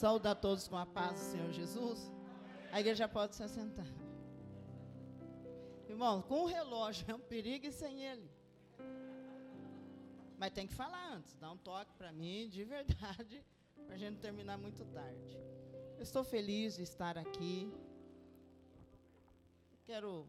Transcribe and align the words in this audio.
Saúde 0.00 0.28
a 0.28 0.34
todos 0.34 0.66
com 0.66 0.78
a 0.78 0.86
paz 0.86 1.20
do 1.20 1.26
Senhor 1.26 1.52
Jesus. 1.52 2.10
A 2.72 2.80
igreja 2.80 3.06
pode 3.06 3.36
se 3.36 3.42
assentar. 3.42 3.92
Irmão, 5.86 6.22
com 6.22 6.44
o 6.44 6.46
relógio 6.46 7.04
é 7.06 7.14
um 7.14 7.20
perigo 7.20 7.66
e 7.66 7.70
sem 7.70 8.02
ele. 8.02 8.30
Mas 10.38 10.52
tem 10.52 10.66
que 10.66 10.72
falar 10.72 11.12
antes, 11.12 11.34
dá 11.34 11.50
um 11.50 11.58
toque 11.58 11.92
para 11.98 12.10
mim, 12.12 12.48
de 12.48 12.64
verdade, 12.64 13.44
para 13.84 13.94
a 13.96 13.98
gente 13.98 14.12
não 14.12 14.20
terminar 14.22 14.56
muito 14.56 14.86
tarde. 14.86 15.38
Eu 15.98 16.02
estou 16.02 16.24
feliz 16.24 16.76
de 16.76 16.82
estar 16.82 17.18
aqui. 17.18 17.70
Quero 19.84 20.26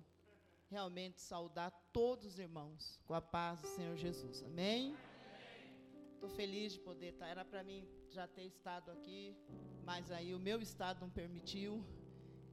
realmente 0.69 1.21
saudar 1.21 1.71
todos 1.93 2.25
os 2.25 2.37
irmãos 2.37 2.99
com 3.05 3.13
a 3.13 3.21
paz 3.21 3.61
do 3.61 3.67
Senhor 3.69 3.95
Jesus. 3.95 4.43
Amém? 4.43 4.97
Estou 6.15 6.29
feliz 6.29 6.73
de 6.73 6.79
poder 6.81 7.13
estar. 7.13 7.27
Era 7.27 7.45
para 7.45 7.63
mim 7.63 7.87
já 8.13 8.27
ter 8.27 8.43
estado 8.43 8.91
aqui, 8.91 9.35
mas 9.83 10.11
aí 10.11 10.33
o 10.33 10.39
meu 10.39 10.61
estado 10.61 11.01
não 11.01 11.09
permitiu. 11.09 11.83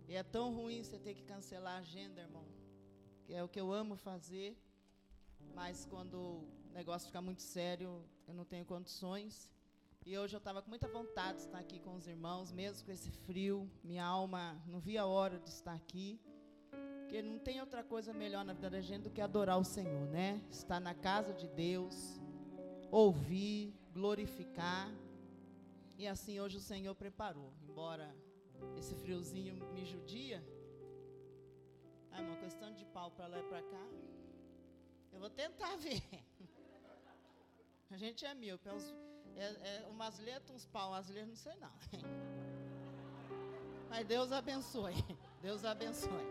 E 0.09 0.15
é 0.15 0.23
tão 0.23 0.55
ruim 0.55 0.83
você 0.83 0.99
ter 0.99 1.15
que 1.15 1.23
cancelar 1.23 1.75
a 1.77 1.79
agenda, 1.79 2.23
irmão. 2.23 2.47
Que 3.25 3.35
é 3.35 3.43
o 3.43 3.49
que 3.49 3.61
eu 3.61 3.73
amo 3.73 3.97
fazer. 3.97 4.57
Mas 5.55 5.85
quando 5.85 6.15
o 6.15 6.49
negócio 6.73 7.09
fica 7.09 7.21
muito 7.21 7.43
sério, 7.43 8.03
eu 8.27 8.35
não 8.35 8.45
tenho 8.45 8.65
condições. 8.65 9.51
E 10.07 10.17
hoje 10.17 10.35
eu 10.35 10.39
estava 10.39 10.63
com 10.63 10.71
muita 10.71 10.89
vontade 10.89 11.39
de 11.39 11.45
estar 11.45 11.59
aqui 11.59 11.79
com 11.81 11.95
os 11.95 12.07
irmãos, 12.07 12.51
mesmo 12.53 12.87
com 12.87 12.93
esse 12.93 13.11
frio. 13.11 13.71
Minha 13.85 14.05
alma 14.05 14.61
não 14.67 14.81
via 14.81 15.03
a 15.03 15.07
hora 15.07 15.39
de 15.39 15.51
estar 15.51 15.75
aqui. 15.75 16.19
Porque 17.03 17.21
não 17.21 17.39
tem 17.39 17.61
outra 17.61 17.83
coisa 17.83 18.13
melhor 18.13 18.45
na 18.45 18.53
vida 18.53 18.71
da 18.71 18.81
gente 18.81 19.03
do 19.03 19.11
que 19.11 19.21
adorar 19.21 19.59
o 19.59 19.65
Senhor, 19.65 20.07
né? 20.09 20.41
Estar 20.51 20.81
na 20.81 20.95
casa 20.95 21.33
de 21.33 21.49
Deus, 21.49 22.21
ouvir, 22.91 23.75
glorificar. 23.93 24.91
E 25.99 26.07
assim 26.07 26.39
hoje 26.39 26.59
o 26.59 26.61
Senhor 26.61 26.95
preparou. 26.95 27.53
Embora 27.61 28.15
esse 28.77 28.95
friozinho 28.95 29.57
me 29.75 29.85
judia. 29.85 30.41
Ah, 32.13 32.21
uma 32.21 32.37
questão 32.37 32.73
de 32.73 32.85
pau 32.85 33.11
para 33.11 33.27
lá 33.27 33.41
e 33.41 33.43
para 33.43 33.63
cá. 33.63 33.85
Eu 35.13 35.19
vou 35.19 35.29
tentar 35.29 35.75
ver. 35.87 36.01
A 37.91 37.97
gente 37.97 38.25
é 38.25 38.33
mil. 38.33 38.61
É, 39.35 39.45
é 39.45 39.87
umas 39.89 40.21
letras, 40.21 40.57
uns 40.57 40.67
pau, 40.67 40.95
as 40.95 41.09
letras 41.09 41.29
não 41.29 41.37
sei 41.37 41.57
não. 41.57 41.73
Mas 43.91 44.07
Deus 44.07 44.31
abençoe. 44.31 44.95
Deus 45.43 45.65
abençoe. 45.65 46.27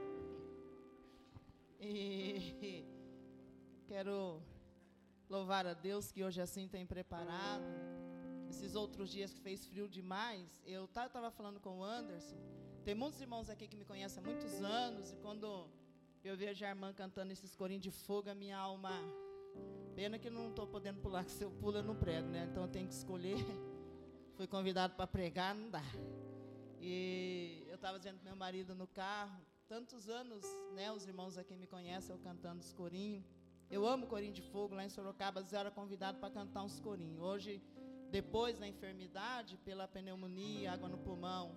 E 1.78 2.86
quero 3.86 4.42
louvar 5.30 5.68
a 5.68 5.74
Deus 5.74 6.10
que 6.10 6.24
hoje 6.24 6.40
assim 6.40 6.70
tem 6.70 6.86
preparado. 6.86 7.97
Esses 8.50 8.76
outros 8.76 9.10
dias 9.10 9.34
que 9.34 9.40
fez 9.40 9.66
frio 9.66 9.88
demais, 9.88 10.62
eu 10.66 10.86
estava 10.86 11.30
falando 11.32 11.60
com 11.60 11.80
o 11.80 11.84
Anderson. 11.84 12.38
Tem 12.84 12.96
muitos 12.96 13.20
irmãos 13.20 13.50
aqui 13.50 13.68
que 13.68 13.76
me 13.76 13.84
conhecem 13.84 14.24
há 14.24 14.26
muitos 14.26 14.62
anos, 14.62 15.12
e 15.12 15.18
quando 15.18 15.70
eu 16.24 16.36
vejo 16.36 16.64
a 16.66 16.70
irmã 16.70 16.94
cantando 16.94 17.32
esses 17.32 17.56
corinhos 17.56 17.84
de 17.84 17.92
fogo, 17.92 18.30
a 18.30 18.36
minha 18.36 18.58
alma. 18.58 18.92
Pena 19.96 20.20
que 20.20 20.30
não 20.30 20.50
estou 20.50 20.68
podendo 20.68 21.00
pular, 21.02 21.26
que 21.26 21.32
se 21.32 21.44
eu 21.44 21.52
pulo 21.52 21.78
eu 21.78 21.84
não 21.84 21.96
prego, 21.96 22.28
né? 22.28 22.48
Então 22.50 22.64
eu 22.64 22.70
tenho 22.70 22.88
que 22.88 22.94
escolher. 22.94 23.38
Fui 24.36 24.48
convidado 24.48 24.94
para 24.96 25.08
pregar, 25.08 25.56
não 25.56 25.70
dá. 25.70 25.84
E 26.80 27.66
eu 27.68 27.76
estava 27.76 27.98
dizendo 27.98 28.20
meu 28.24 28.36
marido 28.36 28.76
no 28.76 28.88
carro, 28.88 29.42
tantos 29.68 30.08
anos, 30.08 30.46
né? 30.74 30.92
Os 30.92 31.06
irmãos 31.08 31.38
aqui 31.38 31.56
me 31.56 31.66
conhecem, 31.66 32.16
eu 32.16 32.20
cantando 32.20 32.62
os 32.62 32.72
corinhos. 32.72 33.26
Eu 33.70 33.86
amo 33.86 34.08
corinho 34.08 34.32
de 34.32 34.42
fogo, 34.42 34.76
lá 34.76 34.86
em 34.86 34.90
Sorocaba, 34.90 35.44
era 35.52 35.70
convidado 35.70 36.20
para 36.20 36.30
cantar 36.30 36.64
uns 36.64 36.80
corinhos. 36.80 37.20
Hoje, 37.20 37.62
depois 38.12 38.58
da 38.58 38.68
enfermidade, 38.68 39.58
pela 39.58 39.88
pneumonia, 39.88 40.72
água 40.72 40.90
no 40.90 40.98
pulmão, 40.98 41.56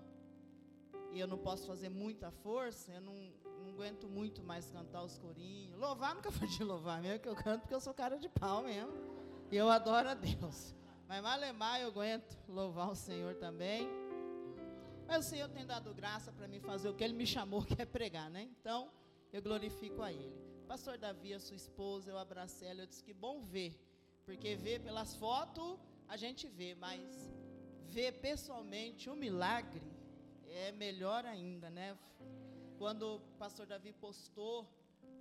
e 1.12 1.18
eu 1.18 1.26
não 1.26 1.38
posso 1.38 1.66
fazer 1.66 1.88
muita 1.88 2.30
força, 2.30 2.92
eu 2.92 3.00
não, 3.00 3.32
não 3.60 3.70
aguento 3.70 4.08
muito 4.08 4.42
mais 4.42 4.70
cantar 4.70 5.02
os 5.02 5.18
corinhos. 5.18 5.78
Louvar 5.78 6.14
nunca 6.14 6.30
foi 6.30 6.46
de 6.46 6.62
louvar 6.62 7.00
mesmo, 7.02 7.20
que 7.20 7.28
eu 7.28 7.34
canto 7.34 7.62
porque 7.62 7.74
eu 7.74 7.80
sou 7.80 7.92
cara 7.92 8.18
de 8.18 8.28
pau 8.28 8.62
mesmo. 8.62 8.92
E 9.50 9.56
eu 9.56 9.68
adoro 9.68 10.08
a 10.08 10.14
Deus. 10.14 10.74
Mas 11.08 11.22
malemar 11.22 11.80
eu 11.80 11.88
aguento 11.88 12.38
louvar 12.48 12.90
o 12.90 12.94
Senhor 12.94 13.34
também. 13.34 13.88
Mas 15.08 15.26
o 15.26 15.28
Senhor 15.28 15.48
tem 15.48 15.66
dado 15.66 15.92
graça 15.92 16.30
para 16.30 16.46
mim 16.46 16.60
fazer 16.60 16.88
o 16.88 16.94
que 16.94 17.02
Ele 17.02 17.14
me 17.14 17.26
chamou, 17.26 17.64
que 17.64 17.82
é 17.82 17.84
pregar, 17.84 18.30
né? 18.30 18.48
Então, 18.60 18.92
eu 19.32 19.42
glorifico 19.42 20.02
a 20.02 20.12
Ele. 20.12 20.32
Pastor 20.68 20.96
Davi, 20.96 21.34
a 21.34 21.40
sua 21.40 21.56
esposa, 21.56 22.12
eu 22.12 22.16
abracei 22.16 22.68
ela, 22.68 22.82
eu 22.82 22.86
disse 22.86 23.02
que 23.02 23.12
bom 23.12 23.40
ver. 23.40 23.76
Porque 24.24 24.54
ver 24.54 24.80
pelas 24.80 25.16
fotos, 25.16 25.76
a 26.10 26.16
gente 26.16 26.48
vê, 26.48 26.74
mas 26.74 27.00
ver 27.86 28.10
pessoalmente 28.14 29.08
o 29.08 29.14
milagre 29.14 29.80
é 30.48 30.72
melhor 30.72 31.24
ainda, 31.24 31.70
né? 31.70 31.96
Quando 32.78 33.02
o 33.14 33.20
pastor 33.38 33.64
Davi 33.64 33.92
postou 33.92 34.66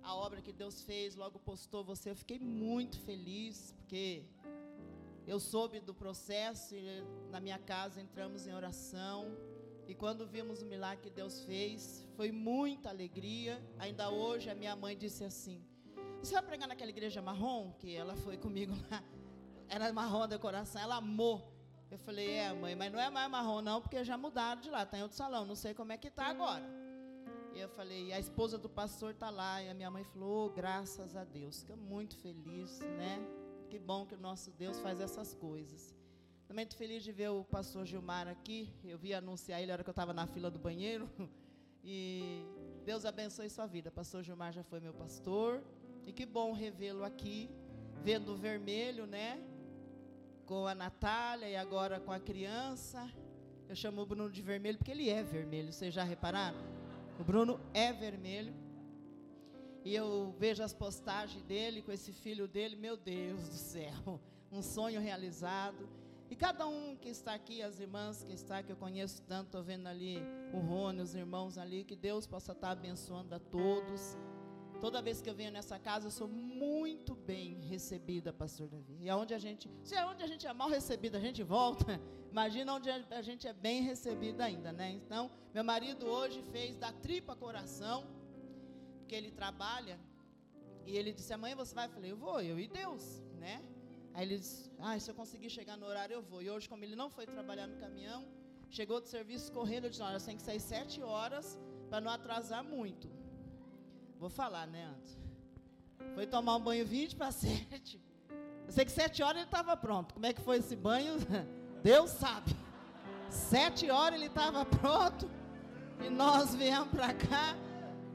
a 0.02 0.16
obra 0.16 0.42
que 0.42 0.52
Deus 0.52 0.82
fez, 0.82 1.14
logo 1.14 1.38
postou 1.38 1.84
você, 1.84 2.10
eu 2.10 2.16
fiquei 2.16 2.40
muito 2.40 2.98
feliz, 3.02 3.72
porque 3.78 4.24
eu 5.28 5.38
soube 5.38 5.78
do 5.78 5.94
processo 5.94 6.74
e 6.74 6.82
na 7.30 7.38
minha 7.38 7.58
casa 7.58 8.00
entramos 8.00 8.48
em 8.48 8.52
oração. 8.52 9.36
E 9.86 9.94
quando 9.94 10.26
vimos 10.26 10.60
o 10.60 10.66
milagre 10.66 11.04
que 11.04 11.10
Deus 11.10 11.44
fez, 11.44 12.04
foi 12.16 12.32
muita 12.32 12.88
alegria. 12.88 13.62
Ainda 13.78 14.10
hoje 14.10 14.50
a 14.50 14.56
minha 14.56 14.74
mãe 14.74 14.96
disse 14.96 15.22
assim: 15.22 15.64
Você 16.20 16.32
vai 16.32 16.42
pregar 16.42 16.66
naquela 16.66 16.90
igreja 16.90 17.22
marrom? 17.22 17.72
Que 17.78 17.94
ela 17.94 18.16
foi 18.16 18.36
comigo 18.36 18.74
lá. 18.90 19.04
Era 19.70 19.92
marrom 19.92 20.24
a 20.24 20.26
decoração, 20.26 20.82
ela 20.82 20.96
amou. 20.96 21.50
Eu 21.90 21.98
falei: 21.98 22.28
É, 22.30 22.52
mãe, 22.52 22.74
mas 22.76 22.92
não 22.92 23.00
é 23.00 23.08
mais 23.08 23.30
marrom, 23.30 23.62
não, 23.62 23.80
porque 23.80 24.04
já 24.04 24.18
mudaram 24.18 24.60
de 24.60 24.68
lá, 24.68 24.82
está 24.82 24.98
em 24.98 25.02
outro 25.02 25.16
salão. 25.16 25.46
Não 25.46 25.54
sei 25.54 25.72
como 25.72 25.92
é 25.92 25.96
que 25.96 26.08
está 26.08 26.26
agora. 26.26 26.68
E 27.54 27.58
eu 27.58 27.68
falei, 27.68 28.12
a 28.12 28.18
esposa 28.18 28.56
do 28.56 28.68
pastor 28.68 29.10
está 29.10 29.28
lá. 29.28 29.62
E 29.62 29.68
a 29.68 29.74
minha 29.74 29.90
mãe 29.90 30.04
falou, 30.04 30.46
oh, 30.46 30.50
graças 30.50 31.16
a 31.16 31.24
Deus. 31.24 31.60
Fica 31.60 31.76
muito 31.76 32.16
feliz, 32.16 32.78
né? 32.80 33.20
Que 33.68 33.78
bom 33.78 34.06
que 34.06 34.14
o 34.14 34.18
nosso 34.18 34.50
Deus 34.52 34.78
faz 34.78 35.00
essas 35.00 35.34
coisas. 35.34 35.94
Também 36.46 36.64
estou 36.64 36.78
feliz 36.78 37.02
de 37.02 37.12
ver 37.12 37.28
o 37.28 37.44
pastor 37.44 37.84
Gilmar 37.84 38.28
aqui. 38.28 38.72
Eu 38.84 38.98
vi 38.98 39.12
anunciar 39.14 39.58
ele 39.60 39.68
na 39.68 39.74
hora 39.74 39.84
que 39.84 39.90
eu 39.90 39.92
estava 39.92 40.12
na 40.12 40.26
fila 40.26 40.50
do 40.50 40.58
banheiro. 40.58 41.08
E 41.82 42.44
Deus 42.84 43.06
abençoe 43.06 43.48
sua 43.48 43.64
vida. 43.64 43.90
Pastor 43.90 44.22
Gilmar 44.22 44.52
já 44.52 44.62
foi 44.62 44.80
meu 44.80 44.92
pastor. 44.92 45.62
E 46.06 46.12
que 46.12 46.26
bom 46.26 46.52
revê-lo 46.52 47.02
aqui, 47.02 47.48
vendo 48.04 48.34
o 48.34 48.36
vermelho, 48.36 49.06
né? 49.06 49.42
Com 50.50 50.66
a 50.66 50.74
Natália 50.74 51.48
e 51.48 51.54
agora 51.54 52.00
com 52.00 52.10
a 52.10 52.18
criança. 52.18 53.08
Eu 53.68 53.76
chamo 53.76 54.02
o 54.02 54.04
Bruno 54.04 54.28
de 54.28 54.42
vermelho 54.42 54.78
porque 54.78 54.90
ele 54.90 55.08
é 55.08 55.22
vermelho. 55.22 55.72
Vocês 55.72 55.94
já 55.94 56.02
repararam? 56.02 56.58
O 57.20 57.22
Bruno 57.22 57.60
é 57.72 57.92
vermelho. 57.92 58.52
E 59.84 59.94
eu 59.94 60.34
vejo 60.40 60.60
as 60.60 60.72
postagens 60.72 61.44
dele 61.44 61.82
com 61.82 61.92
esse 61.92 62.12
filho 62.12 62.48
dele, 62.48 62.74
meu 62.74 62.96
Deus 62.96 63.48
do 63.48 63.54
céu, 63.54 64.20
um 64.50 64.60
sonho 64.60 65.00
realizado. 65.00 65.88
E 66.28 66.34
cada 66.34 66.66
um 66.66 66.96
que 66.96 67.10
está 67.10 67.32
aqui, 67.32 67.62
as 67.62 67.78
irmãs 67.78 68.24
que 68.24 68.32
está, 68.32 68.60
que 68.60 68.72
eu 68.72 68.76
conheço 68.76 69.22
tanto, 69.28 69.46
estou 69.46 69.62
vendo 69.62 69.86
ali 69.86 70.18
o 70.52 70.58
Rony, 70.58 71.00
os 71.00 71.14
irmãos 71.14 71.58
ali, 71.58 71.84
que 71.84 71.94
Deus 71.94 72.26
possa 72.26 72.50
estar 72.50 72.72
abençoando 72.72 73.36
a 73.36 73.38
todos. 73.38 74.18
Toda 74.80 75.02
vez 75.02 75.20
que 75.20 75.28
eu 75.28 75.34
venho 75.34 75.52
nessa 75.52 75.78
casa, 75.78 76.06
eu 76.06 76.10
sou 76.10 76.26
muito 76.26 77.14
bem 77.14 77.60
recebida, 77.60 78.32
pastor 78.32 78.66
Davi. 78.66 78.96
E 78.98 79.10
aonde 79.10 79.34
a 79.34 79.38
gente, 79.38 79.70
se 79.84 79.94
é 79.94 80.06
onde 80.06 80.22
a 80.22 80.26
gente 80.26 80.46
é 80.46 80.52
mal 80.54 80.70
recebida, 80.70 81.18
a 81.18 81.20
gente 81.20 81.42
volta. 81.42 82.00
Imagina 82.32 82.74
onde 82.74 82.88
a 82.88 83.20
gente 83.20 83.46
é 83.46 83.52
bem 83.52 83.82
recebida 83.82 84.44
ainda, 84.44 84.72
né? 84.72 84.90
Então, 84.90 85.30
meu 85.52 85.62
marido 85.62 86.06
hoje 86.06 86.42
fez 86.50 86.78
da 86.78 86.92
tripa 86.92 87.36
coração, 87.36 88.06
porque 88.98 89.14
ele 89.14 89.30
trabalha. 89.30 90.00
E 90.86 90.96
ele 90.96 91.12
disse: 91.12 91.32
"Amanhã 91.34 91.56
você 91.56 91.74
vai?" 91.74 91.86
Eu 91.86 91.90
falei: 91.90 92.10
"Eu 92.12 92.16
vou, 92.16 92.40
eu 92.40 92.58
e 92.58 92.66
Deus", 92.66 93.22
né? 93.38 93.62
Aí 94.14 94.24
ele 94.24 94.38
disse: 94.38 94.70
"Ah, 94.78 94.98
se 94.98 95.10
eu 95.10 95.14
conseguir 95.14 95.50
chegar 95.50 95.76
no 95.76 95.84
horário, 95.84 96.14
eu 96.14 96.22
vou". 96.22 96.40
E 96.40 96.48
hoje, 96.48 96.66
como 96.66 96.84
ele 96.84 96.96
não 96.96 97.10
foi 97.10 97.26
trabalhar 97.26 97.66
no 97.66 97.76
caminhão, 97.76 98.26
chegou 98.70 98.98
do 98.98 99.08
serviço 99.08 99.52
correndo, 99.52 99.84
eu 99.84 99.90
disse: 99.90 100.02
"Olha, 100.02 100.18
você 100.18 100.26
tem 100.26 100.36
que 100.36 100.42
sair 100.42 100.60
sete 100.60 101.02
horas 101.02 101.58
para 101.90 102.00
não 102.00 102.10
atrasar 102.10 102.64
muito". 102.64 103.19
Vou 104.20 104.28
falar, 104.28 104.66
né, 104.66 104.84
antes. 104.84 105.18
Foi 106.14 106.26
tomar 106.26 106.56
um 106.56 106.60
banho 106.60 106.84
20 106.84 107.16
para 107.16 107.32
7. 107.32 107.98
Eu 108.66 108.72
sei 108.72 108.84
que 108.84 108.92
7 108.92 109.22
horas 109.22 109.36
ele 109.36 109.46
estava 109.46 109.74
pronto. 109.76 110.12
Como 110.12 110.26
é 110.26 110.34
que 110.34 110.42
foi 110.42 110.58
esse 110.58 110.76
banho? 110.76 111.14
Deus 111.82 112.10
sabe. 112.10 112.54
7 113.30 113.90
horas 113.90 114.18
ele 114.18 114.26
estava 114.26 114.64
pronto. 114.66 115.28
E 116.04 116.10
nós 116.10 116.54
viemos 116.54 116.90
para 116.90 117.14
cá 117.14 117.56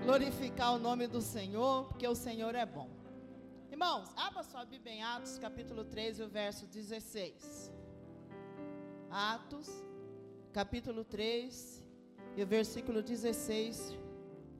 glorificar 0.03 0.75
o 0.75 0.77
nome 0.77 1.07
do 1.07 1.21
Senhor, 1.21 1.85
porque 1.85 2.07
o 2.07 2.15
Senhor 2.15 2.53
é 2.53 2.65
bom. 2.67 2.89
Irmãos, 3.71 4.07
abra 4.15 4.43
sua 4.43 4.63
Bíblia 4.63 4.93
em 4.93 5.03
Atos, 5.03 5.39
capítulo 5.39 5.83
3, 5.85 6.19
o 6.19 6.27
verso 6.27 6.67
16. 6.67 7.71
Atos, 9.09 9.69
capítulo 10.53 11.03
3, 11.03 11.83
e 12.37 12.43
o 12.43 12.47
versículo 12.47 13.01
16, 13.01 13.97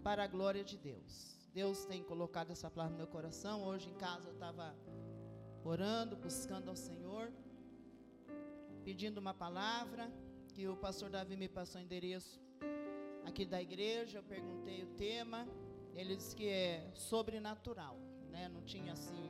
para 0.04 0.24
a 0.24 0.28
glória 0.28 0.64
de 0.64 0.78
Deus. 0.78 1.35
Deus 1.56 1.86
tem 1.86 2.04
colocado 2.04 2.52
essa 2.52 2.70
palavra 2.70 2.92
no 2.92 2.98
meu 2.98 3.08
coração. 3.08 3.64
Hoje 3.64 3.90
em 3.90 3.94
casa 3.94 4.28
eu 4.28 4.34
estava 4.34 4.76
orando, 5.64 6.18
buscando 6.18 6.68
ao 6.68 6.76
Senhor, 6.76 7.32
pedindo 8.84 9.20
uma 9.20 9.34
palavra. 9.34 10.12
que 10.54 10.68
o 10.68 10.76
pastor 10.76 11.10
Davi 11.10 11.38
me 11.38 11.48
passou 11.48 11.80
o 11.80 11.84
endereço 11.86 12.42
aqui 13.26 13.46
da 13.46 13.62
igreja, 13.62 14.18
eu 14.20 14.24
perguntei 14.24 14.84
o 14.84 14.88
tema, 14.96 15.48
ele 15.94 16.18
disse 16.18 16.36
que 16.36 16.48
é 16.48 16.92
sobrenatural, 16.94 17.98
né? 18.30 18.50
Não 18.50 18.62
tinha 18.62 18.92
assim 18.92 19.30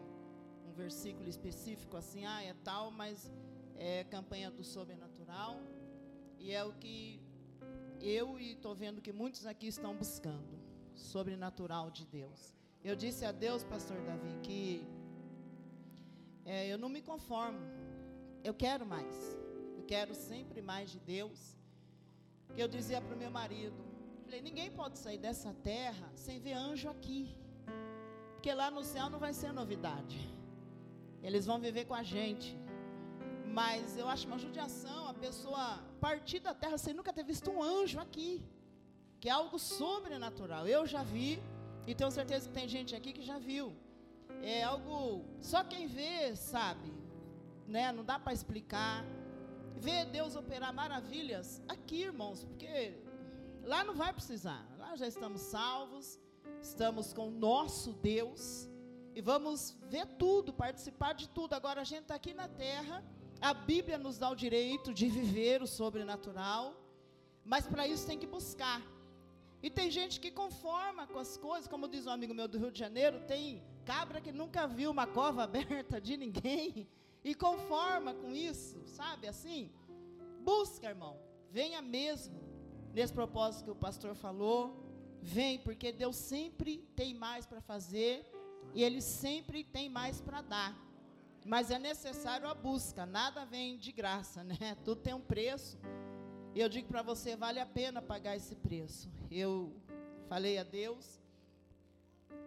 um 0.68 0.74
versículo 0.74 1.30
específico 1.30 1.95
assim, 1.95 2.25
ah, 2.25 2.42
é 2.42 2.56
tal, 2.63 2.89
mas 2.89 3.31
é 3.75 4.04
campanha 4.04 4.50
do 4.50 4.63
sobrenatural. 4.63 5.62
E 6.39 6.51
é 6.51 6.63
o 6.63 6.74
que 6.74 7.22
eu 8.01 8.39
e 8.39 8.54
estou 8.54 8.74
vendo 8.74 9.00
que 9.00 9.13
muitos 9.13 9.45
aqui 9.45 9.68
estão 9.68 9.95
buscando, 9.95 10.56
sobrenatural 10.95 11.92
de 11.92 12.06
Deus. 12.06 12.56
Eu 12.83 12.95
disse 12.95 13.25
a 13.25 13.31
Deus, 13.31 13.63
pastor 13.63 13.97
Davi, 14.01 14.33
que 14.42 14.86
é, 16.45 16.68
eu 16.68 16.77
não 16.77 16.89
me 16.89 17.01
conformo, 17.01 17.59
eu 18.44 18.53
quero 18.53 18.86
mais, 18.86 19.15
eu 19.77 19.83
quero 19.86 20.13
sempre 20.13 20.62
mais 20.62 20.92
de 20.92 21.00
Deus. 21.00 21.57
Que 22.53 22.62
eu 22.62 22.68
dizia 22.68 23.01
para 23.01 23.15
o 23.15 23.18
meu 23.18 23.31
marido, 23.31 23.75
falei, 24.24 24.42
ninguém 24.42 24.69
pode 24.71 24.97
sair 25.00 25.18
dessa 25.18 25.53
terra 25.53 26.07
sem 26.15 26.39
ver 26.39 26.53
anjo 26.53 26.88
aqui, 26.89 27.36
porque 28.33 28.53
lá 28.53 28.69
no 28.69 28.83
céu 28.83 29.09
não 29.09 29.19
vai 29.19 29.33
ser 29.33 29.51
novidade. 29.51 30.19
Eles 31.24 31.45
vão 31.45 31.59
viver 31.59 31.86
com 31.86 31.95
a 31.95 32.03
gente. 32.03 32.56
Mas 33.59 33.98
eu 33.98 34.07
acho 34.07 34.27
uma 34.27 34.38
judiação 34.38 35.07
a 35.07 35.13
pessoa 35.13 35.80
partir 36.00 36.39
da 36.39 36.53
terra 36.53 36.77
sem 36.77 36.94
nunca 36.94 37.12
ter 37.12 37.24
visto 37.24 37.50
um 37.50 37.63
anjo 37.63 38.00
aqui, 38.00 38.44
que 39.25 39.30
é 39.30 39.31
algo 39.31 39.57
sobrenatural. 39.57 40.68
Eu 40.68 40.86
já 40.86 41.01
vi, 41.01 41.42
e 41.88 41.95
tenho 41.95 42.12
certeza 42.12 42.48
que 42.48 42.54
tem 42.54 42.68
gente 42.69 42.95
aqui 42.95 43.12
que 43.12 43.24
já 43.24 43.39
viu. 43.39 43.74
É 44.44 44.62
algo, 44.62 45.25
só 45.42 45.63
quem 45.63 45.88
vê 45.88 46.36
sabe, 46.36 46.94
né? 47.66 47.92
Não 47.92 48.06
dá 48.06 48.19
para 48.19 48.33
explicar. 48.33 49.04
Ver 49.77 50.06
Deus 50.06 50.36
operar 50.36 50.72
maravilhas 50.72 51.60
aqui, 51.68 52.04
irmãos, 52.04 52.44
porque 52.44 53.00
lá 53.63 53.83
não 53.83 53.95
vai 53.95 54.13
precisar. 54.13 54.63
Lá 54.77 54.95
já 54.95 55.07
estamos 55.07 55.42
salvos, 55.42 56.19
estamos 56.62 57.12
com 57.12 57.30
o 57.30 57.31
nosso 57.31 57.94
Deus 57.94 58.69
e 59.16 59.22
vamos 59.22 59.75
ver 59.89 60.06
tudo, 60.19 60.54
participar 60.54 61.13
de 61.13 61.27
tudo. 61.30 61.54
Agora 61.54 61.81
a 61.81 61.83
gente 61.83 62.04
está 62.04 62.13
aqui 62.13 62.31
na 62.36 62.48
terra 62.48 63.04
a 63.42 63.56
Bíblia 63.56 63.98
nos 63.98 64.19
dá 64.19 64.30
o 64.30 64.36
direito 64.36 64.94
de 64.94 65.07
viver 65.10 65.63
o 65.63 65.68
sobrenatural, 65.68 66.75
mas 67.44 67.66
para 67.68 67.88
isso 67.88 68.06
tem 68.06 68.19
que 68.19 68.27
buscar. 68.27 68.81
E 69.65 69.69
tem 69.77 69.89
gente 69.89 70.19
que 70.19 70.29
conforma 70.29 71.07
com 71.07 71.17
as 71.17 71.38
coisas, 71.38 71.67
como 71.67 71.88
diz 71.88 72.06
um 72.06 72.12
amigo 72.12 72.35
meu 72.35 72.47
do 72.47 72.59
Rio 72.59 72.71
de 72.71 72.77
Janeiro, 72.77 73.21
tem 73.21 73.63
cabra 73.83 74.21
que 74.21 74.31
nunca 74.31 74.67
viu 74.67 74.91
uma 74.91 75.07
cova 75.07 75.41
aberta 75.50 76.00
de 76.00 76.15
ninguém 76.15 76.88
e 77.23 77.33
conforma 77.33 78.13
com 78.13 78.35
isso, 78.35 78.79
sabe? 78.85 79.27
Assim, 79.27 79.71
busca, 80.44 80.88
irmão. 80.88 81.17
Venha 81.50 81.81
mesmo 81.81 82.39
nesse 82.94 83.12
propósito 83.12 83.63
que 83.63 83.71
o 83.71 83.75
pastor 83.88 84.13
falou. 84.13 84.62
Vem, 85.19 85.57
porque 85.57 85.91
Deus 85.91 86.15
sempre 86.15 86.77
tem 86.95 87.15
mais 87.15 87.47
para 87.47 87.59
fazer 87.59 88.23
e 88.71 88.83
Ele 88.83 89.01
sempre 89.01 89.63
tem 89.63 89.89
mais 89.89 90.21
para 90.21 90.44
dar. 90.44 90.77
Mas 91.44 91.71
é 91.71 91.79
necessário 91.79 92.47
a 92.47 92.53
busca, 92.53 93.03
nada 93.03 93.44
vem 93.45 93.79
de 93.79 93.91
graça, 93.91 94.44
né? 94.44 94.77
Tudo 94.85 95.01
tem 95.01 95.15
um 95.15 95.21
preço. 95.21 95.79
E 96.56 96.62
eu 96.62 96.69
digo 96.69 96.88
para 96.88 97.02
você, 97.02 97.36
vale 97.36 97.60
a 97.60 97.66
pena 97.66 98.02
pagar 98.02 98.34
esse 98.38 98.56
preço. 98.56 99.10
Eu 99.30 99.75
falei 100.30 100.57
a 100.57 100.63
Deus 100.63 101.19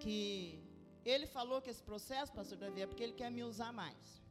que 0.00 0.58
ele 1.04 1.26
falou 1.26 1.60
que 1.60 1.68
esse 1.68 1.82
processo, 1.82 2.32
pastor 2.32 2.56
Davi, 2.56 2.80
é 2.80 2.86
porque 2.86 3.02
ele 3.02 3.12
quer 3.12 3.30
me 3.30 3.42
usar 3.44 3.70
mais. 3.70 4.22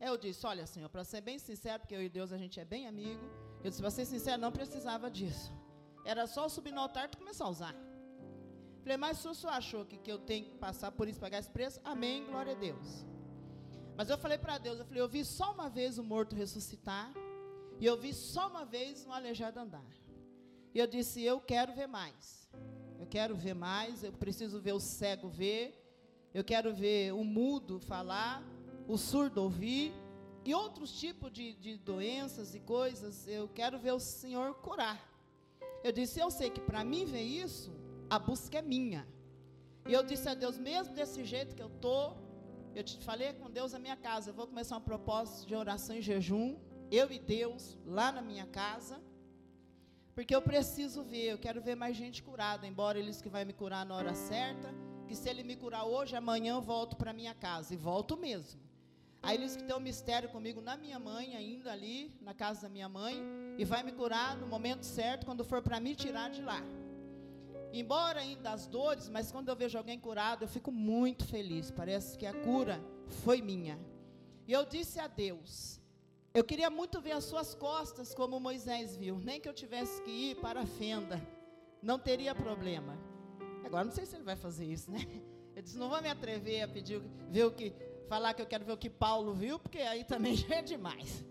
Eu 0.00 0.16
disse, 0.16 0.46
olha, 0.46 0.66
Senhor, 0.68 0.88
para 0.88 1.02
ser 1.02 1.20
bem 1.20 1.36
sincero, 1.36 1.80
porque 1.80 1.96
eu 1.96 2.02
e 2.02 2.08
Deus 2.08 2.32
a 2.32 2.38
gente 2.38 2.60
é 2.60 2.64
bem 2.64 2.86
amigo, 2.86 3.24
eu 3.64 3.70
disse, 3.70 3.82
para 3.82 3.90
ser 3.90 4.04
sincero, 4.04 4.40
não 4.40 4.52
precisava 4.52 5.10
disso. 5.10 5.52
Era 6.04 6.28
só 6.28 6.48
subir 6.48 6.72
no 6.72 6.80
altar 6.80 7.10
e 7.12 7.16
começar 7.16 7.44
a 7.44 7.48
usar. 7.48 7.74
Falei, 8.82 8.96
mas 8.96 9.18
se 9.18 9.26
o 9.26 9.34
senhor 9.34 9.52
achou 9.52 9.84
que, 9.84 9.96
que 9.96 10.10
eu 10.10 10.18
tenho 10.18 10.44
que 10.44 10.56
passar 10.58 10.92
por 10.92 11.08
isso, 11.08 11.18
pagar 11.18 11.38
esse 11.38 11.50
preço, 11.50 11.80
amém, 11.84 12.24
glória 12.26 12.52
a 12.52 12.56
Deus. 12.56 13.04
Mas 13.96 14.10
eu 14.10 14.18
falei 14.18 14.38
para 14.38 14.58
Deus, 14.58 14.78
eu 14.78 14.84
falei, 14.84 15.02
eu 15.02 15.08
vi 15.08 15.24
só 15.24 15.52
uma 15.52 15.68
vez 15.68 15.98
o 15.98 16.04
morto 16.04 16.36
ressuscitar, 16.36 17.12
e 17.82 17.86
eu 17.90 17.96
vi 17.96 18.14
só 18.14 18.46
uma 18.46 18.64
vez 18.64 19.04
um 19.04 19.12
aleijado 19.12 19.58
andar. 19.58 19.92
E 20.72 20.78
eu 20.78 20.86
disse, 20.86 21.20
eu 21.20 21.40
quero 21.40 21.72
ver 21.74 21.88
mais. 21.88 22.48
Eu 22.96 23.08
quero 23.08 23.34
ver 23.34 23.54
mais, 23.54 24.04
eu 24.04 24.12
preciso 24.12 24.60
ver 24.60 24.72
o 24.72 24.78
cego 24.78 25.28
ver, 25.28 25.64
eu 26.32 26.44
quero 26.44 26.72
ver 26.72 27.12
o 27.12 27.24
mudo 27.24 27.80
falar, 27.80 28.40
o 28.86 28.96
surdo 28.96 29.42
ouvir, 29.42 29.92
e 30.44 30.54
outros 30.54 30.92
tipos 30.92 31.32
de, 31.32 31.54
de 31.54 31.76
doenças 31.76 32.54
e 32.54 32.60
coisas, 32.60 33.26
eu 33.26 33.48
quero 33.48 33.80
ver 33.80 33.94
o 33.94 33.98
Senhor 33.98 34.54
curar. 34.66 35.00
Eu 35.82 35.90
disse, 35.90 36.20
eu 36.20 36.30
sei 36.30 36.50
que 36.50 36.60
para 36.60 36.84
mim 36.84 37.04
ver 37.04 37.22
isso, 37.22 37.72
a 38.08 38.16
busca 38.16 38.58
é 38.58 38.62
minha. 38.62 39.08
E 39.88 39.92
eu 39.92 40.04
disse 40.04 40.28
a 40.28 40.34
Deus, 40.34 40.56
mesmo 40.56 40.94
desse 40.94 41.24
jeito 41.24 41.56
que 41.56 41.62
eu 41.62 41.72
estou, 41.74 42.16
eu 42.76 42.84
te 42.84 42.96
falei 42.98 43.32
com 43.32 43.50
Deus 43.50 43.72
na 43.72 43.80
minha 43.80 43.96
casa. 43.96 44.30
Eu 44.30 44.34
vou 44.34 44.46
começar 44.46 44.76
um 44.76 44.80
propósito 44.80 45.48
de 45.48 45.56
oração 45.56 45.96
e 45.96 46.00
jejum. 46.00 46.56
Eu 46.92 47.10
e 47.10 47.18
Deus, 47.18 47.78
lá 47.86 48.12
na 48.12 48.20
minha 48.20 48.46
casa. 48.46 49.00
Porque 50.14 50.34
eu 50.36 50.42
preciso 50.42 51.02
ver, 51.02 51.28
eu 51.32 51.38
quero 51.38 51.62
ver 51.62 51.74
mais 51.74 51.96
gente 51.96 52.22
curada. 52.22 52.66
Embora 52.66 52.98
eles 52.98 53.22
que 53.22 53.30
vai 53.30 53.46
me 53.46 53.54
curar 53.54 53.86
na 53.86 53.94
hora 53.94 54.14
certa. 54.14 54.68
Que 55.08 55.16
se 55.16 55.26
ele 55.30 55.42
me 55.42 55.56
curar 55.56 55.84
hoje, 55.84 56.14
amanhã 56.14 56.52
eu 56.52 56.60
volto 56.60 56.94
para 56.94 57.14
minha 57.14 57.34
casa. 57.34 57.72
E 57.72 57.78
volto 57.78 58.14
mesmo. 58.14 58.60
Aí 59.22 59.38
eles 59.38 59.56
que 59.56 59.64
tem 59.64 59.74
um 59.74 59.80
mistério 59.80 60.28
comigo 60.28 60.60
na 60.60 60.76
minha 60.76 60.98
mãe, 60.98 61.34
ainda 61.34 61.72
ali, 61.72 62.14
na 62.20 62.34
casa 62.34 62.62
da 62.62 62.68
minha 62.68 62.90
mãe. 62.90 63.16
E 63.56 63.64
vai 63.64 63.82
me 63.82 63.92
curar 63.92 64.36
no 64.36 64.46
momento 64.46 64.84
certo, 64.84 65.24
quando 65.24 65.44
for 65.44 65.62
para 65.62 65.80
me 65.80 65.94
tirar 65.94 66.28
de 66.28 66.42
lá. 66.42 66.60
Embora 67.72 68.20
ainda 68.20 68.50
as 68.50 68.66
dores, 68.66 69.08
mas 69.08 69.32
quando 69.32 69.48
eu 69.48 69.56
vejo 69.56 69.78
alguém 69.78 69.98
curado, 69.98 70.44
eu 70.44 70.48
fico 70.48 70.70
muito 70.70 71.24
feliz. 71.24 71.70
Parece 71.70 72.18
que 72.18 72.26
a 72.26 72.34
cura 72.34 72.84
foi 73.24 73.40
minha. 73.40 73.78
E 74.46 74.52
eu 74.52 74.66
disse 74.66 75.00
a 75.00 75.06
Deus: 75.06 75.80
eu 76.34 76.44
queria 76.44 76.70
muito 76.70 77.00
ver 77.00 77.12
as 77.12 77.24
suas 77.24 77.54
costas 77.54 78.14
como 78.14 78.40
Moisés 78.40 78.96
viu, 78.96 79.18
nem 79.18 79.40
que 79.40 79.48
eu 79.48 79.52
tivesse 79.52 80.00
que 80.02 80.10
ir 80.10 80.36
para 80.36 80.62
a 80.62 80.66
fenda, 80.66 81.20
não 81.82 81.98
teria 81.98 82.34
problema. 82.34 82.96
Agora 83.64 83.84
não 83.84 83.92
sei 83.92 84.06
se 84.06 84.16
ele 84.16 84.24
vai 84.24 84.36
fazer 84.36 84.66
isso, 84.66 84.90
né? 84.90 84.98
Eu 85.54 85.60
disse: 85.60 85.76
não 85.76 85.90
vou 85.90 86.00
me 86.00 86.08
atrever 86.08 86.62
a 86.62 86.68
pedir 86.68 86.98
ver 87.28 87.44
o 87.44 87.50
que 87.50 87.74
falar 88.08 88.32
que 88.32 88.40
eu 88.40 88.46
quero 88.46 88.64
ver 88.64 88.72
o 88.72 88.76
que 88.78 88.88
Paulo 88.88 89.34
viu, 89.34 89.58
porque 89.58 89.80
aí 89.80 90.02
também 90.02 90.34
já 90.34 90.56
é 90.56 90.62
demais. 90.62 91.22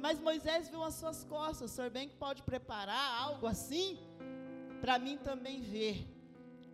Mas 0.00 0.18
Moisés 0.18 0.70
viu 0.70 0.82
as 0.82 0.94
suas 0.94 1.24
costas, 1.24 1.70
o 1.70 1.74
senhor 1.74 1.90
bem 1.90 2.08
que 2.08 2.16
pode 2.16 2.42
preparar 2.42 3.22
algo 3.22 3.46
assim? 3.46 3.98
para 4.80 4.98
mim 4.98 5.16
também 5.16 5.60
ver. 5.60 6.06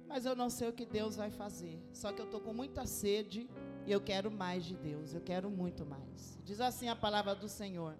Mas 0.06 0.26
eu 0.26 0.36
não 0.36 0.50
sei 0.50 0.68
o 0.68 0.72
que 0.72 0.84
Deus 0.84 1.16
vai 1.16 1.30
fazer. 1.30 1.80
Só 1.92 2.12
que 2.12 2.20
eu 2.20 2.26
estou 2.26 2.40
com 2.40 2.52
muita 2.52 2.84
sede 2.84 3.48
e 3.86 3.92
eu 3.92 4.00
quero 4.00 4.30
mais 4.30 4.64
de 4.64 4.76
Deus. 4.76 5.14
Eu 5.14 5.20
quero 5.20 5.50
muito 5.50 5.84
mais. 5.84 6.38
Diz 6.44 6.60
assim 6.60 6.88
a 6.88 6.96
palavra 6.96 7.34
do 7.34 7.48
Senhor. 7.48 7.96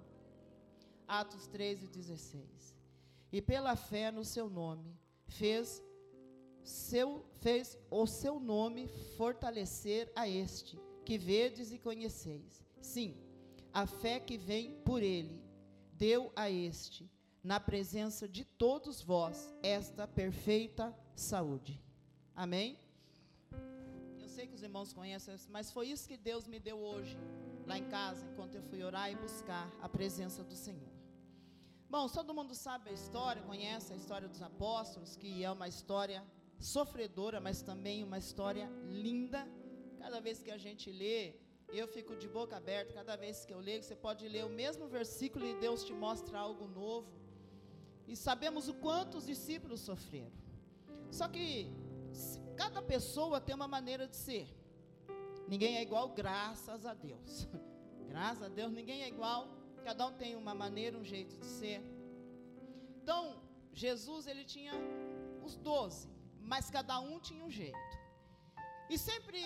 Atos 1.06 1.46
13, 1.46 1.88
16. 1.88 2.76
E 3.32 3.40
pela 3.40 3.76
fé 3.76 4.10
no 4.10 4.24
seu 4.24 4.48
nome, 4.48 4.96
fez, 5.26 5.82
seu, 6.62 7.24
fez 7.40 7.78
o 7.90 8.06
seu 8.06 8.38
nome 8.38 8.88
fortalecer 9.16 10.12
a 10.14 10.28
este, 10.28 10.78
que 11.04 11.18
vedes 11.18 11.72
e 11.72 11.78
conheceis. 11.78 12.62
Sim, 12.80 13.16
a 13.72 13.86
fé 13.86 14.20
que 14.20 14.36
vem 14.36 14.74
por 14.84 15.02
ele, 15.02 15.42
deu 15.94 16.30
a 16.36 16.50
este 16.50 17.10
na 17.42 17.58
presença 17.58 18.28
de 18.28 18.44
todos 18.44 19.02
vós 19.02 19.52
esta 19.62 20.06
perfeita 20.06 20.96
saúde. 21.14 21.82
Amém? 22.34 22.78
Sei 24.42 24.48
que 24.48 24.56
os 24.56 24.64
irmãos 24.64 24.92
conhecem, 24.92 25.36
mas 25.50 25.70
foi 25.70 25.86
isso 25.86 26.08
que 26.08 26.16
Deus 26.16 26.48
me 26.48 26.58
deu 26.58 26.76
hoje, 26.76 27.16
lá 27.64 27.78
em 27.78 27.84
casa, 27.88 28.26
enquanto 28.26 28.56
eu 28.56 28.62
fui 28.70 28.82
orar 28.82 29.08
e 29.08 29.14
buscar 29.14 29.70
a 29.80 29.88
presença 29.88 30.42
do 30.42 30.56
Senhor. 30.56 30.92
Bom, 31.88 32.08
todo 32.08 32.34
mundo 32.34 32.52
sabe 32.52 32.90
a 32.90 32.92
história, 32.92 33.40
conhece 33.42 33.92
a 33.92 33.96
história 33.96 34.26
dos 34.26 34.42
apóstolos, 34.42 35.14
que 35.14 35.44
é 35.44 35.48
uma 35.58 35.68
história 35.68 36.20
sofredora, 36.58 37.40
mas 37.40 37.62
também 37.62 38.02
uma 38.02 38.18
história 38.18 38.68
linda. 38.90 39.46
Cada 40.00 40.18
vez 40.20 40.42
que 40.42 40.50
a 40.50 40.58
gente 40.58 40.90
lê, 40.90 41.36
eu 41.68 41.86
fico 41.86 42.16
de 42.16 42.26
boca 42.26 42.56
aberta. 42.56 42.92
Cada 42.92 43.14
vez 43.14 43.44
que 43.44 43.54
eu 43.54 43.60
leio, 43.60 43.80
você 43.80 43.94
pode 43.94 44.26
ler 44.26 44.44
o 44.44 44.50
mesmo 44.62 44.88
versículo 44.88 45.46
e 45.46 45.54
Deus 45.60 45.84
te 45.84 45.94
mostra 45.94 46.36
algo 46.40 46.66
novo. 46.66 47.12
E 48.08 48.16
sabemos 48.16 48.68
o 48.68 48.74
quanto 48.74 49.18
os 49.18 49.26
discípulos 49.26 49.82
sofreram. 49.82 50.32
Só 51.12 51.28
que 51.28 51.70
cada 52.56 52.82
pessoa 52.82 53.40
tem 53.40 53.54
uma 53.54 53.68
maneira 53.68 54.06
de 54.06 54.16
ser. 54.16 54.48
Ninguém 55.48 55.76
é 55.76 55.82
igual, 55.82 56.08
graças 56.10 56.86
a 56.86 56.94
Deus. 56.94 57.48
graças 58.08 58.42
a 58.42 58.48
Deus, 58.48 58.72
ninguém 58.72 59.02
é 59.02 59.08
igual. 59.08 59.48
Cada 59.84 60.06
um 60.06 60.12
tem 60.12 60.36
uma 60.36 60.54
maneira, 60.54 60.96
um 60.96 61.04
jeito 61.04 61.36
de 61.36 61.46
ser. 61.46 61.82
Então, 63.02 63.42
Jesus, 63.72 64.26
ele 64.26 64.44
tinha 64.44 64.72
os 65.42 65.56
doze, 65.56 66.08
mas 66.40 66.70
cada 66.70 67.00
um 67.00 67.18
tinha 67.18 67.44
um 67.44 67.50
jeito. 67.50 68.02
E 68.88 68.98
sempre 68.98 69.40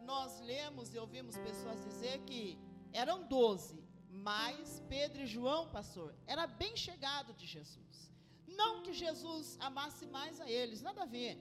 nós 0.00 0.40
lemos 0.40 0.94
e 0.94 0.98
ouvimos 0.98 1.36
pessoas 1.38 1.84
dizer 1.84 2.18
que 2.20 2.58
eram 2.92 3.26
doze, 3.26 3.78
Mas 4.08 4.82
Pedro 4.88 5.20
e 5.22 5.26
João, 5.26 5.68
pastor, 5.68 6.14
era 6.26 6.46
bem 6.46 6.74
chegado 6.76 7.34
de 7.34 7.46
Jesus. 7.46 8.10
Não 8.46 8.82
que 8.82 8.92
Jesus 8.92 9.58
amasse 9.60 10.06
mais 10.06 10.40
a 10.40 10.50
eles, 10.50 10.80
nada 10.80 11.02
a 11.02 11.06
ver. 11.06 11.34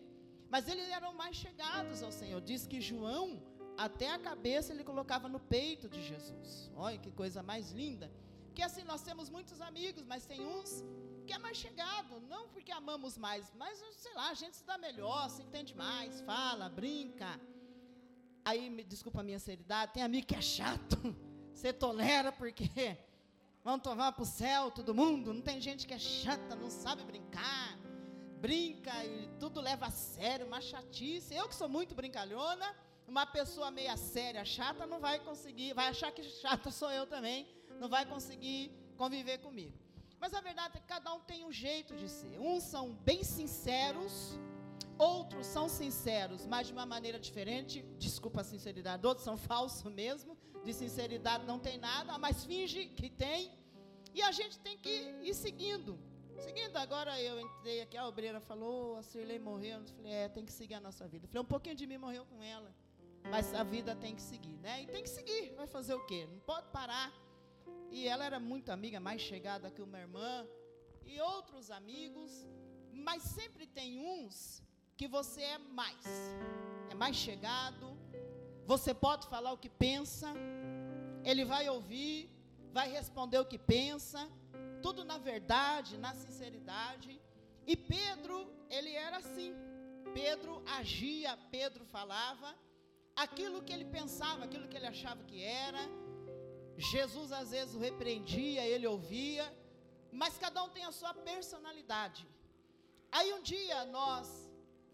Mas 0.55 0.69
eles 0.69 0.89
eram 0.97 1.13
mais 1.13 1.35
chegados 1.35 2.01
ao 2.01 2.13
Senhor. 2.13 2.39
Diz 2.39 2.65
que 2.65 2.79
João, 2.79 3.43
até 3.77 4.09
a 4.09 4.17
cabeça, 4.17 4.71
ele 4.71 4.85
colocava 4.85 5.27
no 5.27 5.37
peito 5.37 5.89
de 5.89 6.01
Jesus. 6.01 6.71
Olha 6.73 6.97
que 6.97 7.11
coisa 7.11 7.43
mais 7.43 7.71
linda. 7.71 8.09
Porque 8.45 8.61
assim, 8.61 8.85
nós 8.85 9.01
temos 9.01 9.29
muitos 9.29 9.59
amigos, 9.59 10.05
mas 10.05 10.25
tem 10.25 10.39
uns 10.39 10.81
que 11.27 11.33
é 11.33 11.37
mais 11.37 11.57
chegado. 11.57 12.21
Não 12.29 12.47
porque 12.47 12.71
amamos 12.71 13.17
mais, 13.17 13.51
mas 13.53 13.83
sei 13.97 14.13
lá, 14.13 14.29
a 14.29 14.33
gente 14.33 14.55
se 14.55 14.63
dá 14.63 14.77
melhor, 14.77 15.29
se 15.29 15.41
entende 15.41 15.75
mais, 15.75 16.21
fala, 16.21 16.69
brinca. 16.69 17.37
Aí, 18.45 18.69
me 18.69 18.85
desculpa 18.85 19.19
a 19.19 19.23
minha 19.23 19.39
seriedade, 19.39 19.91
tem 19.91 20.03
amigo 20.03 20.25
que 20.25 20.35
é 20.35 20.41
chato. 20.41 20.97
Você 21.53 21.73
tolera 21.73 22.31
porque 22.31 22.69
vão 23.61 23.77
tomar 23.77 24.13
para 24.13 24.23
o 24.23 24.25
céu 24.25 24.71
todo 24.71 24.95
mundo. 24.95 25.33
Não 25.33 25.41
tem 25.41 25.59
gente 25.59 25.85
que 25.85 25.93
é 25.93 25.99
chata, 25.99 26.55
não 26.55 26.69
sabe 26.69 27.03
brincar. 27.03 27.84
Brinca 28.45 28.93
e 29.03 29.27
tudo 29.39 29.59
leva 29.59 29.87
a 29.87 29.89
sério, 29.89 30.45
uma 30.45 30.61
chatice. 30.61 31.33
Eu 31.33 31.47
que 31.49 31.55
sou 31.55 31.67
muito 31.67 31.95
brincalhona, 31.95 32.67
uma 33.07 33.25
pessoa 33.25 33.71
meia 33.71 33.97
séria, 33.97 34.45
chata, 34.45 34.85
não 34.85 34.99
vai 34.99 35.17
conseguir, 35.19 35.73
vai 35.73 35.87
achar 35.87 36.11
que 36.11 36.21
chata 36.41 36.69
sou 36.69 36.91
eu 36.91 37.07
também, 37.07 37.47
não 37.79 37.89
vai 37.89 38.05
conseguir 38.05 38.71
conviver 38.97 39.39
comigo. 39.39 39.75
Mas 40.19 40.31
a 40.35 40.41
verdade 40.41 40.77
é 40.77 40.79
que 40.79 40.85
cada 40.85 41.11
um 41.11 41.21
tem 41.21 41.43
um 41.43 41.51
jeito 41.51 41.95
de 41.95 42.07
ser. 42.07 42.39
Uns 42.39 42.61
são 42.61 42.93
bem 43.09 43.23
sinceros, 43.23 44.37
outros 44.95 45.47
são 45.47 45.67
sinceros, 45.67 46.45
mas 46.45 46.67
de 46.67 46.73
uma 46.73 46.85
maneira 46.85 47.19
diferente. 47.19 47.81
Desculpa 47.97 48.41
a 48.41 48.43
sinceridade, 48.43 49.07
outros 49.07 49.25
são 49.25 49.37
falsos 49.49 49.91
mesmo 49.91 50.37
de 50.63 50.71
sinceridade 50.71 51.45
não 51.45 51.57
tem 51.57 51.79
nada, 51.79 52.15
mas 52.19 52.45
finge 52.45 52.85
que 52.85 53.09
tem. 53.09 53.51
E 54.13 54.21
a 54.21 54.31
gente 54.31 54.59
tem 54.59 54.77
que 54.77 55.15
ir 55.23 55.33
seguindo. 55.33 55.99
Seguindo, 56.39 56.75
agora 56.77 57.19
eu 57.21 57.39
entrei 57.39 57.81
aqui, 57.81 57.97
a 57.97 58.07
obreira 58.07 58.39
falou, 58.39 58.97
a 58.97 59.03
Cirlei 59.03 59.39
morreu. 59.39 59.79
Eu 59.79 59.85
falei, 59.85 60.11
é, 60.11 60.29
tem 60.29 60.45
que 60.45 60.51
seguir 60.51 60.75
a 60.75 60.79
nossa 60.79 61.07
vida. 61.07 61.25
Eu 61.25 61.29
falei, 61.29 61.41
um 61.41 61.45
pouquinho 61.45 61.75
de 61.75 61.87
mim 61.87 61.97
morreu 61.97 62.25
com 62.25 62.43
ela. 62.43 62.73
Mas 63.29 63.53
a 63.53 63.63
vida 63.63 63.95
tem 63.95 64.15
que 64.15 64.21
seguir, 64.21 64.57
né? 64.59 64.83
E 64.83 64.87
tem 64.87 65.01
que 65.01 65.09
seguir. 65.09 65.53
Vai 65.55 65.65
fazer 65.65 65.95
o 65.95 66.05
quê? 66.05 66.27
Não 66.31 66.39
pode 66.39 66.67
parar. 66.69 67.11
E 67.89 68.07
ela 68.07 68.25
era 68.25 68.39
muito 68.39 68.71
amiga, 68.71 68.99
mais 68.99 69.21
chegada 69.21 69.71
que 69.71 69.81
uma 69.81 69.99
irmã. 69.99 70.47
E 71.05 71.19
outros 71.21 71.71
amigos. 71.71 72.47
Mas 72.91 73.23
sempre 73.23 73.65
tem 73.65 73.99
uns 73.99 74.61
que 74.95 75.07
você 75.07 75.41
é 75.41 75.57
mais. 75.57 76.05
É 76.89 76.93
mais 76.93 77.15
chegado, 77.15 77.97
você 78.65 78.93
pode 78.93 79.27
falar 79.27 79.51
o 79.51 79.57
que 79.57 79.69
pensa, 79.69 80.33
ele 81.23 81.43
vai 81.45 81.69
ouvir, 81.69 82.29
vai 82.71 82.89
responder 82.89 83.37
o 83.39 83.45
que 83.45 83.59
pensa, 83.59 84.27
tudo 84.85 85.03
na 85.11 85.17
verdade, 85.17 85.97
na 86.05 86.13
sinceridade. 86.13 87.11
E 87.71 87.75
Pedro, 87.75 88.35
ele 88.69 88.91
era 89.07 89.17
assim. 89.23 89.51
Pedro 90.19 90.51
agia, 90.77 91.31
Pedro 91.55 91.83
falava 91.97 92.49
aquilo 93.23 93.63
que 93.65 93.73
ele 93.75 93.87
pensava, 93.97 94.45
aquilo 94.45 94.67
que 94.67 94.77
ele 94.77 94.91
achava 94.95 95.23
que 95.29 95.41
era. 95.41 95.83
Jesus 96.77 97.31
às 97.31 97.49
vezes 97.55 97.73
o 97.73 97.79
repreendia, 97.79 98.61
ele 98.73 98.85
ouvia, 98.95 99.45
mas 100.21 100.37
cada 100.37 100.61
um 100.65 100.69
tem 100.69 100.85
a 100.85 100.91
sua 100.99 101.13
personalidade. 101.31 102.23
Aí 103.11 103.33
um 103.33 103.41
dia 103.41 103.85
nós 103.85 104.27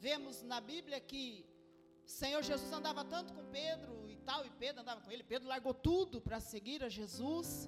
vemos 0.08 0.42
na 0.52 0.62
Bíblia 0.72 1.02
que 1.02 1.24
Senhor 2.06 2.42
Jesus 2.50 2.72
andava 2.80 3.04
tanto 3.04 3.34
com 3.34 3.44
Pedro 3.62 3.94
e 4.08 4.16
tal, 4.30 4.46
e 4.46 4.52
Pedro 4.64 4.82
andava 4.84 5.02
com 5.02 5.12
ele. 5.12 5.24
Pedro 5.34 5.50
largou 5.50 5.74
tudo 5.74 6.22
para 6.22 6.40
seguir 6.40 6.82
a 6.82 6.90
Jesus, 7.00 7.68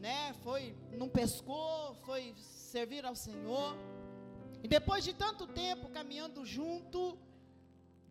né? 0.00 0.34
Foi, 0.42 0.74
não 1.00 1.08
pescou, 1.08 1.94
foi 2.06 2.34
servir 2.36 3.04
ao 3.04 3.14
Senhor. 3.14 3.76
E 4.62 4.68
depois 4.68 5.04
de 5.04 5.12
tanto 5.14 5.46
tempo 5.46 5.88
caminhando 5.90 6.44
junto, 6.44 7.18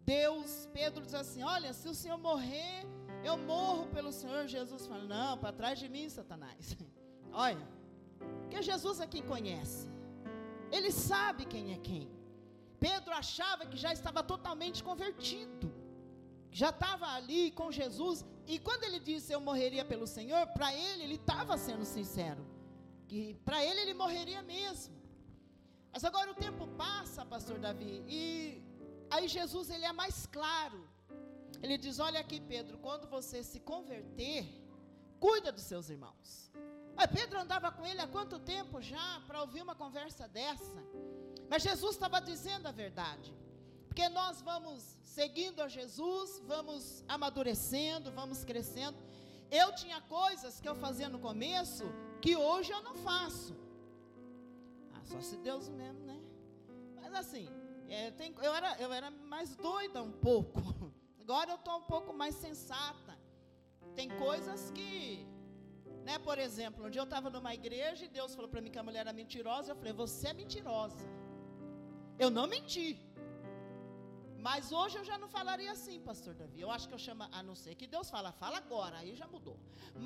Deus, 0.05 0.67
Pedro 0.74 1.03
diz 1.05 1.15
assim: 1.15 1.43
Olha, 1.43 1.74
se 1.74 1.88
o 1.88 1.96
Senhor 1.96 2.17
morrer, 2.17 2.86
eu 3.24 3.38
morro 3.38 3.88
pelo 3.88 4.12
Senhor. 4.12 4.48
Jesus 4.48 4.86
fala: 4.88 5.03
Não, 5.03 5.38
para 5.38 5.51
trás 5.51 5.77
de 5.79 5.89
mim, 5.89 6.08
Satanás. 6.10 6.77
Olha, 7.48 7.67
que 8.50 8.62
Jesus 8.62 9.00
é 9.00 9.08
quem 9.08 9.24
conhece, 9.34 9.88
Ele 10.72 10.91
sabe 10.91 11.46
quem 11.46 11.74
é 11.74 11.77
quem. 11.77 12.08
Pedro 12.79 13.13
achava 13.13 13.65
que 13.65 13.77
já 13.77 13.91
estava 13.91 14.24
totalmente 14.24 14.81
convertido, 14.89 15.67
já 16.50 16.69
estava 16.69 17.08
ali 17.17 17.51
com 17.51 17.72
Jesus, 17.72 18.25
e 18.53 18.58
quando 18.68 18.84
ele 18.84 19.00
disse 19.10 19.32
eu 19.32 19.39
morreria 19.50 19.86
pelo 19.91 20.08
Senhor, 20.18 20.44
para 20.58 20.70
ele 20.74 21.03
ele 21.03 21.18
estava 21.24 21.56
sendo 21.65 21.86
sincero, 21.86 22.44
que 23.08 23.22
para 23.46 23.63
ele 23.63 23.79
ele 23.82 23.94
morreria 23.94 24.41
mesmo. 24.41 24.96
Mas 25.94 26.03
agora 26.03 26.32
o 26.32 26.39
tempo 26.46 26.65
passa, 26.84 27.24
pastor 27.34 27.60
Davi, 27.65 28.03
e 28.08 28.24
aí 29.12 29.27
Jesus 29.27 29.70
ele 29.70 29.86
é 29.86 29.94
mais 29.94 30.25
claro. 30.25 30.82
Ele 31.62 31.77
diz: 31.77 32.00
Olha 32.00 32.20
aqui, 32.20 32.39
Pedro, 32.39 32.77
quando 32.79 33.08
você 33.08 33.44
se 33.44 33.60
converter, 33.60 34.48
cuida 35.20 35.51
dos 35.51 35.65
seus 35.72 35.89
irmãos. 35.96 36.51
Mas 36.96 37.12
Pedro 37.12 37.39
andava 37.39 37.72
com 37.72 37.86
ele 37.86 38.01
há 38.01 38.08
quanto 38.08 38.39
tempo 38.39 38.82
já 38.82 39.22
para 39.27 39.41
ouvir 39.41 39.62
uma 39.62 39.75
conversa 39.75 40.27
dessa? 40.27 40.82
Mas 41.50 41.63
Jesus 41.63 41.94
estava 41.96 42.20
dizendo 42.20 42.68
a 42.68 42.72
verdade. 42.72 43.32
Porque 43.89 44.08
nós 44.10 44.41
vamos 44.41 44.81
seguindo 45.03 45.62
a 45.62 45.67
Jesus, 45.67 46.41
vamos 46.46 47.03
amadurecendo, 47.08 48.12
vamos 48.12 48.46
crescendo. 48.46 48.98
Eu 49.51 49.74
tinha 49.74 50.00
coisas 50.01 50.60
que 50.62 50.69
eu 50.69 50.75
fazia 50.75 51.10
no 51.10 51.19
começo 51.19 51.86
que 52.22 52.36
hoje 52.38 52.72
eu 52.72 52.81
não 52.84 52.96
faço. 52.96 53.53
Ah, 54.93 55.01
só 55.03 55.19
se 55.19 55.38
Deus 55.38 55.67
mesmo, 55.67 56.05
né? 56.05 56.19
Mas 56.96 57.13
assim, 57.22 57.50
é, 57.89 58.13
eu, 58.48 58.53
era, 58.53 58.79
eu 58.79 58.93
era 58.93 59.10
mais 59.10 59.55
doida 59.55 60.01
um 60.03 60.12
pouco. 60.12 60.62
Agora 61.19 61.51
eu 61.51 61.55
estou 61.55 61.77
um 61.79 61.88
pouco 61.93 62.13
mais 62.13 62.36
sensata. 62.36 63.17
Tem 63.96 64.10
coisas 64.25 64.72
que, 64.72 65.25
né? 66.03 66.19
Por 66.19 66.38
exemplo, 66.38 66.86
um 66.86 66.89
dia 66.89 67.01
eu 67.01 67.10
estava 67.12 67.29
numa 67.29 67.53
igreja 67.53 68.05
e 68.05 68.08
Deus 68.08 68.36
falou 68.36 68.50
para 68.50 68.62
mim 68.62 68.72
que 68.72 68.79
a 68.79 68.84
mulher 68.84 69.01
era 69.01 69.13
mentirosa. 69.13 69.72
Eu 69.72 69.75
falei, 69.75 69.93
você 69.93 70.27
é 70.27 70.34
mentirosa. 70.34 71.05
Eu 72.17 72.29
não 72.29 72.48
menti. 72.48 72.88
Mas 74.48 74.72
hoje 74.72 74.98
eu 74.98 75.03
já 75.10 75.17
não 75.17 75.27
falaria 75.27 75.72
assim, 75.72 76.00
pastor 76.10 76.34
Davi. 76.34 76.62
Eu 76.62 76.72
acho 76.75 76.88
que 76.88 76.93
eu 76.93 77.03
chamo, 77.05 77.24
a 77.38 77.43
não 77.43 77.55
ser 77.55 77.75
que 77.75 77.88
Deus 77.96 78.10
fala, 78.10 78.31
fala 78.31 78.58
agora, 78.58 78.98
aí 78.98 79.13
já 79.22 79.27
mudou. 79.27 79.58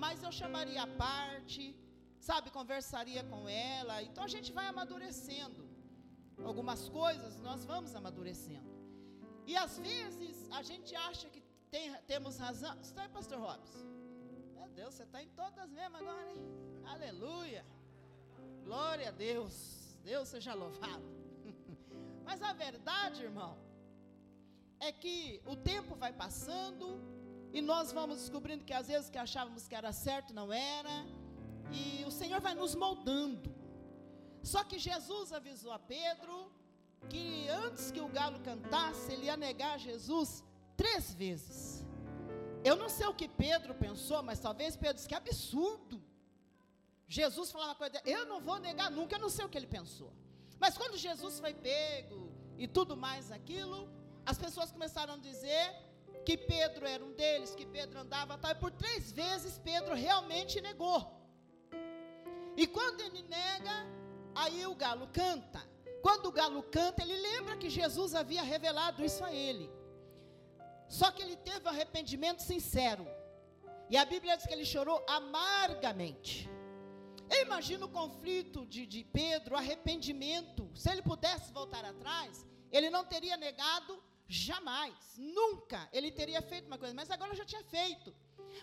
Mas 0.03 0.23
eu 0.23 0.31
chamaria 0.31 0.81
a 0.81 0.87
parte, 0.87 1.75
sabe, 2.19 2.49
conversaria 2.49 3.23
com 3.23 3.47
ela. 3.47 4.01
Então 4.01 4.23
a 4.23 4.31
gente 4.35 4.51
vai 4.51 4.67
amadurecendo. 4.67 5.63
Algumas 6.43 6.89
coisas 6.89 7.37
nós 7.47 7.63
vamos 7.63 7.93
amadurecendo. 7.95 8.71
E 9.45 9.55
às 9.55 9.77
vezes 9.77 10.47
a 10.51 10.61
gente 10.63 10.95
acha 10.95 11.29
que 11.29 11.41
tem, 11.69 11.93
temos 12.07 12.37
razão. 12.37 12.75
Está 12.81 13.03
aí, 13.03 13.09
pastor 13.09 13.39
Robson? 13.39 13.85
Meu 14.55 14.67
Deus, 14.69 14.93
você 14.95 15.03
está 15.03 15.21
em 15.21 15.29
todas 15.29 15.69
mesmo 15.69 15.97
agora, 15.97 16.31
hein? 16.31 16.41
Aleluia. 16.85 17.63
Glória 18.63 19.09
a 19.09 19.11
Deus. 19.11 19.55
Deus 20.03 20.27
seja 20.27 20.53
louvado. 20.53 21.05
Mas 22.25 22.41
a 22.41 22.53
verdade, 22.53 23.23
irmão, 23.23 23.57
é 24.87 24.91
que 24.91 25.41
o 25.45 25.55
tempo 25.55 25.95
vai 25.95 26.11
passando 26.11 26.87
e 27.53 27.61
nós 27.61 27.91
vamos 27.91 28.17
descobrindo 28.17 28.65
que 28.65 28.73
às 28.73 28.87
vezes 28.87 29.09
que 29.09 29.17
achávamos 29.17 29.67
que 29.67 29.75
era 29.75 29.91
certo 29.93 30.33
não 30.33 30.51
era, 30.51 30.95
e 31.71 32.03
o 32.05 32.11
Senhor 32.11 32.41
vai 32.41 32.55
nos 32.61 32.73
moldando. 32.83 33.49
Só 34.41 34.61
que 34.63 34.77
Jesus 34.77 35.31
avisou 35.31 35.71
a 35.71 35.79
Pedro 35.79 36.51
que 37.11 37.47
antes 37.49 37.91
que 37.91 38.01
o 38.01 38.07
galo 38.07 38.39
cantasse, 38.39 39.11
ele 39.13 39.25
ia 39.25 39.37
negar 39.37 39.79
Jesus 39.79 40.43
três 40.75 41.13
vezes. 41.13 41.85
Eu 42.63 42.75
não 42.75 42.89
sei 42.89 43.07
o 43.07 43.13
que 43.13 43.27
Pedro 43.27 43.73
pensou, 43.75 44.21
mas 44.23 44.39
talvez 44.39 44.75
Pedro 44.75 44.95
disse 44.95 45.07
que 45.07 45.15
absurdo. 45.15 46.01
Jesus 47.07 47.51
falou 47.51 47.67
uma 47.67 47.75
coisa, 47.75 48.01
eu 48.05 48.25
não 48.25 48.39
vou 48.41 48.57
negar 48.59 48.89
nunca, 48.89 49.15
eu 49.15 49.19
não 49.19 49.29
sei 49.29 49.45
o 49.45 49.49
que 49.49 49.57
ele 49.57 49.67
pensou. 49.67 50.11
Mas 50.59 50.77
quando 50.77 50.97
Jesus 50.97 51.39
foi 51.39 51.53
pego 51.53 52.31
e 52.57 52.67
tudo 52.67 52.95
mais 52.97 53.31
aquilo, 53.31 53.89
as 54.25 54.37
pessoas 54.37 54.71
começaram 54.71 55.15
a 55.15 55.17
dizer 55.17 55.65
que 56.25 56.37
Pedro 56.37 56.85
era 56.85 57.03
um 57.03 57.13
deles, 57.13 57.55
que 57.55 57.65
Pedro 57.65 57.99
andava 57.99 58.37
tal, 58.37 58.51
e 58.51 58.55
por 58.55 58.71
três 58.71 59.11
vezes 59.11 59.57
Pedro 59.57 59.93
realmente 59.93 60.61
negou. 60.61 61.01
E 62.55 62.65
quando 62.67 63.01
ele 63.01 63.23
nega, 63.23 63.75
aí 64.35 64.65
o 64.65 64.75
galo 64.75 65.07
canta. 65.07 65.61
Quando 66.01 66.27
o 66.27 66.31
galo 66.31 66.63
canta, 66.63 67.01
ele 67.03 67.17
lembra 67.17 67.57
que 67.57 67.69
Jesus 67.69 68.13
havia 68.13 68.43
revelado 68.43 69.03
isso 69.03 69.23
a 69.23 69.33
ele. 69.33 69.69
Só 70.87 71.11
que 71.11 71.21
ele 71.21 71.35
teve 71.35 71.65
um 71.65 71.69
arrependimento 71.69 72.41
sincero. 72.41 73.07
E 73.89 73.97
a 73.97 74.05
Bíblia 74.05 74.35
diz 74.37 74.45
que 74.45 74.53
ele 74.53 74.65
chorou 74.65 75.03
amargamente. 75.07 76.49
Eu 77.29 77.41
imagino 77.41 77.85
o 77.85 77.89
conflito 77.89 78.65
de, 78.65 78.85
de 78.85 79.03
Pedro, 79.03 79.55
o 79.55 79.57
arrependimento. 79.57 80.69
Se 80.75 80.89
ele 80.91 81.01
pudesse 81.01 81.51
voltar 81.51 81.83
atrás, 81.83 82.45
ele 82.71 82.89
não 82.89 83.03
teria 83.05 83.37
negado 83.37 84.01
jamais, 84.27 84.95
nunca. 85.17 85.89
Ele 85.91 86.11
teria 86.11 86.41
feito 86.41 86.67
uma 86.67 86.77
coisa, 86.77 86.93
mas 86.93 87.09
agora 87.09 87.35
já 87.35 87.45
tinha 87.45 87.63
feito. 87.63 88.13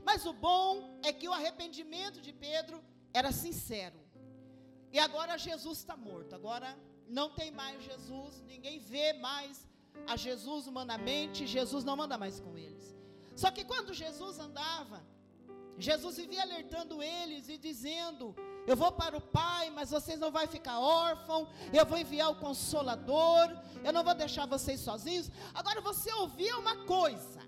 Mas 0.05 0.27
o 0.27 0.33
bom 0.33 1.01
é 1.03 1.13
que 1.13 1.29
o 1.29 1.33
arrependimento 1.33 2.21
de 2.21 2.33
Pedro 2.33 2.83
era 3.13 3.33
sincero. 3.33 4.01
E 4.93 4.99
agora 4.99 5.39
Jesus 5.39 5.79
está 5.79 5.97
morto. 5.97 6.35
Agora 6.35 6.79
não 7.09 7.31
tem 7.31 7.51
mais 7.51 7.83
Jesus. 7.83 8.43
Ninguém 8.43 8.79
vê 8.79 9.13
mais 9.15 9.69
a 10.07 10.17
Jesus 10.17 10.67
humanamente. 10.67 11.47
Jesus 11.47 11.85
não 11.85 11.97
manda 11.97 12.17
mais 12.19 12.41
com 12.41 12.57
eles. 12.57 12.97
Só 13.35 13.51
que 13.51 13.65
quando 13.65 13.95
Jesus 13.95 14.39
andava, 14.39 15.05
Jesus 15.81 16.17
vivia 16.19 16.43
alertando 16.43 17.03
eles 17.03 17.49
e 17.49 17.57
dizendo: 17.57 18.35
Eu 18.67 18.77
vou 18.77 18.93
para 18.93 19.17
o 19.17 19.21
Pai, 19.21 19.71
mas 19.71 19.91
vocês 19.91 20.19
não 20.19 20.31
vão 20.31 20.47
ficar 20.47 20.79
órfãos. 20.79 21.49
Eu 21.73 21.87
vou 21.87 21.99
enviar 21.99 22.31
o 22.31 22.37
Consolador. 22.37 23.49
Eu 23.83 23.93
não 23.93 24.05
vou 24.05 24.15
deixar 24.15 24.47
vocês 24.47 24.81
sozinhos. 24.81 25.31
Agora 25.55 25.81
você 25.81 26.13
ouvia 26.15 26.57
uma 26.59 26.85
coisa, 26.85 27.41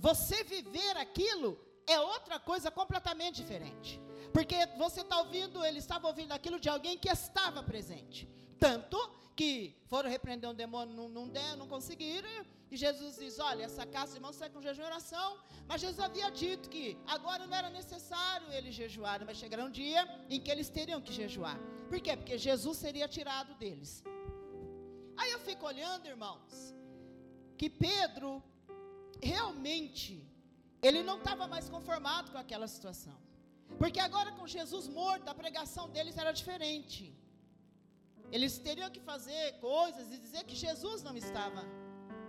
você 0.00 0.42
viver 0.44 0.96
aquilo 0.96 1.58
é 1.86 1.98
outra 2.00 2.38
coisa 2.38 2.70
completamente 2.70 3.36
diferente. 3.36 4.00
Porque 4.32 4.56
você 4.78 5.02
está 5.02 5.18
ouvindo, 5.18 5.64
ele 5.64 5.78
estava 5.78 6.08
ouvindo 6.08 6.32
aquilo 6.32 6.58
de 6.58 6.68
alguém 6.68 6.96
que 6.98 7.08
estava 7.08 7.62
presente. 7.62 8.28
Tanto 8.58 8.98
que 9.36 9.76
foram 9.86 10.08
repreender 10.08 10.48
um 10.48 10.54
demônio, 10.54 10.94
não, 10.94 11.08
não, 11.08 11.56
não 11.56 11.68
conseguiram. 11.68 12.28
E 12.72 12.76
Jesus 12.84 13.14
diz: 13.22 13.34
Olha, 13.48 13.64
essa 13.68 13.84
casa 13.94 14.16
irmãos 14.18 14.36
sai 14.40 14.48
com 14.52 14.60
jejum 14.66 14.84
e 14.84 14.90
oração. 14.92 15.28
Mas 15.68 15.82
Jesus 15.84 16.00
havia 16.06 16.28
dito 16.42 16.70
que 16.74 16.84
agora 17.16 17.42
não 17.48 17.56
era 17.60 17.70
necessário 17.80 18.46
eles 18.58 18.74
jejuarem, 18.82 19.26
mas 19.28 19.40
chegará 19.42 19.62
um 19.70 19.74
dia 19.82 20.02
em 20.34 20.40
que 20.44 20.50
eles 20.54 20.70
teriam 20.78 21.00
que 21.06 21.12
jejuar. 21.20 21.58
Por 21.90 22.00
quê? 22.04 22.12
Porque 22.20 22.36
Jesus 22.46 22.78
seria 22.84 23.08
tirado 23.16 23.52
deles. 23.62 23.92
Aí 25.20 25.30
eu 25.34 25.40
fico 25.48 25.66
olhando, 25.72 26.08
irmãos, 26.14 26.52
que 27.60 27.68
Pedro 27.86 28.30
realmente 29.32 30.14
ele 30.88 31.02
não 31.10 31.18
estava 31.18 31.46
mais 31.54 31.68
conformado 31.74 32.30
com 32.32 32.40
aquela 32.44 32.68
situação. 32.76 33.18
Porque 33.82 34.00
agora 34.08 34.32
com 34.38 34.46
Jesus 34.56 34.86
morto, 35.00 35.28
a 35.28 35.38
pregação 35.42 35.86
deles 35.94 36.16
era 36.24 36.32
diferente. 36.40 37.04
Eles 38.34 38.52
teriam 38.66 38.90
que 38.96 39.08
fazer 39.12 39.44
coisas 39.70 40.06
e 40.14 40.24
dizer 40.26 40.44
que 40.50 40.56
Jesus 40.66 41.02
não 41.08 41.14
estava 41.24 41.62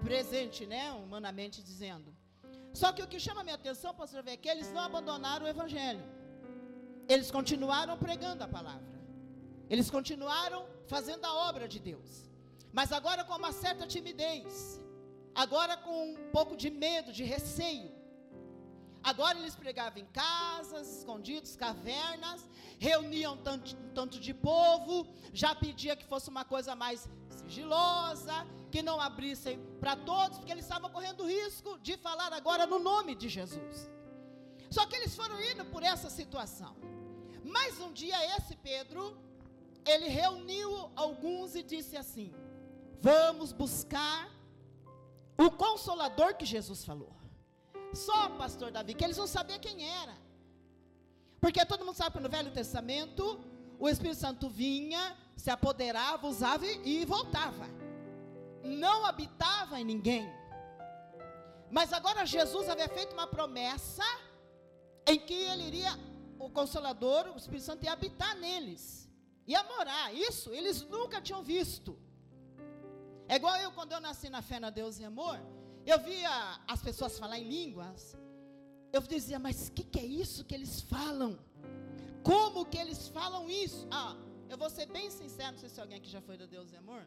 presente, 0.09 0.65
né, 0.73 0.91
humanamente 1.03 1.61
dizendo. 1.69 2.09
Só 2.73 2.91
que 2.91 3.03
o 3.03 3.07
que 3.11 3.19
chama 3.25 3.41
a 3.41 3.43
minha 3.43 3.59
atenção, 3.61 3.93
pastor, 3.93 4.27
é 4.27 4.37
que 4.43 4.49
eles 4.53 4.69
não 4.75 4.83
abandonaram 4.89 5.45
o 5.45 5.49
evangelho. 5.55 6.03
Eles 7.13 7.29
continuaram 7.37 7.95
pregando 8.05 8.43
a 8.43 8.47
palavra. 8.57 8.93
Eles 9.69 9.89
continuaram 9.89 10.61
fazendo 10.93 11.25
a 11.25 11.33
obra 11.49 11.67
de 11.73 11.79
Deus. 11.79 12.09
Mas 12.71 12.91
agora 12.91 13.23
com 13.23 13.35
uma 13.43 13.51
certa 13.51 13.85
timidez. 13.85 14.79
Agora 15.43 15.75
com 15.77 15.97
um 16.11 16.31
pouco 16.31 16.55
de 16.55 16.69
medo, 16.69 17.11
de 17.19 17.23
receio. 17.23 17.91
Agora 19.11 19.37
eles 19.37 19.55
pregavam 19.63 19.99
em 20.01 20.05
casas, 20.05 20.87
escondidos, 20.97 21.55
cavernas, 21.55 22.49
reuniam 22.79 23.35
tanto, 23.47 23.75
tanto 23.93 24.17
de 24.19 24.33
povo, 24.33 24.95
já 25.33 25.53
pedia 25.53 25.95
que 25.95 26.05
fosse 26.05 26.29
uma 26.29 26.45
coisa 26.45 26.73
mais 26.73 27.09
sigilosa, 27.29 28.47
que 28.73 28.81
não 28.81 28.99
abrissem 28.99 29.55
para 29.79 29.95
todos, 29.95 30.39
porque 30.39 30.51
eles 30.51 30.65
estavam 30.65 30.89
correndo 30.89 31.27
risco 31.27 31.77
de 31.87 31.95
falar 32.05 32.31
agora 32.33 32.65
no 32.65 32.79
nome 32.79 33.13
de 33.13 33.29
Jesus. 33.29 33.75
Só 34.75 34.83
que 34.87 34.95
eles 34.95 35.15
foram 35.19 35.37
indo 35.49 35.63
por 35.73 35.83
essa 35.83 36.09
situação. 36.09 36.73
Mas 37.55 37.79
um 37.79 37.91
dia 38.01 38.17
esse 38.35 38.55
Pedro, 38.69 39.15
ele 39.85 40.07
reuniu 40.07 40.71
alguns 40.95 41.53
e 41.53 41.61
disse 41.61 41.95
assim: 42.03 42.33
Vamos 42.99 43.51
buscar 43.51 44.19
o 45.37 45.51
consolador 45.51 46.31
que 46.39 46.47
Jesus 46.55 46.83
falou. 46.83 47.13
Só, 47.93 48.21
pastor 48.43 48.71
Davi, 48.71 48.95
que 48.95 49.03
eles 49.03 49.21
não 49.23 49.27
sabiam 49.27 49.59
quem 49.59 49.87
era. 50.01 50.17
Porque 51.39 51.63
todo 51.63 51.85
mundo 51.85 51.99
sabe 52.01 52.17
que 52.17 52.23
no 52.23 52.35
Velho 52.37 52.51
Testamento, 52.59 53.39
o 53.77 53.87
Espírito 53.87 54.19
Santo 54.25 54.49
vinha, 54.49 55.15
se 55.37 55.51
apoderava, 55.51 56.27
usava 56.27 56.65
e 56.65 57.05
voltava. 57.05 57.82
Não 58.63 59.05
habitava 59.05 59.79
em 59.79 59.85
ninguém. 59.85 60.27
Mas 61.69 61.91
agora 61.91 62.25
Jesus 62.25 62.69
havia 62.69 62.87
feito 62.87 63.13
uma 63.13 63.27
promessa 63.27 64.03
em 65.05 65.19
que 65.19 65.33
ele 65.33 65.63
iria, 65.63 65.91
o 66.39 66.49
Consolador, 66.49 67.31
o 67.33 67.37
Espírito 67.37 67.65
Santo 67.65 67.83
ia 67.83 67.93
habitar 67.93 68.35
neles. 68.37 69.09
Ia 69.45 69.63
morar. 69.63 70.13
Isso 70.13 70.53
eles 70.53 70.81
nunca 70.83 71.21
tinham 71.21 71.43
visto. 71.43 71.97
É 73.27 73.35
igual 73.35 73.55
eu 73.57 73.71
quando 73.71 73.91
eu 73.91 73.99
nasci 73.99 74.29
na 74.29 74.41
fé 74.41 74.59
na 74.59 74.69
Deus 74.69 74.99
e 74.99 75.03
amor. 75.03 75.39
Eu 75.85 75.99
via 75.99 76.29
as 76.67 76.81
pessoas 76.81 77.17
falar 77.19 77.39
em 77.39 77.47
línguas. 77.47 78.15
Eu 78.91 79.01
dizia, 79.01 79.39
mas 79.39 79.67
o 79.67 79.71
que, 79.71 79.83
que 79.83 79.99
é 79.99 80.05
isso 80.05 80.45
que 80.45 80.53
eles 80.53 80.81
falam? 80.81 81.39
Como 82.23 82.65
que 82.65 82.77
eles 82.77 83.07
falam 83.07 83.49
isso? 83.49 83.87
Ah, 83.91 84.15
eu 84.47 84.57
vou 84.57 84.69
ser 84.69 84.85
bem 84.85 85.09
sincero, 85.09 85.53
não 85.53 85.59
sei 85.59 85.69
se 85.69 85.81
alguém 85.81 85.97
aqui 85.97 86.09
já 86.09 86.21
foi 86.21 86.37
da 86.37 86.45
Deus 86.45 86.71
e 86.71 86.77
Amor. 86.77 87.03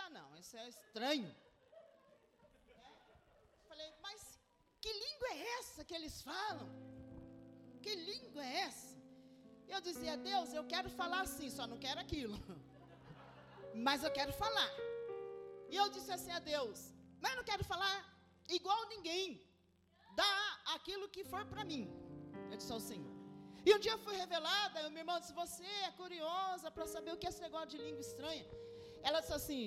Dá 0.00 0.08
não, 0.18 0.28
isso 0.42 0.56
é 0.62 0.68
estranho. 0.74 1.30
Falei, 3.68 3.88
mas 4.06 4.20
que 4.82 4.92
língua 5.04 5.28
é 5.36 5.40
essa 5.58 5.84
que 5.88 5.94
eles 5.98 6.16
falam? 6.30 6.68
Que 7.84 7.94
língua 8.10 8.44
é 8.50 8.54
essa? 8.68 8.92
Eu 9.74 9.80
dizia, 9.88 10.14
Deus, 10.30 10.48
eu 10.58 10.64
quero 10.72 10.90
falar 11.00 11.20
assim, 11.26 11.48
só 11.56 11.66
não 11.72 11.78
quero 11.86 12.00
aquilo. 12.04 12.36
Mas 13.86 14.02
eu 14.06 14.12
quero 14.18 14.32
falar. 14.44 14.70
E 15.72 15.76
eu 15.80 15.86
disse 15.94 16.10
assim 16.16 16.32
a 16.38 16.40
Deus, 16.52 16.78
mas 17.20 17.30
eu 17.32 17.38
não 17.40 17.44
quero 17.50 17.64
falar 17.72 17.96
igual 18.58 18.80
ninguém. 18.94 19.26
Dá 20.20 20.34
aquilo 20.76 21.10
que 21.14 21.22
for 21.32 21.42
para 21.52 21.64
mim. 21.70 21.82
Eu 22.50 22.56
disse 22.56 22.72
ao 22.76 22.80
Senhor. 22.80 23.14
E 23.66 23.74
um 23.74 23.80
dia 23.86 23.96
foi 23.98 24.16
revelada, 24.16 24.80
e 24.80 24.88
minha 24.88 25.02
irmã 25.02 25.20
disse, 25.20 25.34
você 25.42 25.66
é 25.88 25.90
curiosa 26.00 26.70
para 26.70 26.86
saber 26.94 27.12
o 27.12 27.18
que 27.18 27.26
é 27.26 27.30
esse 27.32 27.42
negócio 27.46 27.68
de 27.74 27.78
língua 27.86 28.00
estranha. 28.00 28.46
Ela 29.02 29.20
disse 29.20 29.34
assim, 29.40 29.62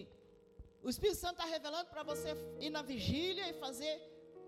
o 0.83 0.89
Espírito 0.89 1.19
Santo 1.19 1.33
está 1.39 1.45
revelando 1.45 1.89
para 1.89 2.03
você 2.03 2.29
ir 2.59 2.69
na 2.69 2.81
vigília 2.81 3.47
e 3.49 3.53
fazer 3.53 3.93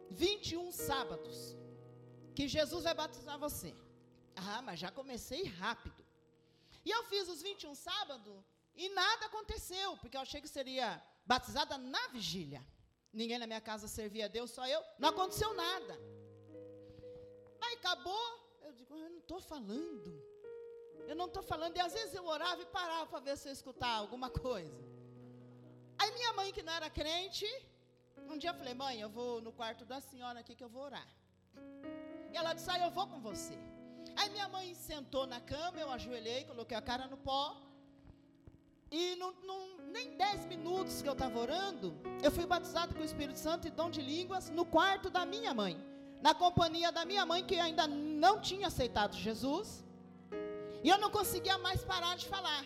21 0.09 0.71
sábados 0.71 1.55
que 2.35 2.47
Jesus 2.47 2.83
vai 2.83 2.93
batizar 2.93 3.37
você. 3.37 3.73
Ah, 4.35 4.61
mas 4.61 4.79
já 4.79 4.91
comecei 4.91 5.43
rápido. 5.45 6.03
E 6.83 6.89
eu 6.89 7.03
fiz 7.03 7.27
os 7.29 7.41
21 7.41 7.75
sábados 7.75 8.33
e 8.75 8.89
nada 8.89 9.27
aconteceu, 9.27 9.95
porque 9.97 10.17
eu 10.17 10.21
achei 10.21 10.41
que 10.41 10.47
seria 10.47 11.01
batizada 11.25 11.77
na 11.77 12.07
vigília. 12.07 12.65
Ninguém 13.13 13.37
na 13.37 13.45
minha 13.45 13.61
casa 13.61 13.87
servia 13.87 14.25
a 14.25 14.27
Deus, 14.27 14.49
só 14.51 14.67
eu. 14.67 14.83
Não 14.97 15.09
aconteceu 15.09 15.53
nada. 15.53 15.99
Aí 17.61 17.75
acabou. 17.75 18.25
Eu 18.63 18.73
digo, 18.73 18.97
eu 18.97 19.09
não 19.09 19.19
estou 19.19 19.39
falando. 19.39 20.11
Eu 21.07 21.15
não 21.15 21.25
estou 21.25 21.43
falando. 21.43 21.77
E 21.77 21.79
às 21.79 21.93
vezes 21.93 22.15
eu 22.15 22.25
orava 22.25 22.61
e 22.61 22.65
parava 22.65 23.05
para 23.05 23.19
ver 23.19 23.37
se 23.37 23.47
eu 23.47 23.53
escutava 23.53 24.01
alguma 24.01 24.31
coisa. 24.31 24.92
Mãe, 26.39 26.51
que 26.51 26.63
não 26.63 26.73
era 26.73 26.89
crente, 26.89 27.47
um 28.31 28.37
dia 28.37 28.49
eu 28.51 28.55
falei, 28.55 28.73
mãe, 28.73 28.99
eu 28.99 29.09
vou 29.09 29.41
no 29.41 29.51
quarto 29.51 29.83
da 29.85 29.99
senhora 30.01 30.39
aqui 30.39 30.55
que 30.55 30.63
eu 30.63 30.69
vou 30.75 30.83
orar. 30.83 31.07
E 32.31 32.37
ela 32.37 32.53
disse, 32.53 32.69
ah, 32.71 32.79
eu 32.79 32.91
vou 32.91 33.07
com 33.07 33.19
você. 33.19 33.57
Aí 34.15 34.29
minha 34.29 34.47
mãe 34.49 34.73
sentou 34.75 35.25
na 35.33 35.39
cama, 35.39 35.79
eu 35.79 35.89
ajoelhei, 35.91 36.45
coloquei 36.45 36.77
a 36.77 36.81
cara 36.81 37.07
no 37.07 37.17
pó. 37.17 37.43
E 38.91 39.15
não, 39.15 39.31
não, 39.49 39.59
nem 39.95 40.15
dez 40.17 40.45
minutos 40.45 41.01
que 41.01 41.09
eu 41.09 41.13
estava 41.13 41.37
orando, 41.39 41.95
eu 42.21 42.31
fui 42.31 42.45
batizado 42.45 42.93
com 42.95 43.01
o 43.01 43.05
Espírito 43.11 43.39
Santo 43.39 43.67
e 43.67 43.71
dom 43.71 43.89
de 43.89 44.01
línguas 44.01 44.49
no 44.49 44.65
quarto 44.65 45.09
da 45.09 45.25
minha 45.25 45.53
mãe. 45.53 45.75
Na 46.21 46.33
companhia 46.33 46.91
da 46.91 47.03
minha 47.05 47.25
mãe, 47.25 47.43
que 47.43 47.59
ainda 47.59 47.85
não 47.87 48.39
tinha 48.39 48.67
aceitado 48.67 49.15
Jesus. 49.15 49.83
E 50.83 50.89
eu 50.89 50.97
não 50.97 51.09
conseguia 51.09 51.57
mais 51.57 51.83
parar 51.83 52.15
de 52.15 52.27
falar. 52.27 52.65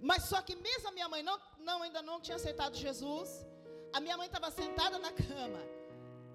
Mas 0.00 0.24
só 0.24 0.40
que 0.40 0.54
mesmo 0.56 0.88
a 0.88 0.92
minha 0.92 1.08
mãe 1.08 1.22
não, 1.22 1.38
não, 1.68 1.78
ainda 1.86 2.02
não 2.10 2.18
tinha 2.24 2.38
aceitado 2.40 2.82
Jesus, 2.86 3.28
a 3.96 4.00
minha 4.04 4.16
mãe 4.20 4.28
estava 4.30 4.50
sentada 4.60 4.96
na 5.06 5.12
cama. 5.24 5.60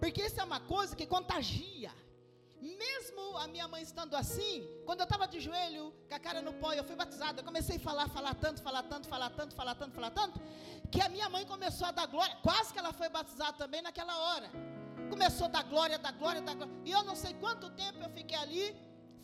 Porque 0.02 0.22
isso 0.28 0.39
é 0.43 0.46
uma 0.52 0.62
coisa 0.74 0.96
que 1.00 1.06
contagia. 1.15 1.91
Mesmo 2.84 3.24
a 3.43 3.46
minha 3.54 3.67
mãe 3.72 3.82
estando 3.89 4.13
assim, 4.22 4.56
quando 4.86 5.00
eu 5.02 5.08
estava 5.10 5.26
de 5.34 5.39
joelho, 5.46 5.86
com 6.10 6.15
a 6.19 6.22
cara 6.28 6.41
no 6.48 6.54
pó, 6.62 6.69
eu 6.74 6.86
fui 6.89 6.96
batizada. 7.04 7.39
Eu 7.41 7.46
comecei 7.50 7.78
a 7.78 7.86
falar, 7.88 8.08
falar 8.17 8.36
tanto, 8.46 8.62
falar 8.67 8.84
tanto, 8.91 9.08
falar 9.13 9.32
tanto, 9.39 9.54
falar 9.60 9.76
tanto, 9.82 9.93
falar 10.00 10.12
tanto, 10.19 10.38
que 10.91 11.02
a 11.08 11.10
minha 11.15 11.30
mãe 11.36 11.43
começou 11.54 11.88
a 11.88 11.93
dar 12.00 12.08
glória. 12.15 12.36
Quase 12.48 12.72
que 12.74 12.80
ela 12.84 12.93
foi 13.02 13.10
batizada 13.17 13.56
também 13.63 13.82
naquela 13.88 14.15
hora. 14.26 14.50
Começou 15.13 15.46
a 15.48 15.54
dar 15.56 15.63
glória, 15.74 15.98
dar 16.08 16.13
glória, 16.22 16.41
dar 16.41 16.56
glória. 16.60 16.74
E 16.86 16.91
eu 16.98 17.04
não 17.10 17.17
sei 17.24 17.34
quanto 17.43 17.76
tempo 17.84 18.00
eu 18.06 18.12
fiquei 18.19 18.38
ali 18.46 18.65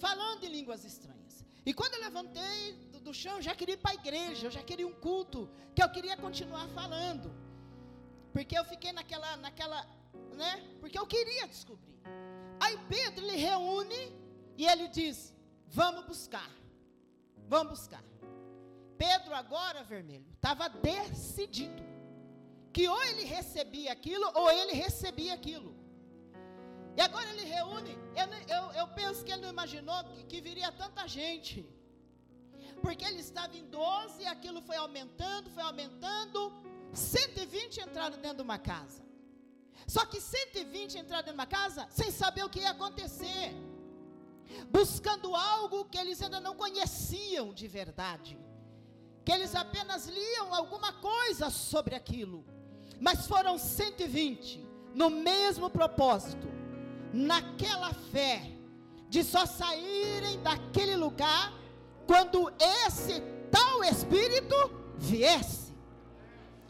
falando 0.06 0.44
em 0.44 0.52
línguas 0.58 0.84
estranhas. 0.92 1.36
E 1.66 1.74
quando 1.80 1.94
eu 1.96 2.02
levantei 2.08 2.89
do, 3.10 3.14
chão, 3.14 3.36
eu 3.38 3.42
já 3.42 3.56
queria 3.60 3.76
ir 3.76 3.82
para 3.84 3.92
a 3.92 4.00
igreja, 4.02 4.48
eu 4.48 4.52
já 4.58 4.64
queria 4.70 4.88
um 4.88 4.98
culto, 5.08 5.50
que 5.76 5.84
eu 5.84 5.90
queria 5.96 6.16
continuar 6.26 6.68
falando. 6.80 7.28
Porque 8.34 8.58
eu 8.58 8.66
fiquei 8.72 8.92
naquela, 8.92 9.36
naquela, 9.38 9.80
né? 10.42 10.52
Porque 10.80 10.98
eu 10.98 11.08
queria 11.08 11.48
descobrir. 11.48 11.96
Aí 12.60 12.78
Pedro 12.88 13.26
ele 13.26 13.38
reúne 13.38 14.02
e 14.58 14.66
ele 14.72 14.88
diz: 14.88 15.34
Vamos 15.68 16.06
buscar. 16.06 16.50
Vamos 17.48 17.80
buscar. 17.80 18.04
Pedro, 18.98 19.34
agora 19.34 19.84
vermelho, 19.84 20.30
estava 20.36 20.70
decidido 20.70 21.84
que 22.72 22.88
ou 22.88 23.02
ele 23.10 23.24
recebia 23.24 23.92
aquilo 23.92 24.30
ou 24.36 24.52
ele 24.52 24.74
recebia 24.74 25.34
aquilo. 25.34 25.72
E 26.98 27.02
agora 27.02 27.28
ele 27.30 27.46
reúne. 27.46 27.98
Eu, 28.22 28.28
eu, 28.56 28.64
eu 28.82 28.88
penso 28.90 29.24
que 29.24 29.32
ele 29.32 29.42
não 29.42 29.50
imaginou 29.50 30.04
que, 30.04 30.24
que 30.26 30.42
viria 30.42 30.72
tanta 30.72 31.08
gente. 31.08 31.58
Porque 32.82 33.06
ele 33.06 33.20
estava 33.20 33.56
em 33.58 33.66
12 33.66 34.22
e 34.22 34.28
aquilo 34.28 34.62
foi 34.62 34.76
aumentando, 34.76 35.50
foi 35.50 35.64
aumentando. 35.64 36.54
120 36.94 37.82
entraram 37.82 38.18
dentro 38.18 38.38
de 38.38 38.44
uma 38.44 38.58
casa. 38.58 39.02
Só 39.88 40.06
que 40.06 40.20
120 40.22 40.98
entraram 40.98 41.24
dentro 41.24 41.34
de 41.34 41.40
uma 41.42 41.46
casa 41.46 41.88
sem 41.90 42.12
saber 42.12 42.44
o 42.44 42.50
que 42.50 42.60
ia 42.60 42.72
acontecer. 42.72 43.54
Buscando 44.70 45.36
algo 45.36 45.86
que 45.86 45.98
eles 45.98 46.22
ainda 46.22 46.40
não 46.40 46.56
conheciam 46.56 47.54
de 47.54 47.68
verdade. 47.68 48.38
Que 49.26 49.32
eles 49.32 49.54
apenas 49.56 50.08
liam 50.08 50.54
alguma 50.54 50.94
coisa 50.94 51.50
sobre 51.50 51.96
aquilo. 51.96 52.46
Mas 53.00 53.28
foram 53.28 53.58
120 53.58 54.68
no 54.94 55.10
mesmo 55.10 55.70
propósito, 55.70 56.48
naquela 57.14 57.94
fé 57.94 58.52
de 59.08 59.24
só 59.24 59.46
saírem 59.46 60.42
daquele 60.42 60.96
lugar 60.96 61.54
quando 62.10 62.52
esse 62.60 63.22
tal 63.52 63.84
espírito 63.84 64.56
viesse. 64.98 65.72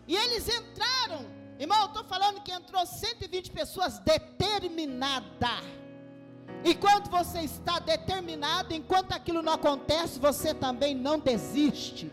E 0.06 0.14
eles 0.14 0.50
entraram, 0.50 1.26
irmão, 1.58 1.80
eu 1.80 1.86
estou 1.86 2.04
falando 2.04 2.42
que 2.42 2.52
entrou 2.52 2.86
120 2.86 3.50
pessoas 3.52 4.00
determinadas. 4.00 5.64
E 6.66 6.76
quando 6.76 7.10
você 7.10 7.40
está 7.40 7.80
determinado, 7.80 8.74
enquanto 8.74 9.14
aquilo 9.14 9.42
não 9.42 9.54
acontece, 9.54 10.20
você 10.20 10.54
também 10.54 10.94
não 10.94 11.18
desiste. 11.18 12.12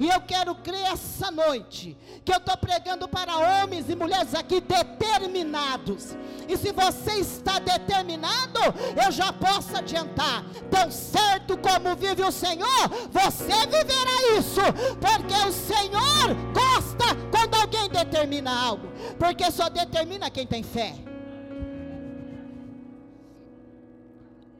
E 0.00 0.08
eu 0.08 0.20
quero 0.20 0.54
crer 0.56 0.92
essa 0.92 1.30
noite 1.30 1.96
que 2.24 2.32
eu 2.32 2.38
estou 2.38 2.56
pregando 2.56 3.08
para 3.08 3.62
homens 3.62 3.88
e 3.88 3.94
mulheres 3.94 4.34
aqui 4.34 4.60
determinados. 4.60 6.16
E 6.48 6.56
se 6.56 6.72
você 6.72 7.20
está 7.20 7.58
determinado, 7.58 8.60
eu 9.04 9.12
já 9.12 9.32
posso 9.32 9.76
adiantar. 9.76 10.44
Tão 10.70 10.90
certo 10.90 11.56
como 11.58 11.94
vive 11.96 12.22
o 12.22 12.32
Senhor, 12.32 12.88
você 13.10 13.66
viverá 13.66 14.38
isso. 14.38 14.60
Porque 15.00 15.34
o 15.48 15.52
Senhor 15.52 16.34
gosta 16.52 17.14
quando 17.30 17.54
alguém 17.54 17.88
determina 17.88 18.50
algo. 18.50 18.88
Porque 19.18 19.50
só 19.50 19.68
determina 19.68 20.30
quem 20.30 20.46
tem 20.46 20.62
fé. 20.62 20.94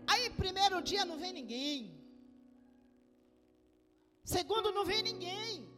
Aí, 0.06 0.30
primeiro 0.30 0.82
dia 0.82 1.04
não 1.04 1.18
vem 1.18 1.32
ninguém. 1.32 1.93
Segundo, 4.24 4.72
não 4.72 4.86
vem 4.86 5.02
ninguém. 5.02 5.68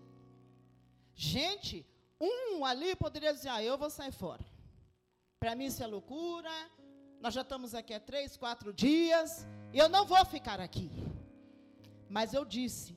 Gente, 1.15 1.85
um 2.21 2.65
ali 2.65 2.95
poderia 2.95 3.33
dizer: 3.35 3.49
ah, 3.49 3.63
eu 3.63 3.77
vou 3.77 3.91
sair 3.91 4.13
fora. 4.13 4.45
Para 5.41 5.57
mim 5.57 5.67
isso 5.67 5.83
é 5.83 5.87
loucura. 5.87 6.51
Nós 7.21 7.35
já 7.35 7.41
estamos 7.41 7.75
aqui 7.75 7.93
há 7.93 7.99
três, 7.99 8.37
quatro 8.37 8.73
dias. 8.73 9.45
E 9.73 9.79
eu 9.79 9.89
não 9.89 10.07
vou 10.07 10.25
ficar 10.25 10.61
aqui. 10.61 10.91
Mas 12.09 12.33
eu 12.33 12.45
disse: 12.45 12.97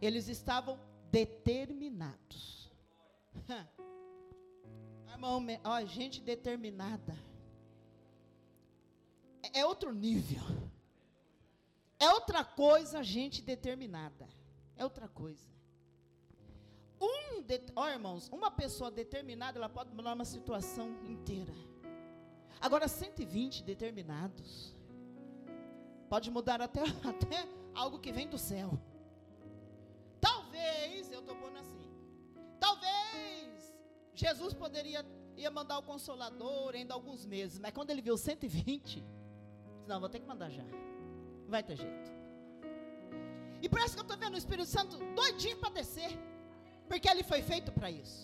eles 0.00 0.26
estavam 0.26 0.80
determinados. 1.12 2.72
Irmão, 5.12 5.44
ó, 5.62 5.84
gente 5.84 6.20
determinada. 6.20 7.16
É, 9.42 9.60
é 9.60 9.66
outro 9.66 9.92
nível. 9.92 10.42
É 12.00 12.08
outra 12.10 12.44
coisa, 12.44 13.02
gente 13.02 13.42
determinada 13.42 14.37
é 14.78 14.84
outra 14.84 15.08
coisa. 15.08 15.46
Um, 17.00 17.42
de, 17.42 17.60
ó, 17.76 17.88
irmãos, 17.88 18.28
uma 18.30 18.50
pessoa 18.50 18.90
determinada, 18.90 19.58
ela 19.58 19.68
pode 19.68 19.94
mudar 19.94 20.14
uma 20.14 20.24
situação 20.24 20.96
inteira. 21.04 21.52
Agora, 22.60 22.88
120 22.88 23.62
determinados, 23.62 24.74
pode 26.08 26.30
mudar 26.30 26.60
até, 26.60 26.82
até 27.04 27.48
algo 27.74 27.98
que 27.98 28.10
vem 28.10 28.28
do 28.28 28.38
céu. 28.38 28.70
Talvez, 30.20 31.12
eu 31.12 31.20
estou 31.20 31.36
pondo 31.36 31.58
assim, 31.58 31.88
talvez 32.58 33.74
Jesus 34.14 34.52
poderia 34.54 35.04
ia 35.36 35.50
mandar 35.52 35.78
o 35.78 35.82
consolador 35.82 36.74
ainda 36.74 36.94
alguns 36.94 37.24
meses, 37.24 37.60
mas 37.60 37.72
quando 37.72 37.90
ele 37.90 38.02
viu 38.02 38.16
120, 38.16 39.04
não, 39.86 40.00
vou 40.00 40.08
ter 40.08 40.18
que 40.18 40.26
mandar 40.26 40.50
já. 40.50 40.64
Não 40.64 41.50
vai 41.50 41.62
ter 41.62 41.76
jeito. 41.76 42.17
E 43.62 43.68
parece 43.68 43.94
que 43.94 44.00
eu 44.00 44.08
estou 44.08 44.18
vendo 44.24 44.34
o 44.34 44.42
Espírito 44.44 44.68
Santo 44.76 44.96
doidinho 45.20 45.58
para 45.62 45.70
descer. 45.70 46.12
Porque 46.88 47.08
ele 47.12 47.22
foi 47.22 47.40
feito 47.42 47.70
para 47.76 47.90
isso. 47.90 48.20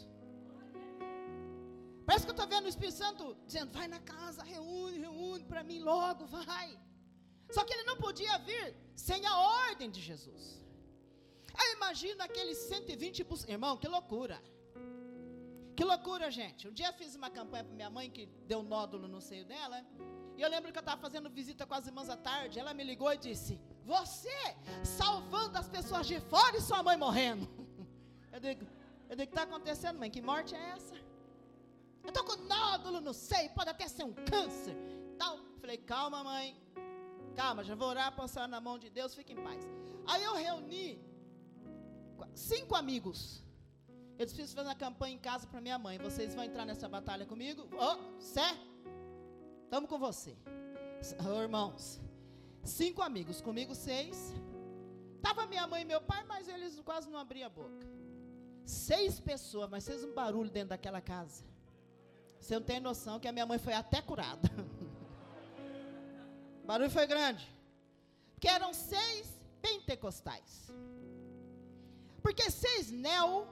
Parece 2.06 2.24
que 2.24 2.30
eu 2.32 2.38
estou 2.38 2.48
vendo 2.54 2.66
o 2.66 2.72
Espírito 2.74 2.98
Santo 3.04 3.36
dizendo: 3.46 3.72
vai 3.78 3.86
na 3.94 4.00
casa, 4.00 4.42
reúne, 4.42 4.98
reúne 5.06 5.44
para 5.52 5.62
mim 5.62 5.80
logo, 5.80 6.24
vai. 6.26 6.68
Só 7.54 7.62
que 7.64 7.72
ele 7.74 7.84
não 7.90 7.96
podia 7.96 8.36
vir 8.38 8.66
sem 8.94 9.26
a 9.26 9.36
ordem 9.66 9.90
de 9.90 10.00
Jesus. 10.00 10.42
Aí 11.58 11.72
imagina 11.78 12.24
aqueles 12.24 12.58
120 12.58 13.26
irmão, 13.48 13.76
que 13.76 13.88
loucura. 13.96 14.38
Que 15.76 15.84
loucura, 15.84 16.30
gente. 16.30 16.68
Um 16.68 16.72
dia 16.72 16.88
eu 16.88 16.96
fiz 17.00 17.14
uma 17.20 17.30
campanha 17.30 17.64
para 17.64 17.74
minha 17.74 17.90
mãe 17.90 18.08
que 18.16 18.26
deu 18.50 18.62
nódulo 18.62 19.06
no 19.14 19.20
seio 19.20 19.44
dela. 19.44 19.84
E 20.36 20.42
eu 20.42 20.48
lembro 20.48 20.72
que 20.72 20.78
eu 20.78 20.86
estava 20.86 21.00
fazendo 21.00 21.28
visita 21.30 21.66
com 21.66 21.74
as 21.74 21.86
irmãs 21.86 22.08
à 22.08 22.16
tarde. 22.16 22.58
Ela 22.58 22.74
me 22.74 22.84
ligou 22.84 23.12
e 23.12 23.18
disse: 23.28 23.60
Você 23.84 24.38
salvando 24.82 25.58
as 25.58 25.68
pessoas 25.68 26.06
de 26.06 26.18
fora 26.20 26.56
e 26.56 26.60
sua 26.60 26.82
mãe 26.82 26.96
morrendo. 26.96 27.46
Eu 28.32 28.40
digo: 28.40 28.66
Eu 29.08 29.16
digo, 29.16 29.30
está 29.30 29.42
acontecendo, 29.42 29.98
mãe? 29.98 30.10
Que 30.10 30.22
morte 30.22 30.54
é 30.54 30.70
essa? 30.70 30.94
Eu 32.02 32.08
estou 32.08 32.24
com 32.24 32.36
nódulo 32.36 33.00
no 33.00 33.14
seio, 33.14 33.50
pode 33.50 33.70
até 33.70 33.86
ser 33.88 34.04
um 34.04 34.12
câncer. 34.12 34.76
Tal. 35.18 35.38
Falei: 35.60 35.78
Calma, 35.78 36.24
mãe. 36.24 36.56
Calma, 37.34 37.64
já 37.64 37.74
vou 37.74 37.88
orar, 37.88 38.14
passar 38.14 38.46
na 38.48 38.60
mão 38.60 38.78
de 38.78 38.88
Deus, 38.88 39.14
fique 39.14 39.32
em 39.32 39.42
paz. 39.42 39.62
Aí 40.06 40.22
eu 40.22 40.34
reuni 40.34 40.98
cinco 42.34 42.74
amigos. 42.74 43.42
Eu 44.18 44.28
Fiz 44.28 44.52
fazer 44.54 44.68
uma 44.68 44.74
campanha 44.74 45.14
em 45.14 45.18
casa 45.18 45.46
para 45.46 45.60
minha 45.60 45.78
mãe. 45.78 45.98
Vocês 45.98 46.34
vão 46.34 46.44
entrar 46.44 46.64
nessa 46.64 46.88
batalha 46.88 47.26
comigo? 47.26 47.68
Oh, 47.72 48.20
certo? 48.20 48.64
Estamos 49.64 49.90
com 49.90 49.98
você. 49.98 50.36
Oh, 51.28 51.42
irmãos, 51.42 52.00
cinco 52.64 53.02
amigos, 53.02 53.40
comigo 53.40 53.74
seis. 53.74 54.34
Estava 55.16 55.46
minha 55.46 55.66
mãe 55.66 55.82
e 55.82 55.84
meu 55.84 56.00
pai, 56.00 56.24
mas 56.24 56.48
eles 56.48 56.78
quase 56.80 57.08
não 57.08 57.18
abriam 57.18 57.46
a 57.46 57.50
boca. 57.50 57.86
Seis 58.64 59.20
pessoas, 59.20 59.68
mas 59.70 59.86
fez 59.86 60.04
um 60.04 60.12
barulho 60.12 60.50
dentro 60.50 60.70
daquela 60.70 61.00
casa. 61.00 61.44
Você 62.40 62.54
não 62.54 62.62
tem 62.62 62.80
noção 62.80 63.18
que 63.18 63.28
a 63.28 63.32
minha 63.32 63.46
mãe 63.46 63.58
foi 63.58 63.72
até 63.72 64.02
curada. 64.02 64.50
o 66.62 66.66
barulho 66.66 66.90
foi 66.90 67.06
grande. 67.06 67.46
Porque 68.34 68.48
eram 68.48 68.74
seis 68.74 69.26
pentecostais. 69.62 70.70
Porque 72.22 72.50
seis 72.50 72.90
neo 72.90 73.46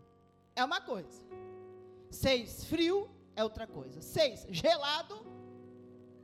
é 0.56 0.64
uma 0.64 0.80
coisa. 0.80 1.22
Seis 2.10 2.64
frio 2.64 3.10
é 3.36 3.44
outra 3.44 3.66
coisa. 3.66 4.00
Seis 4.00 4.46
gelado 4.50 5.26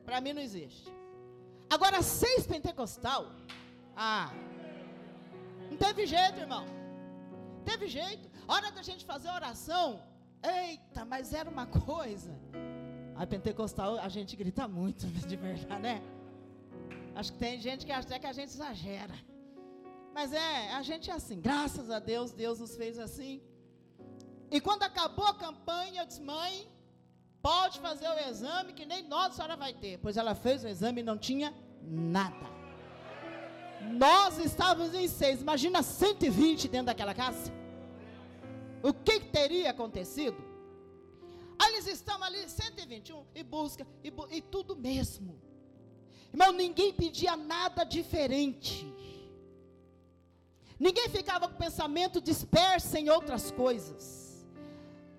para 0.04 0.20
mim 0.20 0.32
não 0.32 0.42
existe. 0.42 0.90
Agora, 1.68 2.02
seis 2.02 2.46
pentecostal. 2.46 3.32
Ah. 3.96 4.30
Não 5.70 5.76
teve 5.76 6.06
jeito, 6.06 6.38
irmão. 6.40 6.64
Teve 7.64 7.88
jeito. 7.88 8.28
Hora 8.46 8.70
da 8.70 8.82
gente 8.82 9.04
fazer 9.04 9.28
oração. 9.30 10.00
Eita, 10.42 11.04
mas 11.04 11.32
era 11.32 11.50
uma 11.50 11.66
coisa. 11.66 12.32
A 13.16 13.26
pentecostal 13.26 13.98
a 13.98 14.08
gente 14.08 14.36
grita 14.36 14.68
muito, 14.68 15.06
de 15.30 15.36
verdade, 15.36 15.82
né? 15.82 16.02
Acho 17.14 17.32
que 17.32 17.38
tem 17.38 17.58
gente 17.60 17.84
que 17.86 17.92
acha 17.92 18.06
até 18.06 18.18
que 18.18 18.26
a 18.26 18.32
gente 18.32 18.50
exagera. 18.50 19.14
Mas 20.14 20.32
é, 20.32 20.72
a 20.72 20.82
gente 20.82 21.10
é 21.10 21.14
assim. 21.14 21.40
Graças 21.40 21.90
a 21.90 21.98
Deus, 21.98 22.32
Deus 22.32 22.60
nos 22.60 22.76
fez 22.76 22.98
assim. 22.98 23.42
E 24.50 24.60
quando 24.60 24.82
acabou 24.82 25.26
a 25.26 25.34
campanha, 25.34 26.02
eu 26.02 26.06
disse, 26.06 26.22
mãe, 26.22 26.68
Pode 27.46 27.78
fazer 27.78 28.08
o 28.08 28.18
exame 28.28 28.72
que 28.72 28.84
nem 28.84 29.04
nós 29.04 29.26
a 29.26 29.32
senhora 29.36 29.56
vai 29.56 29.72
ter. 29.72 29.98
Pois 29.98 30.16
ela 30.16 30.34
fez 30.34 30.64
o 30.64 30.68
exame 30.68 31.00
e 31.00 31.04
não 31.04 31.16
tinha 31.16 31.54
nada. 31.80 32.46
Nós 34.04 34.38
estávamos 34.38 34.92
em 34.92 35.06
seis. 35.06 35.42
Imagina 35.42 35.80
120 35.80 36.66
dentro 36.66 36.86
daquela 36.86 37.14
casa. 37.14 37.52
O 38.82 38.92
que, 38.92 39.20
que 39.20 39.28
teria 39.28 39.70
acontecido? 39.70 40.36
Aí 41.56 41.74
eles 41.74 41.86
estão 41.86 42.20
ali, 42.24 42.48
121, 42.48 43.24
e 43.32 43.44
busca, 43.44 43.86
e, 44.02 44.10
bu 44.10 44.26
e 44.28 44.40
tudo 44.42 44.74
mesmo. 44.74 45.40
Irmão, 46.32 46.50
ninguém 46.50 46.92
pedia 46.92 47.36
nada 47.36 47.84
diferente. 47.84 48.92
Ninguém 50.80 51.08
ficava 51.08 51.48
com 51.48 51.54
pensamento 51.54 52.20
disperso 52.20 52.96
em 52.96 53.08
outras 53.08 53.52
coisas. 53.52 54.44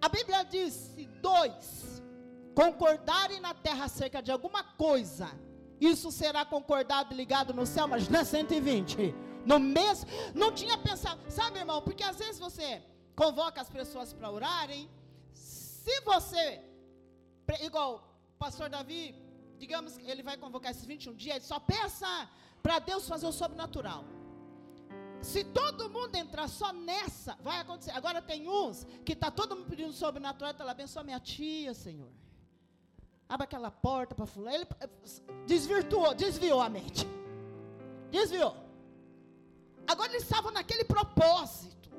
A 0.02 0.10
Bíblia 0.10 0.44
diz: 0.44 0.94
dois 1.22 1.88
concordarem 2.60 3.40
na 3.40 3.54
terra 3.54 3.86
acerca 3.86 4.20
de 4.26 4.32
alguma 4.32 4.64
coisa, 4.86 5.28
isso 5.80 6.12
será 6.12 6.44
concordado 6.44 7.14
e 7.14 7.18
ligado 7.22 7.54
no 7.54 7.66
céu, 7.68 7.88
mas 7.88 8.10
não 8.10 8.22
é 8.22 8.24
120. 8.24 9.14
No 9.46 9.60
mês, 9.60 9.98
não 10.34 10.50
tinha 10.60 10.76
pensado. 10.76 11.20
Sabe, 11.40 11.60
irmão, 11.60 11.80
porque 11.88 12.04
às 12.04 12.18
vezes 12.18 12.40
você 12.40 12.82
convoca 13.16 13.62
as 13.62 13.70
pessoas 13.70 14.12
para 14.12 14.32
orarem. 14.32 14.90
Se 15.34 16.02
você, 16.02 16.46
igual 17.62 17.90
o 18.34 18.38
pastor 18.40 18.70
Davi, 18.70 19.04
digamos 19.60 19.96
que 19.96 20.10
ele 20.10 20.24
vai 20.24 20.36
convocar 20.36 20.72
esses 20.72 20.86
21 20.86 21.14
dias, 21.14 21.36
ele 21.36 21.46
só 21.46 21.60
pensa 21.60 22.10
para 22.64 22.80
Deus 22.80 23.08
fazer 23.08 23.28
o 23.28 23.32
sobrenatural. 23.32 24.04
Se 25.22 25.44
todo 25.44 25.92
mundo 25.92 26.16
entrar 26.16 26.48
só 26.48 26.74
nessa, 26.74 27.38
vai 27.48 27.60
acontecer. 27.60 27.92
Agora 27.92 28.20
tem 28.20 28.50
uns 28.50 28.84
que 29.06 29.14
está 29.14 29.30
todo 29.30 29.56
mundo 29.56 29.70
pedindo 29.70 29.94
sobrenatural, 29.94 30.52
está 30.54 30.64
lá, 30.64 30.72
abençoa 30.72 31.04
minha 31.04 31.20
tia, 31.20 31.76
Senhor. 31.76 32.12
Abre 33.30 33.44
aquela 33.44 33.70
porta 33.70 34.16
para 34.16 34.26
fulano. 34.26 34.56
Ele 34.56 34.68
eh, 34.80 34.90
desvirtuou, 35.46 36.14
desviou 36.14 36.62
a 36.62 36.70
mente. 36.70 37.08
Desviou. 38.10 38.56
Agora 39.86 40.12
eles 40.12 40.24
estavam 40.24 40.52
naquele 40.52 40.84
propósito. 40.84 41.90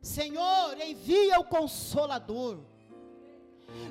Senhor, 0.00 0.78
envia 0.80 1.38
o 1.38 1.44
consolador. 1.44 2.58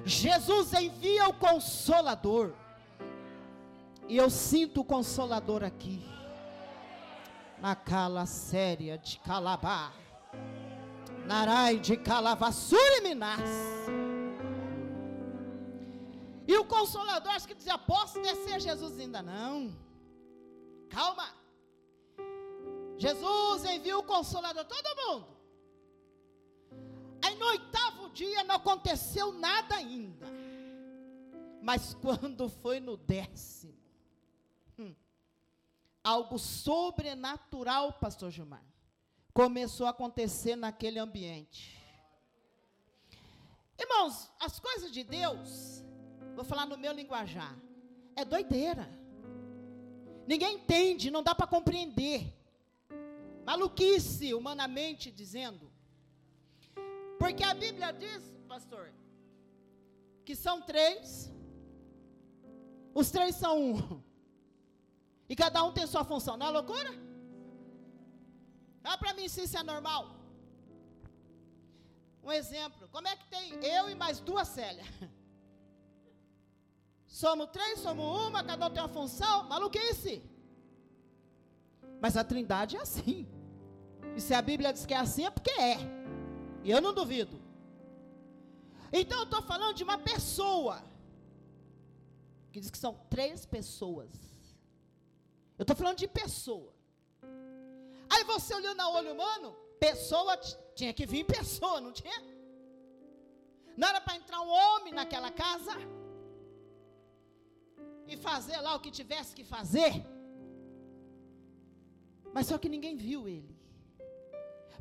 Jesus 0.05 0.73
envia 0.73 1.27
o 1.29 1.33
consolador. 1.33 2.53
E 4.07 4.17
eu 4.17 4.29
sinto 4.29 4.81
o 4.81 4.83
consolador 4.83 5.63
aqui. 5.63 6.03
Na 7.59 7.75
cala 7.75 8.25
séria 8.25 8.97
de 8.97 9.19
Calabá. 9.19 9.91
Narai 11.25 11.77
de 11.77 11.95
Calavassuri 11.95 13.01
Minas. 13.01 13.39
E 16.51 16.57
o 16.57 16.65
consolador, 16.65 17.31
acho 17.31 17.47
que 17.47 17.55
dizia, 17.55 17.77
posso 17.77 18.21
descer 18.21 18.59
Jesus 18.59 18.99
ainda 18.99 19.21
não. 19.21 19.73
Calma. 20.89 21.33
Jesus 22.97 23.63
enviou 23.73 24.01
o 24.01 24.03
consolador, 24.03 24.65
todo 24.65 24.97
mundo. 25.01 25.27
Aí 27.23 27.35
no 27.35 27.45
oitavo 27.45 28.09
dia 28.09 28.43
não 28.43 28.55
aconteceu 28.55 29.31
nada 29.31 29.75
ainda. 29.75 30.27
Mas 31.61 31.93
quando 31.93 32.49
foi 32.49 32.81
no 32.81 32.97
décimo, 32.97 33.79
hum, 34.77 34.93
algo 36.03 36.37
sobrenatural, 36.37 37.93
pastor 37.93 38.29
Gilmar, 38.29 38.65
começou 39.33 39.87
a 39.87 39.91
acontecer 39.91 40.57
naquele 40.57 40.99
ambiente. 40.99 41.81
Irmãos, 43.79 44.29
as 44.37 44.59
coisas 44.59 44.91
de 44.91 45.05
Deus, 45.05 45.81
vou 46.35 46.43
falar 46.43 46.65
no 46.65 46.77
meu 46.77 46.93
linguajar, 46.93 47.55
é 48.15 48.23
doideira. 48.23 48.87
Ninguém 50.27 50.55
entende, 50.55 51.11
não 51.11 51.23
dá 51.23 51.33
para 51.33 51.47
compreender. 51.47 52.33
Maluquice, 53.45 54.33
humanamente 54.33 55.11
dizendo. 55.11 55.71
Porque 57.19 57.43
a 57.43 57.53
Bíblia 57.53 57.91
diz, 57.91 58.21
pastor, 58.47 58.91
que 60.25 60.35
são 60.35 60.61
três, 60.61 61.31
os 62.93 63.09
três 63.11 63.35
são 63.35 63.59
um. 63.59 64.03
E 65.27 65.35
cada 65.35 65.63
um 65.63 65.71
tem 65.71 65.87
sua 65.87 66.03
função. 66.03 66.37
Não 66.37 66.47
é 66.47 66.49
loucura? 66.49 66.91
Dá 68.81 68.97
para 68.97 69.13
mim 69.13 69.27
se 69.27 69.43
isso 69.43 69.57
é 69.57 69.63
normal. 69.63 70.15
Um 72.23 72.31
exemplo. 72.31 72.87
Como 72.89 73.07
é 73.07 73.15
que 73.15 73.25
tem 73.27 73.53
eu 73.63 73.89
e 73.89 73.95
mais 73.95 74.19
duas 74.19 74.47
Célia? 74.47 74.83
Somos 77.11 77.49
três, 77.49 77.77
somos 77.79 78.05
uma, 78.25 78.41
cada 78.41 78.67
um 78.67 78.69
tem 78.69 78.81
uma 78.81 78.87
função. 78.87 79.43
Maluquice. 79.43 80.23
Mas 81.99 82.15
a 82.15 82.23
trindade 82.23 82.77
é 82.77 82.81
assim. 82.81 83.27
E 84.15 84.21
se 84.21 84.33
a 84.33 84.41
Bíblia 84.41 84.71
diz 84.71 84.85
que 84.85 84.93
é 84.93 84.97
assim, 84.97 85.25
é 85.25 85.29
porque 85.29 85.51
é. 85.51 85.77
E 86.63 86.71
eu 86.71 86.79
não 86.79 86.93
duvido. 86.93 87.37
Então 88.93 89.17
eu 89.19 89.25
estou 89.25 89.41
falando 89.41 89.75
de 89.75 89.83
uma 89.83 89.97
pessoa 89.97 90.81
que 92.49 92.61
diz 92.61 92.71
que 92.71 92.77
são 92.77 92.93
três 93.09 93.45
pessoas. 93.45 94.09
Eu 95.57 95.63
estou 95.63 95.75
falando 95.75 95.97
de 95.97 96.07
pessoa. 96.07 96.73
Aí 98.09 98.23
você 98.23 98.55
olhando 98.55 98.77
na 98.77 98.89
olho 98.89 99.11
humano, 99.11 99.53
pessoa 99.81 100.37
tinha 100.75 100.93
que 100.93 101.05
vir 101.05 101.25
pessoa, 101.25 101.81
não 101.81 101.91
tinha? 101.91 102.19
Não 103.75 103.89
era 103.89 103.99
para 103.99 104.15
entrar 104.15 104.39
um 104.41 104.49
homem 104.49 104.93
naquela 104.93 105.29
casa 105.29 105.73
e 108.13 108.17
fazer 108.29 108.57
lá 108.65 108.71
o 108.75 108.81
que 108.83 108.91
tivesse 108.99 109.35
que 109.37 109.45
fazer. 109.55 109.93
Mas 112.35 112.47
só 112.47 112.57
que 112.57 112.73
ninguém 112.75 112.95
viu 112.95 113.21
ele. 113.35 113.55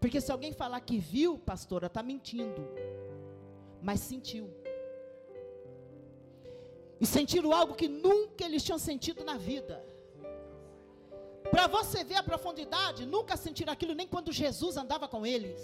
Porque 0.00 0.20
se 0.20 0.32
alguém 0.32 0.52
falar 0.62 0.80
que 0.80 0.98
viu, 0.98 1.30
pastora, 1.52 1.86
está 1.88 2.02
mentindo. 2.02 2.62
Mas 3.88 4.00
sentiu 4.00 4.46
e 7.00 7.06
sentiram 7.06 7.50
algo 7.52 7.74
que 7.74 7.88
nunca 7.88 8.44
eles 8.44 8.62
tinham 8.62 8.78
sentido 8.78 9.24
na 9.24 9.36
vida. 9.38 9.82
Para 11.50 11.66
você 11.66 12.04
ver 12.04 12.16
a 12.16 12.22
profundidade, 12.22 13.06
nunca 13.06 13.36
sentiram 13.36 13.72
aquilo 13.72 13.94
nem 13.94 14.06
quando 14.06 14.30
Jesus 14.30 14.76
andava 14.76 15.08
com 15.08 15.24
eles. 15.24 15.58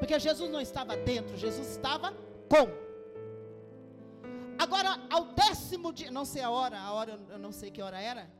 Porque 0.00 0.18
Jesus 0.18 0.50
não 0.50 0.60
estava 0.60 0.96
dentro, 0.96 1.36
Jesus 1.36 1.68
estava 1.68 2.12
com. 2.48 2.81
Agora, 4.64 4.90
ao 5.10 5.24
décimo 5.42 5.92
dia, 5.92 6.10
não 6.10 6.24
sei 6.24 6.42
a 6.42 6.50
hora, 6.50 6.78
a 6.78 6.92
hora 6.92 7.20
eu 7.30 7.38
não 7.38 7.52
sei 7.52 7.70
que 7.70 7.82
hora 7.82 8.00
era. 8.00 8.30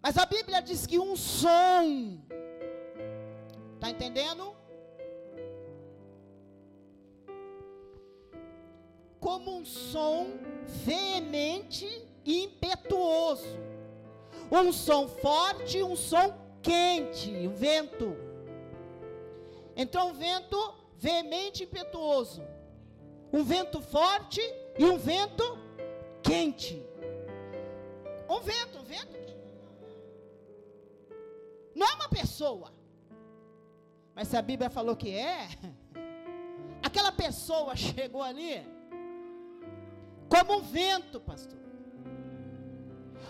Mas 0.00 0.16
a 0.16 0.24
Bíblia 0.24 0.60
diz 0.62 0.86
que 0.86 0.98
um 0.98 1.14
som. 1.14 2.18
Está 3.74 3.90
entendendo? 3.90 4.56
como 9.26 9.56
um 9.58 9.64
som 9.64 10.38
veemente 10.84 11.84
e 12.24 12.44
impetuoso. 12.44 13.58
Um 14.52 14.72
som 14.72 15.08
forte 15.08 15.82
um 15.82 15.96
som 15.96 16.32
quente, 16.62 17.32
o 17.48 17.50
vento. 17.50 18.16
Então, 19.74 20.10
um 20.10 20.12
vento 20.12 20.56
veemente 20.96 21.64
e 21.64 21.66
impetuoso. 21.66 22.40
Um 23.32 23.42
vento 23.42 23.82
forte 23.82 24.40
e 24.78 24.84
um 24.84 24.98
vento 24.98 25.58
quente. 26.22 26.84
Um 28.28 28.40
vento, 28.40 28.78
um 28.78 28.84
vento. 28.84 29.16
Não 31.74 31.86
é 31.86 31.94
uma 31.94 32.08
pessoa. 32.08 32.72
Mas 34.14 34.28
se 34.28 34.36
a 34.36 34.42
Bíblia 34.42 34.70
falou 34.70 34.96
que 34.96 35.10
é, 35.10 35.48
aquela 36.82 37.12
pessoa 37.12 37.76
chegou 37.76 38.22
ali 38.22 38.66
como 40.28 40.58
um 40.58 40.60
vento, 40.60 41.20
pastor. 41.20 41.58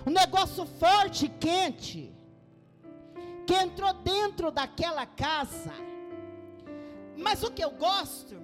Um 0.06 0.10
negócio 0.10 0.64
forte, 0.64 1.28
quente, 1.28 2.14
que 3.46 3.54
entrou 3.54 3.92
dentro 3.94 4.50
daquela 4.50 5.04
casa. 5.04 5.72
Mas 7.16 7.42
o 7.42 7.50
que 7.50 7.64
eu 7.64 7.72
gosto, 7.72 8.40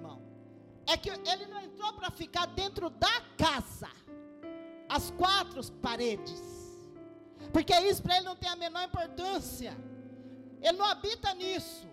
é 0.85 0.97
que 0.97 1.09
ele 1.09 1.45
não 1.45 1.61
entrou 1.61 1.93
para 1.93 2.11
ficar 2.11 2.45
dentro 2.47 2.89
da 2.89 3.21
casa, 3.37 3.89
as 4.89 5.11
quatro 5.11 5.63
paredes, 5.73 6.41
porque 7.51 7.73
isso 7.79 8.01
para 8.01 8.17
ele 8.17 8.25
não 8.25 8.35
tem 8.35 8.49
a 8.49 8.55
menor 8.55 8.83
importância. 8.83 9.75
Ele 10.61 10.77
não 10.77 10.85
habita 10.85 11.33
nisso. 11.33 11.85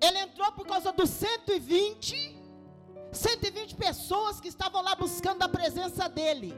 Ele 0.00 0.18
entrou 0.18 0.50
por 0.52 0.66
causa 0.66 0.90
dos 0.92 1.10
120 1.10 2.42
120 3.12 3.74
pessoas 3.76 4.40
que 4.40 4.48
estavam 4.48 4.82
lá 4.82 4.94
buscando 4.94 5.42
a 5.42 5.48
presença 5.48 6.08
dele. 6.08 6.54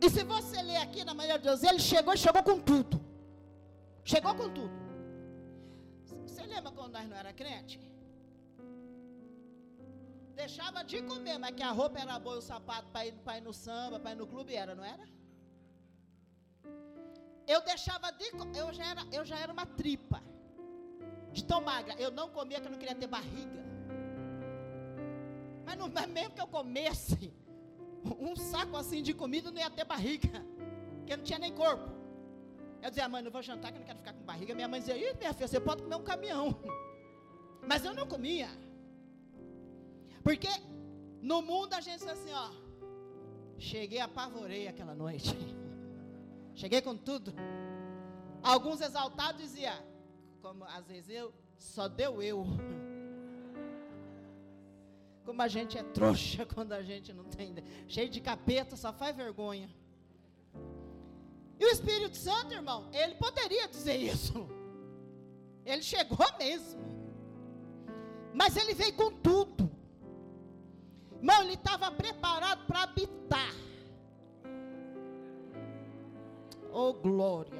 E 0.00 0.10
se 0.10 0.24
você 0.24 0.60
ler 0.62 0.78
aqui 0.78 1.04
na 1.04 1.14
manhã 1.14 1.36
de 1.36 1.44
Deus, 1.44 1.62
ele 1.62 1.78
chegou 1.78 2.12
e 2.12 2.18
chegou 2.18 2.42
com 2.42 2.58
tudo. 2.60 3.00
Chegou 4.04 4.34
com 4.34 4.48
tudo. 4.50 4.72
Você 6.26 6.42
lembra 6.42 6.72
quando 6.72 6.92
nós 6.92 7.08
não 7.08 7.16
era 7.16 7.32
crente? 7.32 7.80
Deixava 10.38 10.84
de 10.84 11.02
comer, 11.02 11.36
mas 11.36 11.52
que 11.56 11.64
a 11.64 11.72
roupa 11.72 11.98
era 11.98 12.16
boa 12.16 12.38
o 12.38 12.40
sapato 12.40 12.86
para 12.92 13.04
ir, 13.04 13.14
ir 13.36 13.40
no 13.42 13.52
samba, 13.52 13.98
para 13.98 14.12
ir 14.12 14.14
no 14.14 14.26
clube 14.32 14.54
era, 14.54 14.72
não 14.72 14.84
era? 14.84 15.04
Eu 17.44 17.60
deixava 17.62 18.12
de 18.12 18.26
eu 18.54 18.72
já 18.72 18.84
era, 18.92 19.02
eu 19.10 19.24
já 19.24 19.36
era 19.36 19.52
uma 19.52 19.66
tripa. 19.66 20.22
De 21.32 21.42
tão 21.42 21.60
magra. 21.60 21.94
Eu 21.98 22.12
não 22.12 22.28
comia 22.30 22.60
que 22.60 22.68
eu 22.68 22.70
não 22.70 22.78
queria 22.78 22.94
ter 22.94 23.08
barriga. 23.08 23.60
Mas, 25.66 25.76
não, 25.76 25.88
mas 25.88 26.06
mesmo 26.06 26.34
que 26.36 26.40
eu 26.40 26.46
comesse 26.46 27.34
um 28.28 28.36
saco 28.36 28.76
assim 28.76 29.02
de 29.02 29.12
comida, 29.12 29.50
não 29.50 29.60
ia 29.60 29.70
ter 29.70 29.84
barriga. 29.84 30.44
Porque 30.98 31.16
não 31.16 31.24
tinha 31.24 31.40
nem 31.40 31.52
corpo. 31.52 31.90
Eu 32.80 32.90
dizia, 32.90 33.08
mãe, 33.08 33.22
não 33.22 33.32
vou 33.32 33.42
jantar 33.42 33.72
que 33.72 33.78
eu 33.78 33.80
não 33.80 33.86
quero 33.86 33.98
ficar 33.98 34.12
com 34.12 34.22
barriga. 34.22 34.54
Minha 34.54 34.68
mãe 34.68 34.78
dizia, 34.78 34.96
Ih, 34.96 35.14
minha 35.14 35.34
filha, 35.34 35.48
você 35.48 35.58
pode 35.58 35.82
comer 35.82 35.96
um 35.96 36.04
caminhão. 36.04 36.56
Mas 37.66 37.84
eu 37.84 37.92
não 37.92 38.06
comia. 38.06 38.48
Porque 40.22 40.48
no 41.20 41.42
mundo 41.42 41.74
a 41.74 41.80
gente 41.80 42.00
diz 42.00 42.08
assim, 42.08 42.32
ó. 42.32 42.50
Cheguei, 43.58 44.00
apavorei 44.00 44.68
aquela 44.68 44.94
noite. 44.94 45.36
Cheguei 46.54 46.80
com 46.80 46.96
tudo. 46.96 47.34
Alguns 48.42 48.80
exaltados 48.80 49.40
diziam, 49.42 49.74
como 50.40 50.64
às 50.64 50.86
vezes 50.86 51.10
eu, 51.10 51.32
só 51.58 51.88
deu 51.88 52.22
eu. 52.22 52.44
Como 55.24 55.42
a 55.42 55.48
gente 55.48 55.76
é 55.76 55.82
trouxa 55.82 56.46
quando 56.54 56.72
a 56.72 56.82
gente 56.82 57.12
não 57.12 57.24
tem. 57.24 57.54
Cheio 57.86 58.08
de 58.08 58.18
capeta, 58.18 58.76
só 58.76 58.94
faz 58.94 59.14
vergonha. 59.14 59.68
E 61.60 61.66
o 61.66 61.68
Espírito 61.68 62.16
Santo, 62.16 62.54
irmão, 62.54 62.88
ele 62.94 63.14
poderia 63.16 63.68
dizer 63.68 63.96
isso. 63.96 64.48
Ele 65.66 65.82
chegou 65.82 66.26
mesmo. 66.38 66.80
Mas 68.32 68.56
ele 68.56 68.72
veio 68.72 68.94
com 68.94 69.10
tudo. 69.10 69.67
Irmão, 71.18 71.42
ele 71.42 71.54
estava 71.54 71.90
preparado 71.90 72.64
para 72.66 72.82
habitar. 72.82 73.54
Oh, 76.72 76.92
glória. 76.92 77.58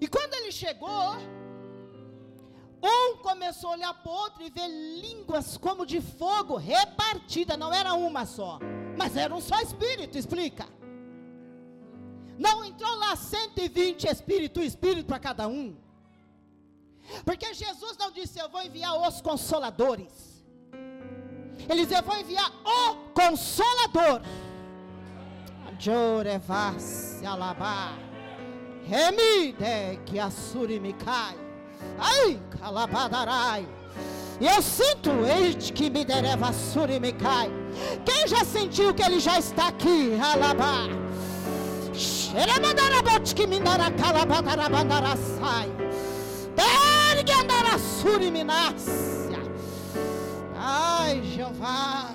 E 0.00 0.06
quando 0.06 0.34
ele 0.34 0.52
chegou, 0.52 1.16
um 2.82 3.16
começou 3.18 3.70
a 3.70 3.72
olhar 3.74 3.94
para 3.94 4.10
o 4.10 4.14
outro 4.14 4.42
e 4.42 4.50
ver 4.50 4.68
línguas 4.68 5.56
como 5.56 5.84
de 5.84 6.00
fogo 6.00 6.56
repartida, 6.56 7.56
não 7.56 7.72
era 7.72 7.94
uma 7.94 8.24
só, 8.24 8.58
mas 8.96 9.16
era 9.16 9.34
um 9.34 9.40
só 9.40 9.60
espírito, 9.60 10.16
explica. 10.16 10.66
Não 12.38 12.64
entrou 12.64 12.94
lá 12.96 13.14
120 13.16 14.04
espírito, 14.04 14.62
espírito 14.62 15.06
para 15.06 15.18
cada 15.18 15.46
um. 15.46 15.76
Porque 17.24 17.52
Jesus 17.52 17.96
não 17.98 18.10
disse, 18.10 18.38
eu 18.38 18.48
vou 18.48 18.62
enviar 18.62 18.96
os 19.06 19.20
consoladores. 19.20 20.29
Ele 21.68 21.86
disse, 21.86 21.96
eu 21.96 22.02
vou 22.02 22.16
enviar 22.16 22.50
o 22.64 22.94
consolador. 23.14 24.22
Jorevas 25.78 27.22
alabá. 27.24 27.92
Remide 28.84 30.00
que 30.04 30.18
a 30.18 30.30
surimikai. 30.30 31.36
Ai, 31.98 32.40
calabadarai. 32.60 33.66
E 34.40 34.46
eu 34.46 34.62
sinto 34.62 35.10
este 35.26 35.72
que 35.72 35.90
me 35.90 36.04
dereva 36.04 36.52
surimikai. 36.52 37.50
Quem 38.04 38.26
já 38.26 38.44
sentiu 38.44 38.92
que 38.94 39.02
ele 39.02 39.20
já 39.20 39.38
está 39.38 39.68
aqui? 39.68 40.18
Alabá. 40.20 40.88
Xeremandarabot 41.94 43.34
que 43.34 43.46
me 43.46 43.60
dará 43.60 43.90
calabadarabandarasai. 43.90 45.70
Ergue 46.56 47.32
andará 47.32 47.78
suriminácia. 47.78 49.09
Ai, 51.10 51.24
Jeová. 51.24 52.14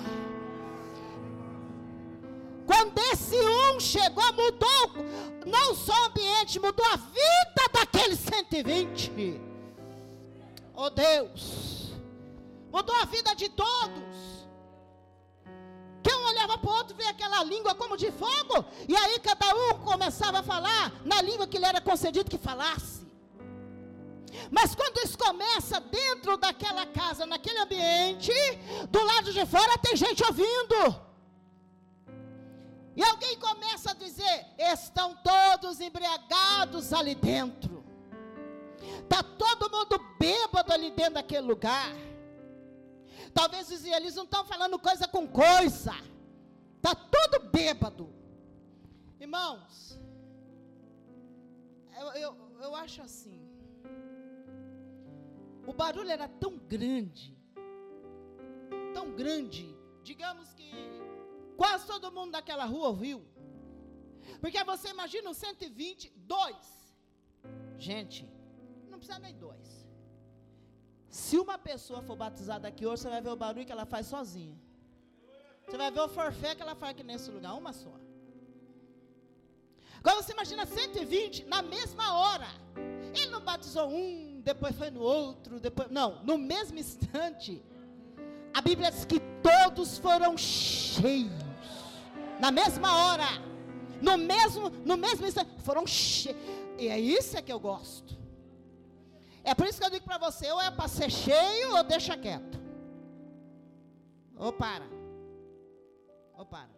Quando 2.66 2.98
esse 3.12 3.38
um 3.38 3.78
chegou, 3.78 4.24
mudou 4.32 5.04
não 5.44 5.74
só 5.74 5.92
o 5.92 6.06
ambiente, 6.06 6.58
mudou 6.58 6.86
a 6.86 6.96
vida 6.96 7.62
daqueles 7.74 8.18
120. 8.20 9.38
Oh 10.74 10.88
Deus, 10.88 11.92
mudou 12.72 12.96
a 12.96 13.04
vida 13.04 13.34
de 13.34 13.50
todos. 13.50 14.16
Que 16.02 16.14
um 16.14 16.26
olhava 16.28 16.56
para 16.56 16.70
o 16.70 16.74
outro, 16.74 16.96
via 16.96 17.10
aquela 17.10 17.44
língua 17.44 17.74
como 17.74 17.98
de 17.98 18.10
fogo, 18.10 18.64
e 18.88 18.96
aí 18.96 19.18
cada 19.18 19.54
um 19.54 19.78
começava 19.80 20.38
a 20.38 20.42
falar 20.42 20.92
na 21.04 21.20
língua 21.20 21.46
que 21.46 21.58
lhe 21.58 21.66
era 21.66 21.82
concedido 21.82 22.30
que 22.30 22.38
falasse. 22.38 23.05
Mas 24.50 24.74
quando 24.74 24.98
isso 24.98 25.18
começa 25.18 25.80
dentro 25.80 26.36
daquela 26.36 26.86
casa, 26.86 27.26
naquele 27.26 27.58
ambiente, 27.58 28.32
do 28.90 29.02
lado 29.02 29.32
de 29.32 29.44
fora 29.46 29.78
tem 29.78 29.96
gente 29.96 30.22
ouvindo. 30.24 31.06
E 32.96 33.02
alguém 33.02 33.38
começa 33.38 33.90
a 33.90 33.94
dizer: 33.94 34.46
estão 34.58 35.16
todos 35.16 35.80
embriagados 35.80 36.92
ali 36.92 37.14
dentro. 37.14 37.84
Está 39.02 39.22
todo 39.22 39.70
mundo 39.70 39.98
bêbado 40.18 40.72
ali 40.72 40.90
dentro 40.90 41.14
daquele 41.14 41.46
lugar. 41.46 41.92
Talvez 43.34 43.70
os 43.70 43.84
eles 43.84 44.14
não 44.14 44.24
estão 44.24 44.44
falando 44.44 44.78
coisa 44.78 45.06
com 45.06 45.26
coisa. 45.28 45.94
Está 46.76 46.94
tudo 46.94 47.50
bêbado. 47.50 48.12
Irmãos, 49.20 49.98
eu, 52.00 52.06
eu, 52.12 52.36
eu 52.62 52.74
acho 52.74 53.02
assim. 53.02 53.45
O 55.66 55.72
barulho 55.72 56.10
era 56.10 56.28
tão 56.28 56.56
grande, 56.56 57.36
tão 58.94 59.12
grande, 59.12 59.76
digamos 60.02 60.52
que 60.54 60.66
Quase 61.56 61.86
todo 61.86 62.12
mundo 62.12 62.32
daquela 62.32 62.64
rua 62.64 62.88
ouviu. 62.88 63.24
Porque 64.40 64.62
você 64.64 64.88
imagina 64.90 65.30
os 65.30 65.38
122. 65.38 66.56
Gente, 67.78 68.28
não 68.90 68.98
precisa 68.98 69.18
nem 69.18 69.34
dois. 69.34 69.86
Se 71.08 71.38
uma 71.38 71.56
pessoa 71.56 72.02
for 72.02 72.16
batizada 72.16 72.68
aqui 72.68 72.84
hoje, 72.84 73.02
você 73.02 73.08
vai 73.08 73.22
ver 73.22 73.30
o 73.30 73.36
barulho 73.36 73.64
que 73.64 73.72
ela 73.72 73.86
faz 73.86 74.06
sozinha. 74.06 74.56
Você 75.64 75.76
vai 75.78 75.90
ver 75.90 76.00
o 76.00 76.08
forfé 76.08 76.54
que 76.54 76.62
ela 76.62 76.74
faz 76.74 76.90
aqui 76.90 77.02
nesse 77.02 77.30
lugar, 77.30 77.54
uma 77.54 77.72
só. 77.72 77.94
Agora 79.98 80.22
você 80.22 80.32
imagina 80.32 80.66
120 80.66 81.44
na 81.46 81.62
mesma 81.62 82.18
hora. 82.18 82.48
Ele 83.14 83.30
não 83.30 83.40
batizou 83.40 83.88
um, 83.88 84.35
depois 84.46 84.76
foi 84.76 84.90
no 84.90 85.00
outro, 85.00 85.58
depois. 85.58 85.90
Não, 85.90 86.22
no 86.22 86.38
mesmo 86.38 86.78
instante. 86.78 87.60
A 88.54 88.60
Bíblia 88.62 88.92
diz 88.92 89.04
que 89.04 89.18
todos 89.42 89.98
foram 89.98 90.38
cheios 90.38 91.32
na 92.38 92.52
mesma 92.52 92.90
hora, 93.06 93.26
no 94.00 94.16
mesmo, 94.16 94.70
no 94.70 94.96
mesmo 94.96 95.26
instante, 95.26 95.50
foram 95.62 95.84
cheios. 95.84 96.38
E 96.78 96.86
é 96.86 96.98
isso 96.98 97.36
é 97.36 97.42
que 97.42 97.52
eu 97.52 97.58
gosto. 97.58 98.16
É 99.42 99.52
por 99.52 99.66
isso 99.66 99.80
que 99.80 99.86
eu 99.86 99.90
digo 99.90 100.04
para 100.04 100.18
você, 100.18 100.48
ou 100.50 100.60
é 100.60 100.70
para 100.70 100.88
ser 100.88 101.10
cheio 101.10 101.76
ou 101.76 101.82
deixa 101.82 102.16
quieto. 102.16 102.58
Ou 104.36 104.52
para. 104.52 104.86
Ou 106.34 106.46
para. 106.46 106.70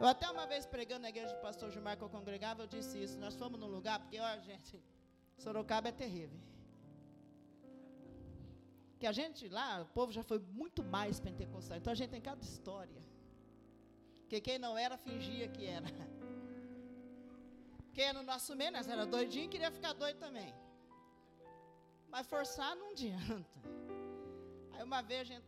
Eu 0.00 0.06
até 0.06 0.28
uma 0.28 0.46
vez 0.48 0.66
pregando 0.66 1.02
na 1.02 1.10
igreja 1.10 1.32
do 1.32 1.40
pastor 1.40 1.70
Gilmar 1.70 1.96
que 1.96 2.02
eu 2.02 2.08
congregava, 2.08 2.62
eu 2.62 2.66
disse 2.66 3.00
isso. 3.00 3.18
Nós 3.20 3.36
fomos 3.36 3.60
num 3.60 3.68
lugar, 3.68 4.00
porque, 4.00 4.18
ó, 4.18 4.38
gente, 4.38 4.82
Sorocaba 5.42 5.88
é 5.88 5.92
terrível. 5.92 6.38
Que 8.98 9.06
a 9.06 9.12
gente 9.18 9.48
lá, 9.48 9.68
o 9.80 9.86
povo 9.98 10.12
já 10.12 10.22
foi 10.22 10.38
muito 10.60 10.82
mais 10.84 11.18
pentecostal. 11.26 11.78
Então 11.78 11.92
a 11.92 11.96
gente 12.00 12.10
tem 12.10 12.20
cada 12.20 12.42
história. 12.42 13.02
Porque 14.20 14.40
quem 14.46 14.58
não 14.58 14.76
era, 14.86 14.98
fingia 14.98 15.48
que 15.48 15.64
era. 15.64 15.88
Quem 17.94 18.12
no 18.12 18.22
nosso 18.22 18.54
meio, 18.54 18.72
nós 18.72 18.86
era 18.86 19.04
doidinho, 19.04 19.48
queria 19.48 19.70
ficar 19.78 19.94
doido 19.94 20.18
também. 20.18 20.54
Mas 22.12 22.26
forçar 22.26 22.76
não 22.76 22.90
adianta. 22.90 23.58
Aí 24.72 24.82
uma 24.82 25.02
vez 25.02 25.22
a 25.22 25.28
gente 25.32 25.46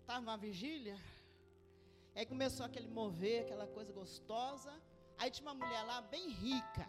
estava 0.00 0.20
numa 0.20 0.36
vigília, 0.36 0.96
aí 2.14 2.26
começou 2.26 2.64
aquele 2.66 2.88
mover, 2.88 3.42
aquela 3.42 3.66
coisa 3.66 3.92
gostosa. 3.92 4.72
Aí 5.18 5.30
tinha 5.30 5.48
uma 5.48 5.54
mulher 5.54 5.82
lá 5.82 6.00
bem 6.00 6.30
rica. 6.30 6.88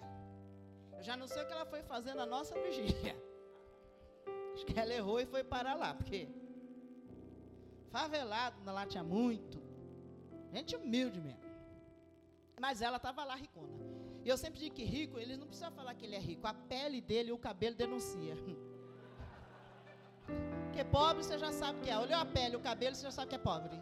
Eu 0.97 1.03
já 1.03 1.15
não 1.17 1.27
sei 1.27 1.43
o 1.43 1.47
que 1.47 1.53
ela 1.53 1.65
foi 1.65 1.81
fazer 1.83 2.13
na 2.13 2.25
nossa 2.25 2.55
vigília. 2.61 3.15
Acho 4.53 4.65
que 4.65 4.79
ela 4.79 4.93
errou 4.93 5.19
e 5.19 5.25
foi 5.25 5.43
parar 5.43 5.75
lá, 5.75 5.93
porque 5.93 6.29
favelado 7.89 8.57
lá 8.65 8.85
tinha 8.85 9.03
muito. 9.03 9.61
Gente 10.53 10.75
humilde 10.75 11.19
mesmo. 11.19 11.43
Mas 12.59 12.81
ela 12.81 12.97
estava 12.97 13.23
lá 13.25 13.35
ricona. 13.35 13.73
E 14.23 14.29
eu 14.29 14.37
sempre 14.37 14.59
digo 14.59 14.73
que 14.73 14.83
rico, 14.83 15.19
eles 15.19 15.37
não 15.37 15.45
precisam 15.45 15.71
falar 15.71 15.93
que 15.93 16.05
ele 16.05 16.15
é 16.15 16.19
rico. 16.19 16.47
A 16.47 16.53
pele 16.53 16.99
dele 17.01 17.29
e 17.29 17.31
o 17.33 17.37
cabelo 17.37 17.75
denuncia. 17.75 18.35
Porque 20.65 20.83
pobre 20.85 21.23
você 21.23 21.37
já 21.37 21.51
sabe 21.51 21.81
que 21.81 21.89
é. 21.89 21.97
Olhou 21.97 22.17
a 22.17 22.25
pele, 22.25 22.55
o 22.55 22.59
cabelo, 22.59 22.95
você 22.95 23.03
já 23.03 23.11
sabe 23.11 23.29
que 23.29 23.35
é 23.35 23.37
pobre. 23.37 23.79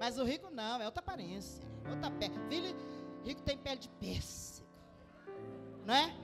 Mas 0.00 0.18
o 0.18 0.24
rico 0.24 0.50
não, 0.50 0.80
é 0.80 0.86
outra 0.86 1.00
aparência. 1.00 1.62
Outra 1.90 2.10
pele. 2.10 2.34
Filho, 2.48 2.76
rico 3.22 3.42
tem 3.42 3.58
pele 3.58 3.80
de 3.80 3.88
pêssego. 3.88 4.51
Não 5.84 5.94
é? 5.94 6.14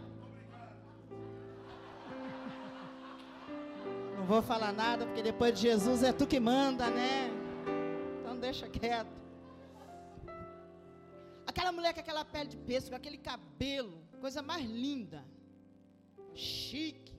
Não 4.17 4.25
vou 4.27 4.43
falar 4.43 4.73
nada, 4.73 5.07
porque 5.07 5.23
depois 5.23 5.55
de 5.55 5.63
Jesus 5.63 6.03
é 6.03 6.13
tu 6.13 6.27
que 6.27 6.41
manda, 6.41 6.89
né? 6.91 7.39
deixa 8.39 8.69
quieto. 8.69 9.19
Aquela 11.47 11.73
mulher 11.73 11.93
com 11.93 12.01
aquela 12.01 12.25
pele 12.25 12.49
de 12.49 12.57
pêssego, 12.57 12.95
aquele 12.95 13.19
cabelo, 13.19 13.99
coisa 14.21 14.43
mais 14.43 14.65
linda, 14.65 15.25
chique. 16.35 17.15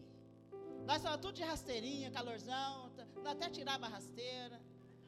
Nós 0.86 0.98
estávamos 0.98 1.22
tudo 1.26 1.36
de 1.36 1.44
rasteirinha, 1.44 2.10
calorzão, 2.12 2.92
até 3.26 3.50
tirava 3.50 3.86
a 3.86 3.90
rasteira. 3.90 4.60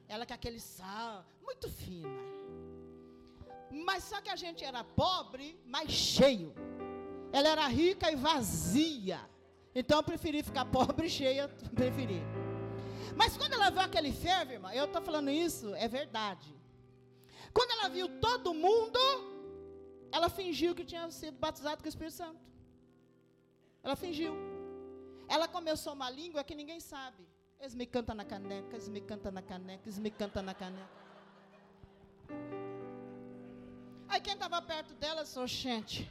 Ela 0.08 0.26
com 0.26 0.34
aquele 0.34 0.60
sal, 0.60 1.26
muito 1.42 1.70
fina. 1.70 2.10
Mas 3.72 4.04
só 4.04 4.20
que 4.22 4.30
a 4.30 4.36
gente 4.36 4.64
era 4.64 4.84
pobre, 4.84 5.60
mas 5.66 5.90
cheio. 5.92 6.54
Ela 7.32 7.50
era 7.50 7.68
rica 7.68 8.12
e 8.12 8.16
vazia. 8.16 9.20
Então 9.74 10.00
eu 10.00 10.04
preferi 10.04 10.44
ficar 10.44 10.66
pobre 10.78 11.08
e 11.08 11.10
cheia, 11.10 11.48
preferi. 11.74 12.22
Mas 13.16 13.38
quando 13.38 13.54
ela 13.54 13.70
viu 13.70 13.82
aquele 13.82 14.12
fervo, 14.12 14.54
irmã, 14.54 14.72
eu 14.74 14.86
estou 14.86 15.02
falando 15.02 15.30
isso, 15.30 15.74
é 15.76 15.88
verdade. 15.88 16.54
Quando 17.54 17.72
ela 17.72 17.90
viu 17.90 18.08
todo 18.20 18.54
mundo, 18.54 19.00
ela 20.12 20.30
fingiu 20.30 20.74
que 20.74 20.86
tinha 20.86 21.10
sido 21.12 21.38
batizada 21.38 21.78
com 21.78 21.86
o 21.86 21.90
Espírito 21.90 22.16
Santo. 22.16 22.40
Ela 23.84 23.96
fingiu. 23.96 24.34
Ela 25.28 25.48
começou 25.48 25.94
uma 25.94 26.10
língua 26.10 26.44
que 26.44 26.56
ninguém 26.56 26.80
sabe. 26.80 27.24
Eles 27.60 27.76
me 27.76 27.86
cantam 27.86 28.16
na 28.16 28.26
caneca, 28.26 28.76
eles 28.76 28.90
me 28.90 29.02
cantam 29.02 29.32
na 29.32 29.42
caneca, 29.42 29.84
eles 29.86 30.00
me 30.00 30.10
cantam 30.10 30.44
na 30.44 30.54
caneca. 30.54 31.02
Aí 34.08 34.20
quem 34.20 34.34
estava 34.34 34.62
perto 34.62 34.94
dela 34.96 35.24
disse, 35.24 35.48
gente. 35.48 36.10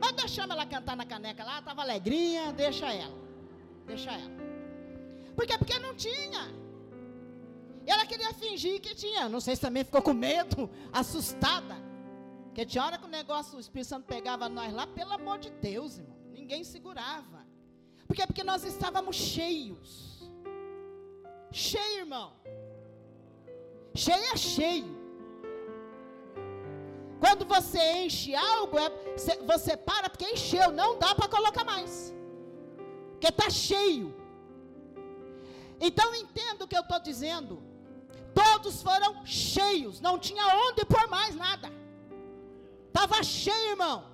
Mas 0.00 0.12
deixamos 0.12 0.50
ela 0.50 0.66
cantar 0.66 0.96
na 0.96 1.06
caneca 1.06 1.44
lá, 1.44 1.58
estava 1.58 1.82
alegrinha, 1.82 2.52
deixa 2.52 2.92
ela. 2.92 3.16
Deixa 3.86 4.10
ela. 4.10 4.36
Por 5.34 5.46
quê? 5.46 5.56
Porque 5.58 5.78
não 5.78 5.94
tinha. 5.94 6.54
Ela 7.86 8.04
queria 8.04 8.32
fingir 8.34 8.80
que 8.80 8.94
tinha. 8.94 9.28
Não 9.28 9.40
sei 9.40 9.54
se 9.54 9.62
também 9.62 9.84
ficou 9.84 10.02
com 10.02 10.12
medo, 10.12 10.68
assustada. 10.92 11.76
Porque 12.46 12.64
tinha 12.64 12.84
hora 12.84 12.98
que 12.98 13.04
o 13.04 13.08
negócio, 13.08 13.56
o 13.56 13.60
Espírito 13.60 13.88
Santo 13.88 14.06
pegava 14.06 14.48
nós 14.48 14.72
lá, 14.72 14.86
pelo 14.86 15.12
amor 15.12 15.38
de 15.38 15.50
Deus, 15.50 15.98
irmão. 15.98 16.16
Ninguém 16.32 16.64
segurava. 16.64 17.46
Por 18.06 18.16
quê? 18.16 18.26
Porque 18.26 18.42
nós 18.42 18.64
estávamos 18.64 19.14
cheios. 19.14 20.30
Cheio, 21.52 21.98
irmão. 22.00 22.32
Cheio 23.94 24.24
é 24.32 24.36
cheio. 24.36 24.95
Quando 27.20 27.44
você 27.46 27.80
enche 28.04 28.34
algo, 28.34 28.78
é, 28.78 28.90
você 29.52 29.76
para 29.76 30.10
porque 30.10 30.32
encheu, 30.34 30.70
não 30.70 30.98
dá 30.98 31.14
para 31.14 31.28
colocar 31.28 31.64
mais. 31.64 32.14
Porque 33.12 33.28
está 33.28 33.48
cheio. 33.48 34.14
Então 35.80 36.14
entenda 36.14 36.64
o 36.64 36.68
que 36.68 36.76
eu 36.76 36.82
estou 36.82 37.00
dizendo. 37.00 37.62
Todos 38.34 38.82
foram 38.82 39.24
cheios, 39.24 40.00
não 40.00 40.18
tinha 40.18 40.44
onde 40.66 40.84
pôr 40.84 41.08
mais 41.08 41.34
nada. 41.34 41.70
Estava 42.88 43.22
cheio, 43.22 43.70
irmão. 43.70 44.04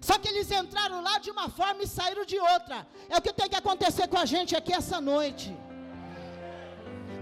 Só 0.00 0.18
que 0.18 0.28
eles 0.28 0.50
entraram 0.50 1.00
lá 1.02 1.18
de 1.18 1.30
uma 1.30 1.48
forma 1.48 1.82
e 1.82 1.86
saíram 1.86 2.24
de 2.32 2.38
outra. 2.38 2.86
É 3.08 3.16
o 3.18 3.22
que 3.22 3.32
tem 3.32 3.48
que 3.48 3.56
acontecer 3.56 4.06
com 4.08 4.18
a 4.18 4.26
gente 4.26 4.54
aqui 4.54 4.72
essa 4.72 5.00
noite. 5.00 5.46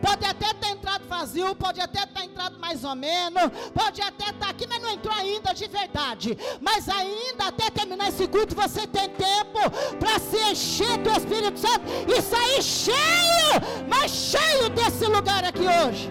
Pode 0.03 0.27
até 0.27 0.53
ter 0.55 0.71
entrado 0.71 1.07
vazio, 1.07 1.55
pode 1.55 1.81
até 1.81 2.05
ter 2.05 2.25
entrado 2.25 2.59
mais 2.59 2.83
ou 2.83 2.97
menos, 2.97 3.45
pode 3.73 4.03
até 4.03 4.31
estar 4.31 4.51
aqui, 4.51 4.67
mas 4.67 4.83
não 4.83 4.91
entrou 4.91 5.15
ainda 5.15 5.55
de 5.55 5.69
verdade. 5.69 6.37
Mas 6.61 6.89
ainda 6.89 7.47
até 7.47 7.71
terminar 7.71 8.09
esse 8.09 8.27
culto, 8.27 8.55
você 8.55 8.85
tem 8.87 9.09
tempo 9.11 9.61
para 10.01 10.19
se 10.19 10.37
encher 10.51 10.99
do 10.99 11.11
Espírito 11.11 11.59
Santo 11.59 11.85
e 12.09 12.21
sair 12.21 12.63
cheio, 12.63 13.53
mas 13.89 14.11
cheio 14.11 14.69
desse 14.71 15.07
lugar 15.07 15.45
aqui 15.45 15.63
hoje. 15.63 16.11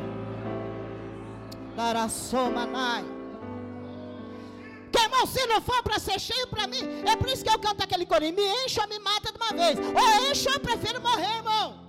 Darasomanai. 1.76 3.04
Que 4.90 5.00
irmão, 5.00 5.26
se 5.26 5.46
não 5.48 5.62
for 5.62 5.84
para 5.84 6.00
ser 6.00 6.20
cheio 6.20 6.48
para 6.48 6.68
mim, 6.68 6.82
é 7.06 7.16
por 7.18 7.28
isso 7.30 7.44
que 7.44 7.50
eu 7.50 7.60
canto 7.60 7.82
aquele 7.82 8.06
corinho: 8.06 8.36
me 8.36 8.66
encha, 8.66 8.86
me 8.88 9.00
mata 9.00 9.32
de 9.32 9.38
uma 9.38 9.52
vez. 9.52 9.78
Ou 9.80 10.30
encha, 10.30 10.50
eu 10.50 10.60
prefiro 10.60 11.02
morrer, 11.02 11.38
irmão. 11.38 11.81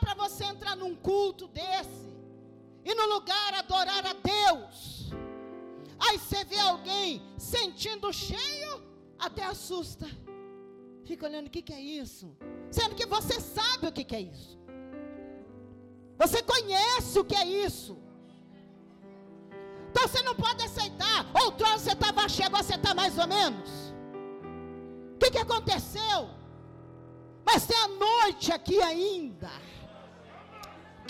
Para 0.00 0.14
você 0.14 0.44
entrar 0.44 0.74
num 0.76 0.94
culto 0.94 1.46
desse 1.48 2.10
e 2.84 2.94
no 2.94 3.06
lugar 3.14 3.54
adorar 3.54 4.04
a 4.06 4.14
Deus. 4.14 5.10
Aí 5.98 6.18
você 6.18 6.44
vê 6.44 6.58
alguém 6.58 7.22
sentindo 7.36 8.12
cheio, 8.12 8.82
até 9.18 9.44
assusta. 9.44 10.06
Fica 11.04 11.26
olhando 11.26 11.48
o 11.48 11.50
que, 11.50 11.62
que 11.62 11.72
é 11.72 11.80
isso. 11.80 12.34
Sendo 12.70 12.94
que 12.94 13.06
você 13.06 13.40
sabe 13.40 13.86
o 13.88 13.92
que, 13.92 14.04
que 14.04 14.16
é 14.16 14.22
isso. 14.22 14.58
Você 16.18 16.42
conhece 16.42 17.18
o 17.18 17.24
que 17.24 17.34
é 17.34 17.46
isso. 17.46 17.98
Então 19.90 20.06
você 20.06 20.22
não 20.22 20.34
pode 20.34 20.62
aceitar. 20.64 21.26
Outrora 21.42 21.78
você 21.78 21.92
estava 21.92 22.28
cheio, 22.28 22.46
agora 22.46 22.62
você 22.62 22.76
está 22.76 22.94
mais 22.94 23.18
ou 23.18 23.26
menos. 23.26 23.70
O 25.14 25.18
que, 25.18 25.30
que 25.32 25.38
aconteceu? 25.38 26.30
Mas 27.44 27.66
tem 27.66 27.76
a 27.76 27.88
noite 27.88 28.52
aqui 28.52 28.80
ainda. 28.80 29.50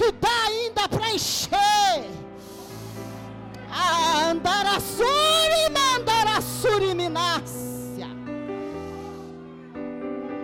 Que 0.01 0.11
dá 0.13 0.29
ainda 0.47 0.89
para 0.89 1.11
encher. 1.11 2.11
Andarassuri, 4.31 5.69
mandarassuri, 5.71 6.95
minácia. 6.95 8.07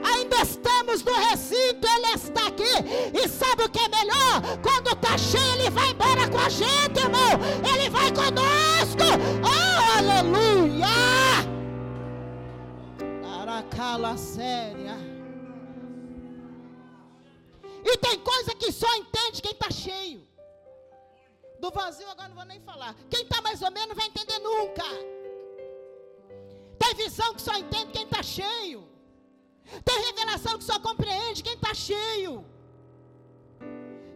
Ainda 0.04 0.36
estamos 0.42 1.02
no 1.02 1.14
recinto, 1.30 1.88
ele 1.88 2.12
está 2.14 2.48
aqui. 2.48 2.64
E 3.14 3.26
sabe 3.26 3.62
o 3.62 3.70
que 3.70 3.80
é 3.80 3.88
melhor? 3.88 4.42
Quando 4.62 4.88
está 4.88 5.16
cheio, 5.16 5.54
ele 5.54 5.70
vai 5.70 5.88
embora 5.88 6.28
com 6.28 6.38
a 6.38 6.50
gente, 6.50 7.00
irmão. 7.00 7.40
Ele 7.64 7.88
vai 7.88 8.12
conosco. 8.12 9.09
Oh, 9.42 9.98
aleluia! 9.98 10.86
Aracala 13.40 14.18
séria. 14.18 15.15
E 17.91 17.97
tem 17.99 18.18
coisa 18.30 18.53
que 18.61 18.70
só 18.72 18.93
entende 18.97 19.41
quem 19.41 19.53
está 19.53 19.70
cheio. 19.70 20.26
Do 21.61 21.70
vazio 21.70 22.09
agora 22.11 22.28
não 22.28 22.37
vou 22.41 22.45
nem 22.45 22.61
falar. 22.61 22.93
Quem 23.12 23.22
está 23.22 23.41
mais 23.41 23.62
ou 23.62 23.70
menos 23.70 23.97
vai 23.97 24.07
entender 24.09 24.39
nunca. 24.41 24.89
Tem 26.82 26.95
visão 26.95 27.32
que 27.37 27.43
só 27.43 27.55
entende 27.57 27.93
quem 27.93 28.05
está 28.05 28.22
cheio. 28.22 28.80
Tem 29.84 30.05
revelação 30.09 30.59
que 30.59 30.64
só 30.64 30.78
compreende 30.80 31.45
quem 31.45 31.55
está 31.55 31.72
cheio. 31.74 32.45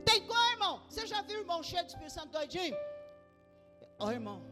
Tem 0.04 0.20
coisa, 0.26 0.52
irmão. 0.52 0.82
Você 0.88 1.06
já 1.06 1.22
viu 1.22 1.38
irmão 1.38 1.62
cheio 1.62 1.84
de 1.84 1.90
Espírito 1.90 2.12
Santo 2.12 2.32
doidinho? 2.32 2.76
Ó 3.98 4.06
oh, 4.06 4.10
irmão. 4.10 4.42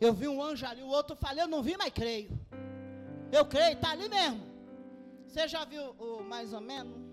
Eu 0.00 0.12
vi 0.12 0.26
um 0.26 0.42
anjo 0.42 0.66
ali, 0.66 0.82
o 0.82 0.88
outro 0.88 1.14
falei, 1.16 1.44
eu 1.44 1.48
não 1.48 1.62
vi, 1.62 1.76
mas 1.76 1.92
creio. 1.92 2.30
Eu 3.30 3.46
creio, 3.46 3.74
está 3.74 3.90
ali 3.92 4.08
mesmo. 4.08 4.44
Você 5.26 5.46
já 5.46 5.64
viu 5.64 5.90
o 5.92 6.22
mais 6.22 6.52
ou 6.52 6.60
menos? 6.60 7.03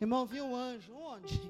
Irmão, 0.00 0.24
viu 0.26 0.44
um 0.44 0.54
anjo? 0.54 0.94
Onde? 0.94 1.40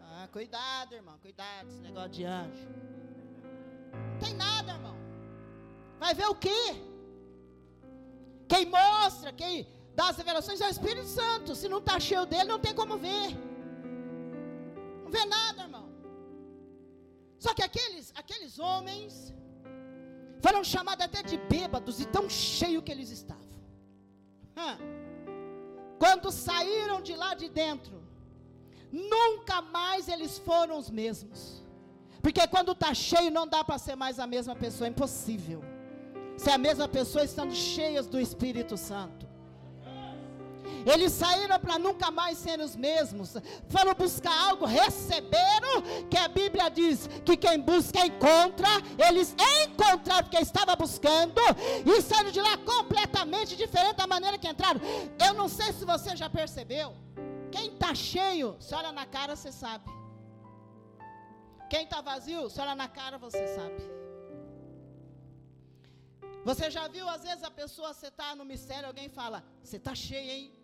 Ah, 0.00 0.28
cuidado, 0.32 0.94
irmão, 0.94 1.16
cuidado, 1.18 1.68
esse 1.68 1.80
negócio 1.80 2.10
de 2.10 2.24
anjo. 2.24 2.68
Tem 4.20 4.34
nada, 4.34 4.72
irmão. 4.72 4.96
Vai 5.98 6.14
ver 6.14 6.26
o 6.26 6.34
quê? 6.34 6.62
Quem 8.48 8.64
mostra, 8.66 9.32
quem 9.32 9.68
dá 9.94 10.08
as 10.08 10.16
revelações 10.16 10.60
é 10.60 10.66
o 10.66 10.70
Espírito 10.70 11.06
Santo. 11.06 11.54
Se 11.54 11.68
não 11.68 11.78
está 11.78 12.00
cheio 12.00 12.24
dele, 12.24 12.44
não 12.44 12.58
tem 12.58 12.74
como 12.74 12.96
ver. 12.96 13.28
Não 15.04 15.10
vê 15.10 15.24
nada, 15.26 15.62
irmão. 15.62 15.88
Só 17.38 17.52
que 17.54 17.62
aqueles, 17.62 18.12
aqueles 18.16 18.58
homens 18.58 19.34
foram 20.40 20.64
chamados 20.64 21.04
até 21.04 21.22
de 21.22 21.36
bêbados 21.36 22.00
e 22.00 22.06
tão 22.06 22.28
cheios 22.30 22.82
que 22.82 22.92
eles 22.92 23.10
estavam. 23.10 23.44
Hã? 24.56 24.78
Quando 25.98 26.30
saíram 26.30 27.00
de 27.00 27.14
lá 27.14 27.34
de 27.34 27.48
dentro, 27.48 28.00
nunca 28.90 29.60
mais 29.60 30.08
eles 30.08 30.38
foram 30.38 30.78
os 30.78 30.90
mesmos. 30.90 31.62
Porque 32.22 32.46
quando 32.46 32.72
está 32.72 32.94
cheio, 32.94 33.30
não 33.30 33.46
dá 33.46 33.62
para 33.62 33.78
ser 33.78 33.96
mais 33.96 34.18
a 34.18 34.26
mesma 34.26 34.54
pessoa, 34.56 34.86
é 34.86 34.90
impossível. 34.90 35.62
Se 36.36 36.50
é 36.50 36.54
a 36.54 36.58
mesma 36.58 36.88
pessoa 36.88 37.24
estando 37.24 37.54
cheias 37.54 38.06
do 38.06 38.20
Espírito 38.20 38.76
Santo. 38.76 39.27
Eles 40.86 41.12
saíram 41.12 41.58
para 41.58 41.78
nunca 41.78 42.10
mais 42.10 42.38
serem 42.38 42.64
os 42.64 42.76
mesmos. 42.76 43.34
Foram 43.68 43.94
buscar 43.94 44.36
algo, 44.48 44.64
receberam, 44.64 45.82
que 46.10 46.16
a 46.16 46.28
Bíblia 46.28 46.68
diz 46.68 47.08
que 47.24 47.36
quem 47.36 47.60
busca 47.60 48.06
encontra. 48.06 48.68
Eles 49.06 49.34
encontraram 49.64 50.24
porque 50.24 50.38
estava 50.38 50.74
buscando 50.76 51.40
e 51.84 52.02
saíram 52.02 52.30
de 52.30 52.40
lá 52.40 52.56
completamente 52.58 53.56
diferente 53.56 53.96
da 53.96 54.06
maneira 54.06 54.38
que 54.38 54.48
entraram. 54.48 54.80
Eu 55.26 55.34
não 55.34 55.48
sei 55.48 55.72
se 55.72 55.84
você 55.84 56.16
já 56.16 56.28
percebeu. 56.30 56.94
Quem 57.50 57.72
está 57.72 57.94
cheio, 57.94 58.56
se 58.60 58.74
olha 58.74 58.92
na 58.92 59.06
cara, 59.06 59.34
você 59.34 59.50
sabe. 59.50 59.84
Quem 61.70 61.84
está 61.84 62.00
vazio, 62.00 62.48
se 62.48 62.60
olha 62.60 62.74
na 62.74 62.88
cara, 62.88 63.18
você 63.18 63.46
sabe. 63.46 63.98
Você 66.44 66.70
já 66.70 66.88
viu, 66.88 67.06
às 67.08 67.22
vezes, 67.22 67.42
a 67.42 67.50
pessoa, 67.50 67.92
você 67.92 68.08
está 68.08 68.34
no 68.34 68.44
mistério, 68.44 68.86
alguém 68.86 69.08
fala, 69.08 69.44
você 69.62 69.76
está 69.76 69.94
cheio, 69.94 70.30
hein? 70.30 70.57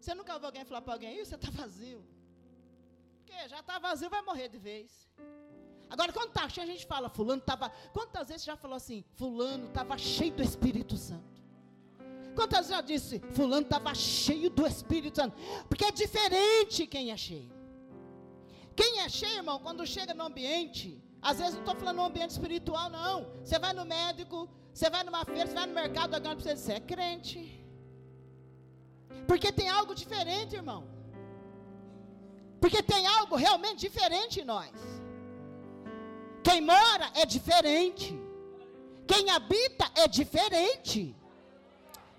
Você 0.00 0.14
nunca 0.14 0.32
ouviu 0.32 0.46
alguém 0.46 0.64
falar 0.64 0.80
para 0.80 0.94
alguém, 0.94 1.14
isso 1.20 1.30
você 1.30 1.34
está 1.34 1.50
vazio. 1.50 2.02
Porque 3.18 3.48
já 3.48 3.60
está 3.60 3.78
vazio, 3.78 4.08
vai 4.08 4.22
morrer 4.22 4.48
de 4.48 4.58
vez. 4.58 5.06
Agora, 5.90 6.12
quando 6.12 6.28
está 6.28 6.48
cheio, 6.48 6.66
a 6.66 6.70
gente 6.72 6.86
fala, 6.86 7.08
fulano 7.10 7.40
estava. 7.40 7.68
Quantas 7.92 8.28
vezes 8.28 8.44
já 8.44 8.56
falou 8.56 8.76
assim, 8.76 9.04
fulano 9.16 9.66
estava 9.66 9.98
cheio 9.98 10.32
do 10.32 10.42
Espírito 10.42 10.96
Santo? 10.96 11.40
Quantas 12.34 12.60
vezes 12.60 12.70
já 12.76 12.80
disse, 12.80 13.20
fulano 13.32 13.62
estava 13.62 13.94
cheio 13.94 14.48
do 14.48 14.66
Espírito 14.66 15.16
Santo? 15.16 15.36
Porque 15.68 15.84
é 15.84 15.90
diferente 15.90 16.86
quem 16.86 17.10
é 17.10 17.16
cheio. 17.16 17.52
Quem 18.74 19.00
é 19.00 19.08
cheio, 19.08 19.38
irmão, 19.38 19.58
quando 19.58 19.86
chega 19.86 20.14
no 20.14 20.24
ambiente, 20.24 21.02
às 21.20 21.38
vezes 21.38 21.54
não 21.54 21.60
estou 21.60 21.74
falando 21.74 21.96
no 21.96 22.04
ambiente 22.04 22.30
espiritual, 22.30 22.88
não. 22.88 23.30
Você 23.44 23.58
vai 23.58 23.74
no 23.74 23.84
médico, 23.84 24.48
você 24.72 24.88
vai 24.88 25.02
numa 25.04 25.24
feira, 25.24 25.46
você 25.46 25.54
vai 25.54 25.66
no 25.66 25.74
mercado, 25.74 26.20
para 26.20 26.34
você 26.34 26.56
você 26.56 26.74
é 26.74 26.80
crente. 26.80 27.59
Porque 29.26 29.50
tem 29.52 29.68
algo 29.68 29.94
diferente, 29.94 30.56
irmão. 30.56 30.84
Porque 32.60 32.82
tem 32.82 33.06
algo 33.06 33.36
realmente 33.36 33.80
diferente 33.80 34.40
em 34.40 34.44
nós. 34.44 34.72
Quem 36.42 36.60
mora 36.60 37.10
é 37.14 37.24
diferente. 37.24 38.18
Quem 39.06 39.30
habita 39.30 39.90
é 39.94 40.06
diferente. 40.06 41.16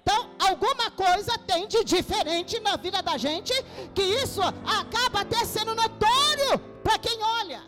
Então, 0.02 0.32
alguma 0.39 0.89
coisa 0.91 1.38
tem 1.38 1.68
de 1.68 1.84
diferente 1.84 2.60
na 2.60 2.76
vida 2.76 3.02
da 3.02 3.18
gente, 3.18 3.54
que 3.93 4.02
isso 4.02 4.41
acaba 4.41 5.22
até 5.22 5.45
sendo 5.45 5.76
notório 5.76 6.60
para 6.84 6.97
quem 6.97 7.22
olha. 7.24 7.62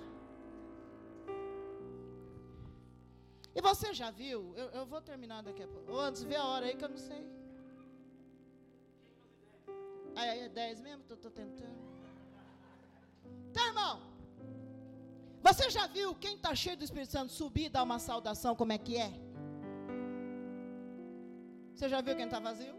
E 3.55 3.61
você 3.61 3.93
já 3.93 4.09
viu? 4.09 4.53
Eu, 4.57 4.67
eu 4.69 4.85
vou 4.85 4.99
terminar 4.99 5.43
daqui 5.43 5.61
a 5.61 5.67
pouco. 5.67 5.91
Ou 5.91 5.99
antes, 5.99 6.23
vê 6.23 6.35
a 6.35 6.45
hora 6.45 6.65
aí 6.65 6.75
que 6.75 6.83
eu 6.83 6.89
não 6.89 6.97
sei. 6.97 7.23
Aí 10.15 10.39
é 10.41 10.49
10 10.49 10.81
mesmo? 10.81 11.03
Estou 11.09 11.31
tentando. 11.31 11.77
Tá, 13.53 13.67
irmão? 13.67 14.01
Você 15.41 15.69
já 15.69 15.87
viu 15.87 16.15
quem 16.15 16.35
está 16.35 16.55
cheio 16.55 16.77
do 16.77 16.83
Espírito 16.83 17.11
Santo 17.11 17.31
subir 17.31 17.65
e 17.65 17.69
dar 17.69 17.83
uma 17.83 17.99
saudação, 17.99 18.55
como 18.55 18.71
é 18.71 18.77
que 18.77 18.97
é? 18.97 19.11
Você 21.75 21.89
já 21.89 21.99
viu 22.01 22.15
quem 22.15 22.25
está 22.25 22.39
vazio? 22.39 22.73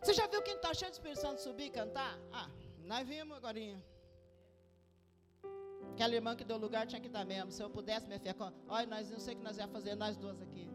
Você 0.00 0.12
já 0.12 0.26
viu 0.26 0.42
quem 0.42 0.54
está 0.54 0.74
cheio 0.74 0.90
do 0.90 0.94
Espírito 0.94 1.20
Santo 1.20 1.40
subir 1.40 1.66
e 1.66 1.70
cantar? 1.70 2.18
Ah, 2.32 2.50
nós 2.84 3.06
vimos 3.08 3.36
agora. 3.36 3.58
Aquela 5.92 6.14
irmã 6.14 6.34
que 6.36 6.44
deu 6.44 6.56
lugar 6.56 6.86
tinha 6.86 7.00
que 7.00 7.08
dar 7.08 7.24
mesmo. 7.24 7.50
Se 7.52 7.62
eu 7.62 7.70
pudesse, 7.70 8.06
minha 8.06 8.18
filha, 8.18 8.34
olha, 8.68 8.86
nós 8.86 9.10
não 9.10 9.18
sei 9.18 9.34
o 9.34 9.36
que 9.38 9.44
nós 9.44 9.56
ia 9.56 9.68
fazer, 9.68 9.94
nós 9.94 10.16
duas 10.16 10.40
aqui. 10.42 10.68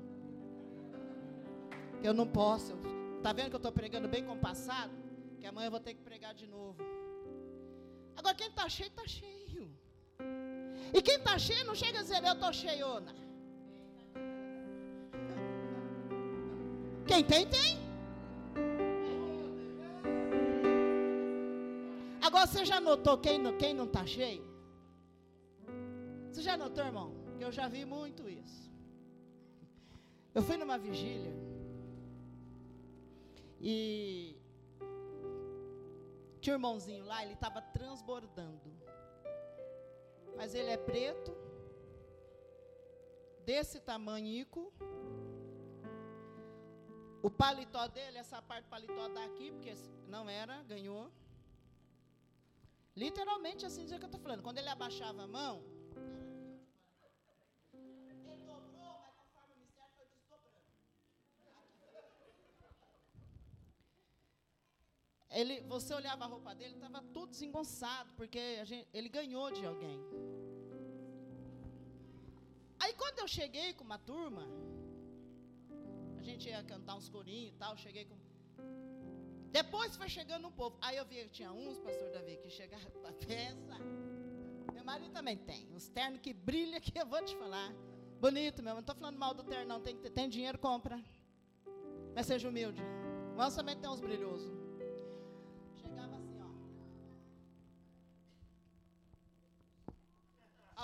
Eu 2.03 2.13
não 2.13 2.27
posso. 2.27 2.73
Está 3.17 3.33
vendo 3.33 3.49
que 3.49 3.55
eu 3.55 3.63
estou 3.63 3.71
pregando 3.71 4.07
bem 4.07 4.23
compassado? 4.23 4.93
Que 5.39 5.47
amanhã 5.47 5.67
eu 5.67 5.71
vou 5.71 5.79
ter 5.79 5.93
que 5.93 6.01
pregar 6.01 6.33
de 6.33 6.47
novo. 6.47 6.81
Agora, 8.15 8.35
quem 8.35 8.47
está 8.47 8.67
cheio, 8.69 8.89
está 8.89 9.05
cheio. 9.07 9.69
E 10.93 11.01
quem 11.01 11.15
está 11.15 11.37
cheio 11.37 11.65
não 11.65 11.75
chega 11.75 11.99
a 11.99 12.01
dizer, 12.01 12.23
eu 12.23 12.33
estou 12.33 12.53
cheiona. 12.53 13.13
Quem 17.07 17.23
tem, 17.23 17.47
tem. 17.47 17.77
Agora 22.21 22.45
você 22.45 22.65
já 22.65 22.79
notou 22.79 23.17
quem 23.17 23.37
está 23.37 23.53
quem 23.53 23.73
não 23.73 23.87
tá 23.87 24.05
cheio? 24.05 24.45
Você 26.31 26.41
já 26.41 26.57
notou, 26.57 26.83
irmão? 26.83 27.13
Que 27.37 27.43
eu 27.43 27.51
já 27.51 27.67
vi 27.67 27.83
muito 27.85 28.29
isso. 28.29 28.71
Eu 30.35 30.43
fui 30.43 30.57
numa 30.57 30.77
vigília 30.77 31.46
e 33.59 34.39
tinha 36.39 36.53
um 36.55 36.59
irmãozinho 36.59 37.05
lá, 37.05 37.23
ele 37.23 37.33
estava 37.33 37.61
transbordando. 37.61 38.71
Mas 40.35 40.53
ele 40.53 40.69
é 40.69 40.77
preto, 40.77 41.35
desse 43.47 43.79
tamanhico. 43.79 44.61
O 47.23 47.29
paletó 47.29 47.87
dele, 47.87 48.17
essa 48.17 48.41
parte 48.41 48.67
paletó 48.67 49.07
daqui, 49.07 49.51
porque 49.51 49.73
não 50.07 50.29
era, 50.29 50.61
ganhou. 50.63 51.09
Literalmente 52.95 53.65
assim 53.65 53.85
dizer 53.85 53.99
que 53.99 54.05
eu 54.05 54.11
estou 54.11 54.19
falando. 54.19 54.43
Quando 54.43 54.57
ele 54.57 54.69
abaixava 54.69 55.23
a 55.23 55.27
mão, 55.27 55.63
Ele, 65.39 65.55
você 65.73 65.93
olhava 65.93 66.23
a 66.25 66.27
roupa 66.27 66.55
dele, 66.55 66.73
estava 66.73 66.99
tudo 67.13 67.29
desengonçado, 67.29 68.09
porque 68.17 68.65
gente, 68.65 68.87
ele 68.91 69.07
ganhou 69.07 69.51
de 69.51 69.63
alguém. 69.71 69.99
Aí 72.79 72.91
quando 73.01 73.19
eu 73.19 73.27
cheguei 73.27 73.71
com 73.73 73.83
uma 73.83 73.99
turma, 73.99 74.47
a 76.17 76.23
gente 76.23 76.49
ia 76.49 76.63
cantar 76.63 76.95
uns 76.95 77.07
corinhos 77.07 77.53
e 77.53 77.57
tal, 77.63 77.77
cheguei 77.77 78.05
com. 78.05 78.15
Depois 79.51 79.95
foi 79.95 80.09
chegando 80.09 80.47
um 80.47 80.51
povo. 80.51 80.75
Aí 80.81 80.97
eu 80.97 81.05
vi 81.05 81.17
que 81.25 81.29
tinha 81.29 81.51
uns, 81.51 81.77
pastor 81.77 82.09
Davi, 82.09 82.37
que 82.37 82.49
chegaram 82.49 82.89
com 82.89 83.05
a 83.05 83.13
peça. 83.13 83.77
Meu 84.73 84.83
marido 84.83 85.11
também 85.11 85.37
tem. 85.37 85.71
Uns 85.71 85.87
ternos 85.87 86.19
que 86.19 86.33
brilha 86.33 86.81
que 86.81 86.97
eu 86.97 87.05
vou 87.05 87.23
te 87.23 87.35
falar. 87.35 87.71
Bonito 88.19 88.63
mesmo. 88.63 88.77
Não 88.77 88.85
estou 88.87 88.95
falando 88.95 89.19
mal 89.19 89.35
do 89.35 89.43
terno, 89.43 89.67
não. 89.67 89.81
Tem, 89.81 89.95
tem 89.95 90.27
dinheiro, 90.27 90.57
compra. 90.57 90.99
Mas 92.15 92.25
seja 92.25 92.49
humilde. 92.49 92.81
O 93.35 93.37
lançamento 93.37 93.81
tem 93.81 93.89
uns 93.89 94.01
brilhosos. 94.01 94.56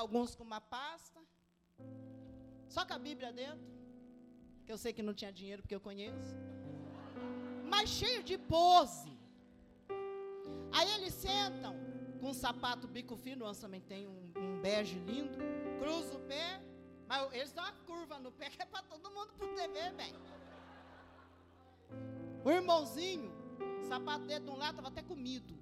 Alguns 0.03 0.35
com 0.35 0.43
uma 0.51 0.61
pasta, 0.75 1.19
só 2.67 2.81
com 2.85 2.93
a 2.93 2.99
Bíblia 2.99 3.31
dentro, 3.31 3.67
que 4.65 4.71
eu 4.73 4.77
sei 4.83 4.91
que 4.95 5.01
não 5.07 5.13
tinha 5.19 5.31
dinheiro 5.31 5.61
porque 5.61 5.75
eu 5.75 5.85
conheço, 5.89 6.35
mas 7.71 7.89
cheio 7.89 8.21
de 8.29 8.37
pose. 8.37 9.11
Aí 10.75 10.89
eles 10.95 11.13
sentam 11.13 11.73
com 12.19 12.29
um 12.31 12.33
sapato 12.33 12.85
bico 12.95 13.15
fino, 13.15 13.45
o 13.45 13.55
também 13.55 13.81
tem 13.81 14.07
um, 14.07 14.21
um 14.43 14.61
bege 14.61 14.99
lindo, 14.99 15.37
cruza 15.79 16.15
o 16.17 16.21
pé, 16.31 16.61
mas 17.07 17.33
eles 17.33 17.53
dão 17.53 17.63
uma 17.63 17.73
curva 17.89 18.19
no 18.19 18.31
pé 18.31 18.49
que 18.53 18.61
é 18.61 18.65
para 18.65 18.83
todo 18.83 19.09
mundo 19.11 19.31
poder 19.33 19.69
ver 19.69 19.93
bem. 19.93 20.13
O 22.43 22.51
irmãozinho, 22.51 23.31
o 23.81 23.83
sapato 23.91 24.25
dele 24.25 24.45
de 24.45 24.51
um 24.51 24.57
lado 24.57 24.71
estava 24.71 24.89
até 24.89 25.01
comido. 25.01 25.53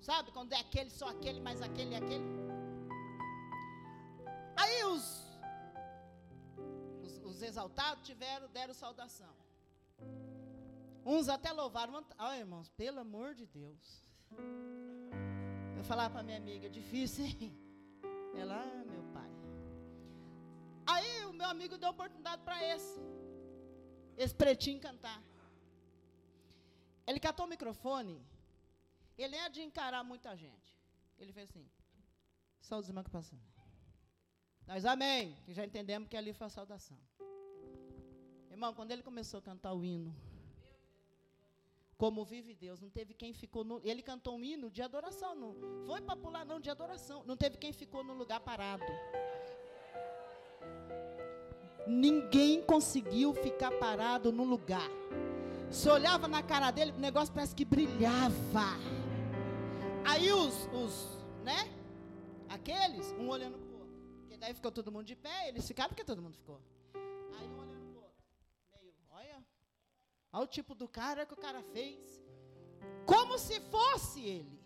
Sabe 0.00 0.30
quando 0.30 0.52
é 0.52 0.60
aquele, 0.60 0.90
só 0.90 1.08
aquele, 1.08 1.40
mais 1.40 1.60
aquele 1.60 1.92
e 1.92 1.96
aquele? 1.96 2.47
Aí 4.62 4.78
os, 4.84 5.04
os, 7.04 7.12
os, 7.30 7.42
exaltados 7.42 8.04
tiveram, 8.04 8.48
deram 8.48 8.74
saudação. 8.74 9.34
Uns 11.04 11.28
até 11.28 11.52
louvaram. 11.52 12.04
Olha, 12.18 12.38
irmãos, 12.38 12.68
pelo 12.70 12.98
amor 13.00 13.34
de 13.40 13.46
Deus. 13.46 13.84
Eu 15.78 15.84
falava 15.84 16.14
para 16.14 16.22
minha 16.24 16.36
amiga, 16.36 16.68
difícil, 16.68 17.24
hein? 17.24 17.56
Ela, 18.34 18.56
ah, 18.62 18.84
meu 18.84 19.04
pai. 19.16 19.30
Aí 20.94 21.24
o 21.26 21.32
meu 21.32 21.48
amigo 21.54 21.78
deu 21.78 21.90
oportunidade 21.90 22.42
para 22.42 22.58
esse. 22.72 23.00
Esse 24.16 24.34
pretinho 24.34 24.80
cantar. 24.80 25.22
Ele 27.06 27.20
catou 27.20 27.46
o 27.46 27.48
microfone. 27.48 28.16
Ele 29.16 29.36
é 29.36 29.48
de 29.48 29.62
encarar 29.62 30.02
muita 30.02 30.36
gente. 30.36 30.76
Ele 31.18 31.32
fez 31.32 31.48
assim. 31.48 31.66
Só 32.60 32.76
os 32.78 32.88
irmãos 32.88 33.04
que 33.04 33.10
passam. 33.10 33.38
Nós 34.68 34.84
amém, 34.84 35.34
que 35.46 35.54
já 35.54 35.64
entendemos 35.64 36.10
que 36.10 36.16
ali 36.16 36.34
foi 36.34 36.46
a 36.46 36.50
saudação. 36.50 36.98
Irmão, 38.50 38.74
quando 38.74 38.90
ele 38.90 39.02
começou 39.02 39.38
a 39.38 39.42
cantar 39.42 39.72
o 39.72 39.82
hino, 39.82 40.14
como 41.96 42.22
vive 42.22 42.52
Deus, 42.54 42.78
não 42.78 42.90
teve 42.90 43.14
quem 43.14 43.32
ficou 43.32 43.64
no. 43.64 43.80
Ele 43.82 44.02
cantou 44.02 44.36
um 44.36 44.44
hino 44.44 44.70
de 44.70 44.82
adoração, 44.82 45.34
não 45.34 45.56
foi 45.86 46.02
para 46.02 46.14
pular, 46.16 46.44
não, 46.44 46.60
de 46.60 46.68
adoração. 46.68 47.24
Não 47.24 47.34
teve 47.34 47.56
quem 47.56 47.72
ficou 47.72 48.04
no 48.04 48.12
lugar 48.12 48.40
parado. 48.40 48.84
Ninguém 51.86 52.62
conseguiu 52.62 53.32
ficar 53.32 53.70
parado 53.78 54.30
no 54.30 54.44
lugar. 54.44 54.90
Se 55.70 55.88
olhava 55.88 56.28
na 56.28 56.42
cara 56.42 56.70
dele, 56.70 56.92
o 56.92 57.00
negócio 57.00 57.32
parece 57.32 57.54
que 57.54 57.64
brilhava. 57.64 58.76
Aí 60.04 60.30
os, 60.30 60.68
os 60.74 61.24
né? 61.42 61.72
Aqueles, 62.50 63.12
um 63.12 63.28
olhando 63.30 63.67
daí 64.38 64.54
ficou 64.54 64.70
todo 64.70 64.92
mundo 64.92 65.04
de 65.04 65.16
pé, 65.16 65.48
eles 65.48 65.66
ficaram 65.66 65.90
porque 65.90 66.04
todo 66.04 66.22
mundo 66.22 66.36
ficou. 66.36 66.60
Aí 66.94 67.48
um 67.48 67.58
olhando 67.58 67.86
pro 67.92 68.02
outro, 68.02 68.24
meio, 68.72 68.94
olha, 69.10 69.44
olha 70.32 70.44
o 70.44 70.46
tipo 70.46 70.74
do 70.74 70.88
cara 70.88 71.26
que 71.26 71.34
o 71.34 71.36
cara 71.36 71.62
fez. 71.72 72.22
Como 73.04 73.38
se 73.38 73.60
fosse 73.60 74.20
ele. 74.20 74.58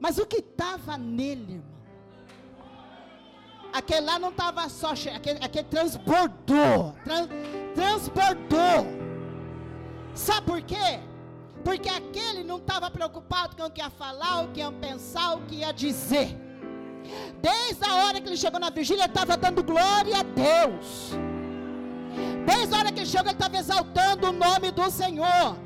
Mas 0.00 0.18
o 0.18 0.26
que 0.26 0.38
estava 0.38 0.98
nele, 0.98 1.54
irmão? 1.54 1.82
Aquele 3.72 4.00
lá 4.02 4.18
não 4.18 4.28
estava 4.28 4.68
só 4.68 4.94
cheio, 4.94 5.16
aquele, 5.16 5.42
aquele 5.42 5.68
transbordou. 5.68 6.94
Trans, 7.04 7.28
transbordou. 7.74 8.84
Sabe 10.14 10.46
por 10.46 10.62
quê? 10.62 11.00
Porque 11.64 11.88
aquele 11.88 12.42
não 12.44 12.58
estava 12.58 12.90
preocupado 12.90 13.56
com 13.56 13.62
o 13.62 13.70
que 13.70 13.80
ia 13.80 13.88
falar, 13.88 14.42
o 14.42 14.52
que 14.52 14.60
ia 14.60 14.70
pensar, 14.72 15.36
o 15.36 15.46
que 15.46 15.56
ia 15.56 15.72
dizer. 15.72 16.36
Desde 17.42 17.84
a 17.84 17.94
hora 17.96 18.20
que 18.20 18.28
ele 18.28 18.36
chegou 18.36 18.60
na 18.60 18.70
vigília, 18.70 19.02
ele 19.04 19.10
estava 19.10 19.36
dando 19.36 19.62
glória 19.62 20.18
a 20.18 20.22
Deus. 20.22 21.12
Desde 22.46 22.74
a 22.74 22.78
hora 22.78 22.92
que 22.92 23.00
ele 23.00 23.06
chegou, 23.06 23.26
ele 23.26 23.34
estava 23.40 23.56
exaltando 23.56 24.28
o 24.28 24.32
nome 24.32 24.70
do 24.70 24.88
Senhor. 24.90 25.56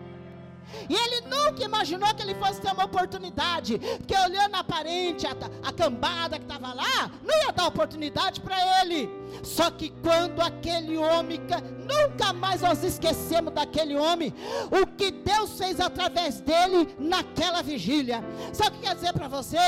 E 0.88 0.94
ele 0.94 1.20
nunca 1.26 1.64
imaginou 1.64 2.12
que 2.14 2.22
ele 2.22 2.34
fosse 2.34 2.60
ter 2.60 2.72
uma 2.72 2.84
oportunidade. 2.84 3.78
Porque 3.78 4.16
olhando 4.16 4.54
aparente, 4.56 5.26
a, 5.26 5.32
a 5.68 5.72
cambada 5.72 6.38
que 6.38 6.44
estava 6.44 6.72
lá, 6.72 7.10
não 7.22 7.42
ia 7.42 7.52
dar 7.52 7.66
oportunidade 7.66 8.40
para 8.40 8.56
ele. 8.80 9.08
Só 9.42 9.70
que 9.70 9.90
quando 10.02 10.40
aquele 10.40 10.96
homem, 10.96 11.40
nunca 11.86 12.32
mais 12.32 12.60
nós 12.60 12.82
esquecemos 12.82 13.52
daquele 13.52 13.96
homem, 13.96 14.32
o 14.70 14.86
que 14.86 15.10
Deus 15.10 15.58
fez 15.58 15.80
através 15.80 16.40
dele 16.40 16.94
naquela 16.98 17.62
vigília. 17.62 18.24
Sabe 18.52 18.76
o 18.76 18.80
que 18.80 18.86
quer 18.86 18.94
dizer 18.94 19.12
para 19.12 19.28
você? 19.28 19.58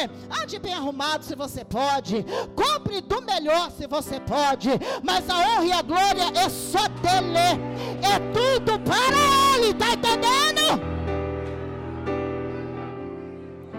Ande 0.42 0.58
bem 0.58 0.74
arrumado 0.74 1.24
se 1.24 1.34
você 1.34 1.64
pode, 1.64 2.24
compre 2.54 3.00
do 3.00 3.22
melhor 3.22 3.70
se 3.70 3.86
você 3.86 4.20
pode, 4.20 4.70
mas 5.02 5.28
a 5.28 5.38
honra 5.38 5.64
e 5.64 5.72
a 5.72 5.82
glória 5.82 6.24
é 6.34 6.48
só 6.48 6.86
dele, 6.88 7.38
é 8.02 8.18
tudo 8.32 8.78
para 8.80 9.56
ele, 9.56 9.70
está 9.70 9.92
entendendo? 9.92 10.97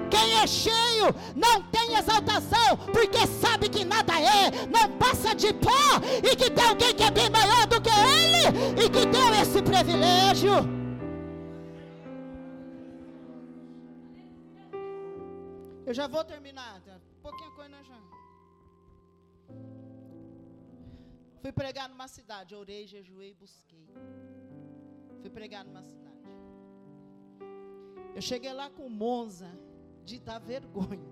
Quem 0.10 0.40
é 0.40 0.48
cheio 0.48 1.08
não 1.36 1.62
tem 1.70 1.96
exaltação, 1.96 2.78
porque 2.92 3.26
sabe 3.28 3.70
que 3.70 3.84
nada 3.86 4.14
é, 4.20 4.68
não 4.68 4.98
passa 4.98 5.36
de 5.36 5.54
pó, 5.54 5.86
e 6.24 6.36
que 6.36 6.50
tem 6.50 6.66
alguém 6.68 6.94
que 6.96 7.04
é 7.04 7.12
bem 7.12 7.30
maior 7.30 7.66
do 7.68 7.82
que 7.82 7.90
ele, 7.90 8.84
e 8.84 8.90
que 8.90 9.06
deu 9.06 9.34
esse 9.42 9.62
privilégio. 9.62 10.54
Eu 15.86 15.94
já 15.94 16.08
vou 16.08 16.24
terminar, 16.24 16.82
tá? 16.82 17.00
pouquinho 17.22 17.52
coisa 17.52 17.84
já. 17.84 18.00
Fui 21.42 21.52
pregar 21.52 21.88
numa 21.90 22.08
cidade, 22.08 22.54
orei, 22.54 22.86
jejuei, 22.86 23.34
busquei. 23.34 23.88
Fui 25.22 25.30
pregar 25.30 25.64
numa 25.66 25.84
cidade. 25.84 26.10
Eu 28.14 28.22
cheguei 28.22 28.54
lá 28.54 28.70
com 28.70 28.90
Monza 28.90 29.50
de 30.10 30.20
dar 30.20 30.40
vergonha. 30.40 31.10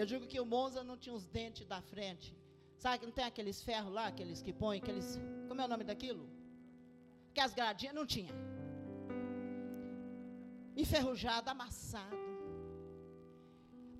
Eu 0.00 0.06
digo 0.10 0.26
que 0.26 0.40
o 0.40 0.46
Monza 0.54 0.82
não 0.82 0.96
tinha 0.96 1.14
os 1.14 1.26
dentes 1.26 1.66
da 1.66 1.80
frente. 1.92 2.28
Sabe 2.76 2.98
que 3.00 3.06
não 3.06 3.12
tem 3.12 3.24
aqueles 3.24 3.62
ferros 3.62 3.92
lá, 3.92 4.06
aqueles 4.06 4.40
que 4.42 4.52
põem, 4.52 4.78
aqueles. 4.78 5.08
Como 5.48 5.60
é 5.60 5.64
o 5.64 5.68
nome 5.68 5.84
daquilo? 5.84 6.24
Que 7.34 7.40
as 7.46 7.52
gradinhas 7.52 7.94
não 7.94 8.06
tinha. 8.06 8.34
Enferrujado, 10.76 11.50
amassado. 11.50 12.16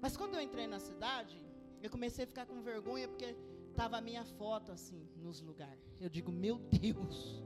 Mas 0.00 0.16
quando 0.16 0.34
eu 0.34 0.40
entrei 0.40 0.66
na 0.66 0.80
cidade, 0.80 1.36
eu 1.82 1.90
comecei 1.90 2.24
a 2.24 2.26
ficar 2.26 2.46
com 2.46 2.62
vergonha 2.62 3.06
porque 3.06 3.36
estava 3.70 3.98
a 3.98 4.00
minha 4.00 4.24
foto 4.24 4.72
assim 4.72 5.06
nos 5.16 5.42
lugares. 5.42 5.84
Eu 6.00 6.08
digo, 6.08 6.32
meu 6.32 6.58
Deus, 6.58 7.42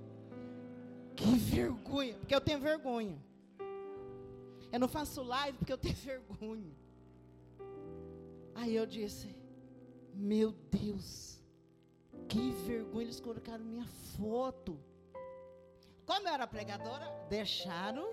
que 1.17 1.37
vergonha, 1.37 2.15
porque 2.19 2.35
eu 2.35 2.41
tenho 2.41 2.61
vergonha. 2.61 3.19
Eu 4.75 4.81
não 4.81 4.89
faço 4.89 5.23
live 5.23 5.57
porque 5.57 5.73
eu 5.73 5.79
tenho 5.79 5.95
vergonha. 6.11 6.75
Aí 8.57 8.75
eu 8.75 8.85
disse: 8.85 9.33
Meu 10.13 10.51
Deus, 10.69 11.41
que 12.29 12.51
vergonha, 12.67 13.05
eles 13.05 13.21
colocaram 13.21 13.65
minha 13.65 13.87
foto. 14.19 14.77
Como 16.05 16.27
eu 16.27 16.35
era 16.35 16.45
pregadora, 16.49 17.09
deixaram 17.31 18.05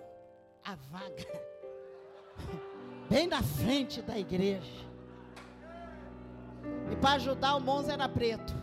a 0.64 0.76
vaga 0.76 1.42
bem 3.10 3.26
na 3.26 3.42
frente 3.42 4.00
da 4.04 4.20
igreja. 4.20 4.86
E 6.92 6.96
para 6.98 7.14
ajudar 7.14 7.56
o 7.56 7.60
Monza 7.60 7.94
era 7.94 8.08
preto. 8.08 8.54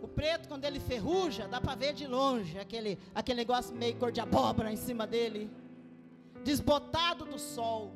O 0.00 0.06
preto, 0.06 0.48
quando 0.48 0.64
ele 0.66 0.78
ferruja, 0.78 1.48
dá 1.48 1.60
para 1.60 1.74
ver 1.74 1.94
de 1.94 2.06
longe 2.06 2.60
aquele, 2.60 2.96
aquele 3.12 3.38
negócio 3.38 3.74
meio 3.74 3.96
cor 3.96 4.12
de 4.12 4.20
abóbora 4.20 4.70
em 4.70 4.76
cima 4.76 5.04
dele 5.04 5.50
desbotado 6.44 7.24
do 7.24 7.38
sol. 7.38 7.92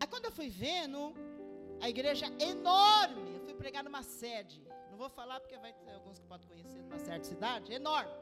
Aí 0.00 0.06
quando 0.06 0.26
eu 0.26 0.32
fui 0.32 0.48
vendo, 0.48 1.14
a 1.80 1.88
igreja 1.88 2.26
enorme, 2.38 3.34
eu 3.36 3.40
fui 3.40 3.54
pregar 3.54 3.82
numa 3.84 4.02
sede. 4.02 4.60
Não 4.90 4.98
vou 4.98 5.08
falar 5.08 5.40
porque 5.40 5.56
vai 5.56 5.72
ter 5.72 5.92
alguns 5.94 6.18
que 6.18 6.26
podem 6.26 6.46
conhecer 6.48 6.82
numa 6.82 6.98
certa 6.98 7.24
cidade, 7.24 7.72
enorme. 7.72 8.12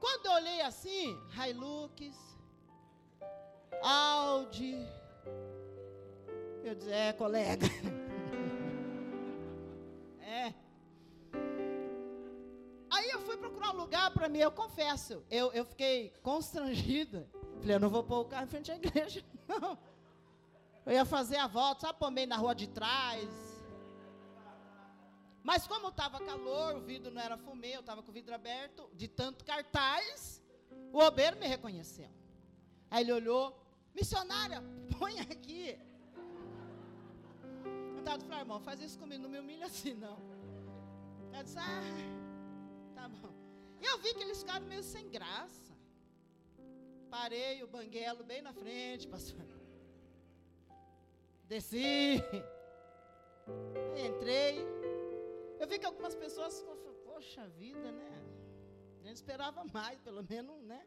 Quando 0.00 0.26
eu 0.26 0.32
olhei 0.32 0.60
assim, 0.62 1.18
Hilux, 1.36 2.16
Audi, 3.82 4.76
eu 6.64 6.74
disse, 6.74 6.90
é, 6.90 7.12
colega. 7.12 7.66
é. 10.20 10.65
Procurar 13.56 13.74
um 13.74 13.80
lugar 13.80 14.10
para 14.10 14.28
mim, 14.28 14.38
eu 14.38 14.52
confesso, 14.52 15.24
eu, 15.30 15.50
eu 15.52 15.64
fiquei 15.64 16.12
constrangida. 16.22 17.26
Falei, 17.58 17.76
eu 17.76 17.80
não 17.80 17.88
vou 17.88 18.04
pôr 18.04 18.20
o 18.20 18.24
carro 18.26 18.44
em 18.44 18.48
frente 18.48 18.70
à 18.70 18.76
igreja, 18.76 19.24
não. 19.48 19.78
Eu 20.84 20.92
ia 20.92 21.06
fazer 21.06 21.36
a 21.36 21.46
volta, 21.46 21.86
sabe, 21.86 21.98
pôr 21.98 22.10
meio 22.10 22.28
na 22.28 22.36
rua 22.36 22.54
de 22.54 22.66
trás. 22.66 23.26
Mas 25.42 25.66
como 25.66 25.88
estava 25.88 26.20
calor, 26.20 26.76
o 26.76 26.80
vidro 26.80 27.10
não 27.10 27.20
era 27.20 27.38
fumê, 27.38 27.74
eu 27.74 27.80
estava 27.80 28.02
com 28.02 28.10
o 28.10 28.12
vidro 28.12 28.34
aberto, 28.34 28.90
de 28.92 29.08
tanto 29.08 29.42
cartaz, 29.42 30.42
o 30.92 30.98
obeiro 30.98 31.38
me 31.38 31.46
reconheceu. 31.46 32.10
Aí 32.90 33.04
ele 33.04 33.12
olhou, 33.12 33.58
missionária, 33.94 34.62
põe 34.98 35.18
aqui. 35.20 35.78
Eu 37.94 38.00
estava 38.00 38.20
falando, 38.20 38.40
irmão, 38.40 38.60
faz 38.60 38.80
isso 38.82 38.98
comigo, 38.98 39.22
não 39.22 39.30
me 39.30 39.38
humilha 39.38 39.64
assim, 39.64 39.94
não. 39.94 40.18
Eu 41.32 41.42
disse, 41.42 41.58
ah, 41.58 42.26
Tá 42.96 43.08
bom. 43.08 43.35
Eu 43.88 43.98
vi 43.98 44.14
que 44.14 44.22
eles 44.26 44.40
ficaram 44.42 44.66
meio 44.66 44.82
sem 44.82 45.08
graça. 45.16 45.72
Parei 47.10 47.62
o 47.62 47.68
banguelo 47.76 48.22
bem 48.30 48.42
na 48.42 48.52
frente, 48.52 49.06
pastor. 49.14 49.46
Desci. 51.50 52.22
Entrei. 54.06 54.54
Eu 55.60 55.66
vi 55.66 55.78
que 55.78 55.86
algumas 55.86 56.14
pessoas 56.14 56.54
poxa 57.16 57.48
vida, 57.48 57.90
né? 57.92 58.12
Eu 59.04 59.12
esperava 59.12 59.64
mais, 59.72 59.98
pelo 60.00 60.22
menos, 60.22 60.62
né? 60.64 60.86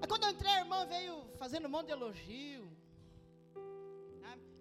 Aí 0.00 0.08
quando 0.08 0.24
eu 0.24 0.30
entrei, 0.30 0.50
a 0.50 0.60
irmã 0.60 0.84
veio 0.86 1.28
fazendo 1.36 1.66
um 1.66 1.70
monte 1.70 1.86
de 1.86 1.92
elogio. 1.92 2.64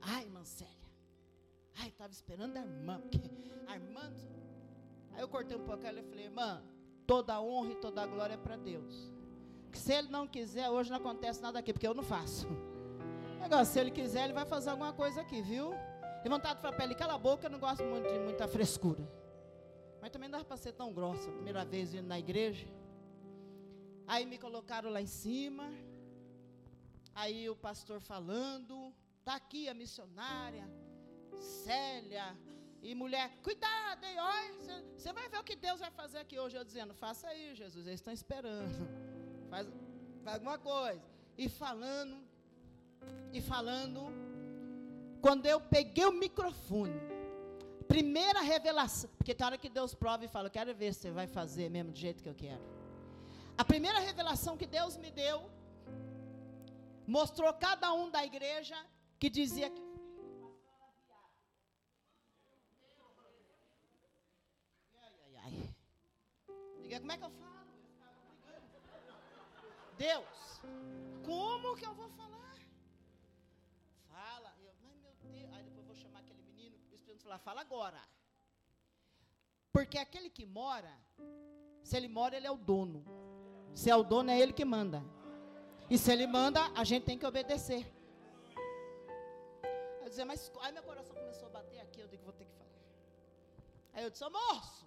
Ai, 0.01 0.23
irmã 0.23 0.43
Célia. 0.43 0.91
Ai, 1.79 1.87
estava 1.87 2.11
esperando 2.11 2.57
a 2.57 2.61
irmã, 2.61 2.99
porque 3.01 3.19
a 3.67 3.75
irmã 3.75 4.13
Aí 5.13 5.21
eu 5.21 5.27
cortei 5.27 5.57
um 5.57 5.63
pouco 5.63 5.83
e 5.83 5.85
falei, 5.85 6.25
irmã, 6.25 6.63
toda 7.05 7.33
a 7.33 7.41
honra 7.41 7.71
e 7.71 7.75
toda 7.75 8.01
a 8.01 8.07
glória 8.07 8.35
é 8.35 8.37
para 8.37 8.55
Deus. 8.55 9.11
Que 9.71 9.77
se 9.77 9.93
ele 9.93 10.09
não 10.09 10.27
quiser, 10.27 10.69
hoje 10.69 10.89
não 10.89 10.97
acontece 10.97 11.41
nada 11.41 11.59
aqui, 11.59 11.73
porque 11.73 11.87
eu 11.87 11.93
não 11.93 12.03
faço. 12.03 12.47
Agora, 13.41 13.65
se 13.65 13.79
ele 13.79 13.91
quiser, 13.91 14.25
ele 14.25 14.33
vai 14.33 14.45
fazer 14.45 14.69
alguma 14.69 14.93
coisa 14.93 15.21
aqui, 15.21 15.41
viu? 15.41 15.73
Levantado 16.23 16.61
para 16.61 16.69
a 16.69 16.73
pele, 16.73 16.93
cala 16.93 17.15
a 17.15 17.17
boca, 17.17 17.47
eu 17.47 17.49
não 17.49 17.59
gosto 17.59 17.83
muito 17.83 18.07
de 18.07 18.19
muita 18.19 18.47
frescura. 18.47 19.01
Mas 19.99 20.11
também 20.11 20.29
não 20.29 20.39
dá 20.39 20.45
para 20.45 20.57
ser 20.57 20.73
tão 20.73 20.93
grossa, 20.93 21.31
primeira 21.31 21.65
vez 21.65 21.93
indo 21.93 22.07
na 22.07 22.19
igreja. 22.19 22.67
Aí 24.07 24.25
me 24.25 24.37
colocaram 24.37 24.89
lá 24.89 25.01
em 25.01 25.07
cima. 25.07 25.71
Aí 27.13 27.49
o 27.49 27.55
pastor 27.55 27.99
falando, 27.99 28.93
tá 29.23 29.35
aqui 29.35 29.67
a 29.67 29.73
missionária, 29.73 30.69
Célia, 31.39 32.37
e 32.81 32.95
mulher, 32.95 33.29
cuidado, 33.43 34.03
hein? 34.03 34.17
Olha, 34.17 34.83
você 34.97 35.13
vai 35.13 35.29
ver 35.29 35.39
o 35.39 35.43
que 35.43 35.55
Deus 35.55 35.79
vai 35.79 35.91
fazer 35.91 36.19
aqui 36.19 36.39
hoje. 36.39 36.55
Eu 36.57 36.63
dizendo, 36.63 36.93
faça 36.93 37.27
aí, 37.27 37.53
Jesus, 37.53 37.85
eles 37.85 37.99
estão 37.99 38.13
esperando. 38.13 38.87
Faz, 39.51 39.67
faz 40.23 40.35
alguma 40.35 40.57
coisa. 40.57 41.03
E 41.37 41.49
falando, 41.49 42.17
e 43.33 43.41
falando. 43.41 44.01
Quando 45.21 45.45
eu 45.45 45.59
peguei 45.59 46.05
o 46.05 46.13
microfone, 46.13 46.99
primeira 47.87 48.39
revelação, 48.39 49.09
porque 49.17 49.35
tem 49.35 49.45
hora 49.45 49.57
que 49.57 49.69
Deus 49.69 49.93
prova 49.93 50.23
e 50.23 50.29
fala, 50.29 50.47
eu 50.47 50.51
quero 50.51 50.73
ver 50.73 50.93
se 50.93 51.01
você 51.01 51.11
vai 51.11 51.27
fazer 51.27 51.69
mesmo 51.69 51.91
do 51.91 51.99
jeito 51.99 52.23
que 52.23 52.29
eu 52.29 52.33
quero. 52.33 52.63
A 53.57 53.65
primeira 53.65 53.99
revelação 53.99 54.55
que 54.55 54.65
Deus 54.65 54.95
me 54.95 55.11
deu, 55.11 55.37
mostrou 57.05 57.53
cada 57.53 57.91
um 57.93 58.09
da 58.09 58.23
igreja 58.25 58.77
que 59.19 59.29
dizia 59.29 59.69
que 59.69 59.81
Diga, 66.91 66.99
como 66.99 67.13
é 67.13 67.17
que 67.17 67.23
eu 67.23 67.31
falo? 67.31 67.71
Deus, 69.97 70.61
como 71.25 71.77
que 71.77 71.85
eu 71.85 71.93
vou 71.93 72.09
falar? 72.09 72.57
Fala. 74.09 74.53
Eu, 74.59 74.73
ai 74.89 74.97
meu 75.03 75.13
Deus. 75.21 75.53
Aí 75.53 75.63
depois 75.63 75.77
eu 75.77 75.85
vou 75.85 75.95
chamar 75.95 76.19
aquele 76.19 76.41
menino. 76.41 76.75
O 76.91 76.93
Espírito 76.93 77.23
falar, 77.23 77.39
fala 77.39 77.61
agora. 77.61 78.01
Porque 79.71 79.97
aquele 79.97 80.29
que 80.29 80.45
mora, 80.45 80.93
se 81.81 81.95
ele 81.95 82.09
mora, 82.09 82.35
ele 82.35 82.45
é 82.45 82.51
o 82.51 82.57
dono. 82.57 83.05
Se 83.73 83.89
é 83.89 83.95
o 83.95 84.03
dono, 84.03 84.29
é 84.29 84.37
ele 84.37 84.51
que 84.51 84.65
manda. 84.65 85.01
E 85.89 85.97
se 85.97 86.11
ele 86.11 86.27
manda, 86.27 86.59
a 86.75 86.83
gente 86.83 87.05
tem 87.05 87.17
que 87.17 87.25
obedecer. 87.25 87.89
Eu 90.01 90.09
dizia, 90.09 90.25
mas 90.25 90.51
aí 90.59 90.73
meu 90.73 90.83
coração 90.83 91.15
começou 91.15 91.47
a 91.47 91.51
bater 91.51 91.79
aqui, 91.79 92.01
eu 92.01 92.09
digo, 92.09 92.25
vou 92.25 92.33
ter 92.33 92.43
que 92.43 92.51
falar. 92.51 92.81
Aí 93.93 94.03
eu 94.03 94.09
disse, 94.09 94.29
moço, 94.29 94.80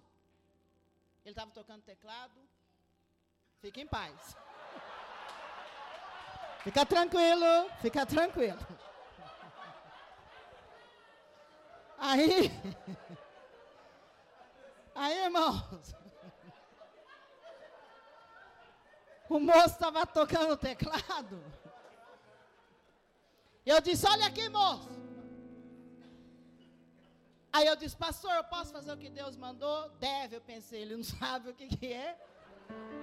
Ele 1.25 1.31
estava 1.31 1.49
tocando 1.49 1.81
teclado. 1.81 2.39
Fique 3.59 3.81
em 3.81 3.87
paz. 3.87 4.37
Fica 6.63 6.85
tranquilo, 6.85 7.69
fica 7.81 8.05
tranquilo. 8.05 8.59
Aí, 11.97 12.51
aí, 14.93 15.23
irmãos, 15.23 15.95
o 19.27 19.39
moço 19.39 19.65
estava 19.65 20.05
tocando 20.05 20.55
teclado. 20.57 21.43
Eu 23.65 23.81
disse: 23.81 24.07
Olha 24.07 24.27
aqui, 24.27 24.47
moço. 24.49 25.04
Aí 27.55 27.67
eu 27.67 27.75
disse: 27.81 27.95
Pastor, 27.95 28.33
eu 28.35 28.43
posso 28.43 28.71
fazer 28.77 28.91
o 28.93 28.97
que 28.97 29.09
Deus 29.09 29.35
mandou? 29.37 29.77
Deve, 30.07 30.35
eu 30.35 30.41
pensei. 30.41 30.81
Ele 30.81 30.97
não 30.97 31.07
sabe 31.19 31.51
o 31.51 31.53
que, 31.59 31.67
que 31.75 31.87
é. 31.93 32.11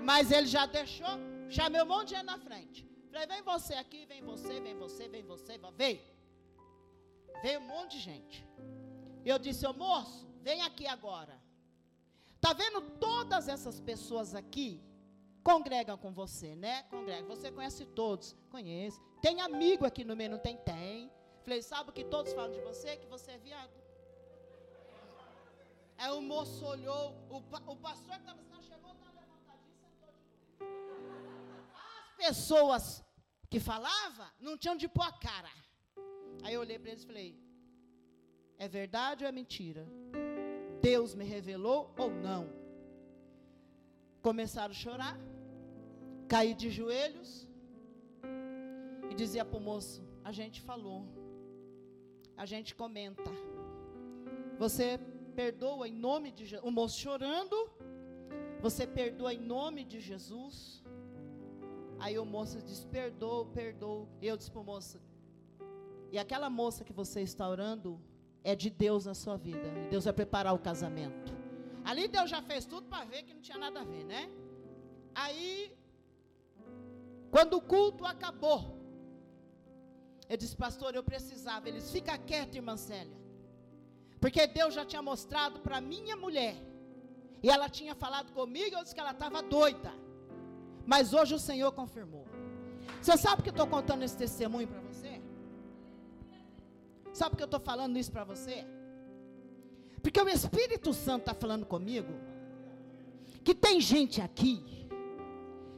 Mas 0.09 0.31
ele 0.31 0.47
já 0.47 0.67
deixou. 0.67 1.15
Chamei 1.49 1.81
um 1.81 1.87
monte 1.87 2.09
de 2.09 2.15
gente 2.17 2.27
na 2.27 2.39
frente. 2.39 2.87
Falei: 3.11 3.27
Vem 3.27 3.43
você 3.43 3.75
aqui, 3.75 4.05
vem 4.05 4.23
você, 4.23 4.61
vem 4.61 4.77
você, 4.85 5.09
vem 5.09 5.23
você. 5.23 5.59
Vem. 5.83 6.03
Veio 7.43 7.61
um 7.61 7.69
monte 7.75 7.93
de 7.93 8.01
gente. 8.01 8.47
Eu 9.25 9.39
disse: 9.39 9.67
Ô 9.67 9.73
moço, 9.73 10.29
vem 10.43 10.61
aqui 10.69 10.87
agora. 10.87 11.41
Está 12.37 12.53
vendo 12.53 12.81
todas 13.09 13.49
essas 13.49 13.81
pessoas 13.81 14.35
aqui? 14.35 14.83
Congregam 15.43 15.97
com 15.97 16.13
você, 16.13 16.55
né? 16.55 16.83
Congrega. 16.95 17.27
Você 17.27 17.51
conhece 17.51 17.87
todos. 17.87 18.37
Conhece. 18.51 19.01
Tem 19.23 19.41
amigo 19.41 19.87
aqui 19.87 20.05
no 20.05 20.15
meio, 20.15 20.33
não 20.33 20.39
tem? 20.39 20.59
Tem. 20.59 21.11
Falei, 21.43 21.63
sabe 21.63 21.89
o 21.89 21.93
que 21.93 22.05
todos 22.05 22.35
falam 22.35 22.53
de 22.53 22.61
você? 22.61 22.97
Que 22.97 23.07
você 23.07 23.33
é 23.33 23.39
viado. 23.39 23.82
Aí 26.03 26.11
o 26.11 26.21
moço 26.21 26.65
olhou, 26.75 27.05
o, 27.31 27.37
o 27.73 27.77
pastor 27.77 28.15
que 28.17 28.23
estava 28.23 28.41
assim, 28.41 28.61
chegou, 28.69 28.93
estava 28.93 29.21
levantadinho 29.21 29.75
e 29.75 29.79
sentou 29.83 30.11
de 30.13 30.25
novo. 30.29 30.67
As 31.85 32.17
pessoas 32.25 32.85
que 33.49 33.61
falavam 33.61 34.27
não 34.41 34.59
tinham 34.59 34.77
de 34.83 34.89
pôr 34.89 35.07
a 35.11 35.13
cara. 35.13 35.53
Aí 36.43 36.55
eu 36.55 36.61
olhei 36.61 36.77
para 36.81 36.91
eles 36.91 37.05
e 37.05 37.07
falei, 37.07 37.31
é 38.59 38.67
verdade 38.67 39.23
ou 39.23 39.29
é 39.29 39.33
mentira? 39.41 39.87
Deus 40.81 41.15
me 41.15 41.25
revelou 41.25 41.95
ou 41.97 42.11
não? 42.11 42.43
Começaram 44.21 44.73
a 44.73 44.81
chorar, 44.85 45.17
cair 46.29 46.55
de 46.55 46.69
joelhos, 46.69 47.47
e 49.09 49.15
dizia 49.15 49.45
para 49.45 49.59
o 49.59 49.61
moço: 49.61 50.03
A 50.25 50.33
gente 50.33 50.61
falou, 50.61 51.07
a 52.37 52.45
gente 52.45 52.75
comenta. 52.75 53.31
Você 54.59 54.99
perdoa 55.41 55.85
em 55.89 55.97
nome 56.09 56.29
de 56.39 56.45
Jesus. 56.51 56.69
O 56.71 56.73
moço 56.79 56.97
chorando, 57.05 57.57
você 58.67 58.87
perdoa 58.87 59.33
em 59.35 59.43
nome 59.57 59.83
de 59.93 59.99
Jesus. 60.11 60.57
Aí 61.99 62.17
o 62.19 62.27
moço 62.37 62.57
diz: 62.69 62.81
Perdoa, 62.99 63.45
perdoa. 63.61 64.09
Eu 64.31 64.37
disse 64.37 64.51
para 64.55 64.65
o 64.65 64.69
moço: 64.73 65.01
E 66.15 66.19
aquela 66.25 66.49
moça 66.63 66.85
que 66.89 66.95
você 67.03 67.21
está 67.31 67.49
orando 67.55 67.91
é 68.45 68.55
de 68.63 68.71
Deus 68.85 69.07
na 69.11 69.15
sua 69.23 69.37
vida. 69.49 69.67
E 69.81 69.91
Deus 69.95 70.05
vai 70.09 70.15
preparar 70.23 70.55
o 70.55 70.59
casamento. 70.59 71.33
Ali 71.85 72.07
Deus 72.17 72.29
já 72.35 72.41
fez 72.51 72.65
tudo 72.65 72.87
para 72.93 73.05
ver 73.05 73.23
que 73.25 73.35
não 73.35 73.41
tinha 73.41 73.59
nada 73.59 73.81
a 73.81 73.85
ver, 73.85 74.05
né? 74.05 74.23
Aí, 75.15 75.77
quando 77.31 77.55
o 77.55 77.61
culto 77.61 78.05
acabou, 78.05 78.61
eu 80.29 80.37
disse, 80.37 80.57
pastor, 80.57 80.95
eu 80.95 81.03
precisava. 81.03 81.69
Eles, 81.69 81.91
fica 81.91 82.17
quieto, 82.17 82.55
irmã 82.55 82.77
Célia. 82.77 83.22
Porque 84.23 84.47
Deus 84.47 84.73
já 84.73 84.85
tinha 84.91 85.03
mostrado 85.03 85.59
para 85.65 85.81
minha 85.81 86.17
mulher. 86.17 86.55
E 87.43 87.51
ela 87.55 87.69
tinha 87.69 87.95
falado 88.03 88.31
comigo, 88.33 88.77
eu 88.77 88.83
disse 88.85 88.95
que 88.95 89.01
ela 89.01 89.11
estava 89.11 89.43
doida. 89.43 89.93
Mas 90.87 91.13
hoje 91.13 91.35
o 91.35 91.41
Senhor 91.41 91.73
confirmou. 91.73 92.25
Você 93.01 93.17
sabe 93.17 93.43
que 93.43 93.49
eu 93.49 93.57
estou 93.59 93.67
contando 93.67 94.05
esse 94.05 94.17
testemunho 94.17 94.69
para 94.69 94.81
você? 94.81 95.21
Sabe 97.13 97.35
que 97.35 97.43
eu 97.43 97.51
estou 97.51 97.59
falando 97.59 97.99
isso 97.99 98.13
para 98.13 98.23
você? 98.23 98.65
Porque 100.01 100.23
o 100.23 100.29
Espírito 100.29 100.93
Santo 100.95 101.23
está 101.23 101.35
falando 101.35 101.67
comigo. 101.67 102.13
Que 103.43 103.57
tem 103.57 103.81
gente 103.81 104.21
aqui. 104.21 104.55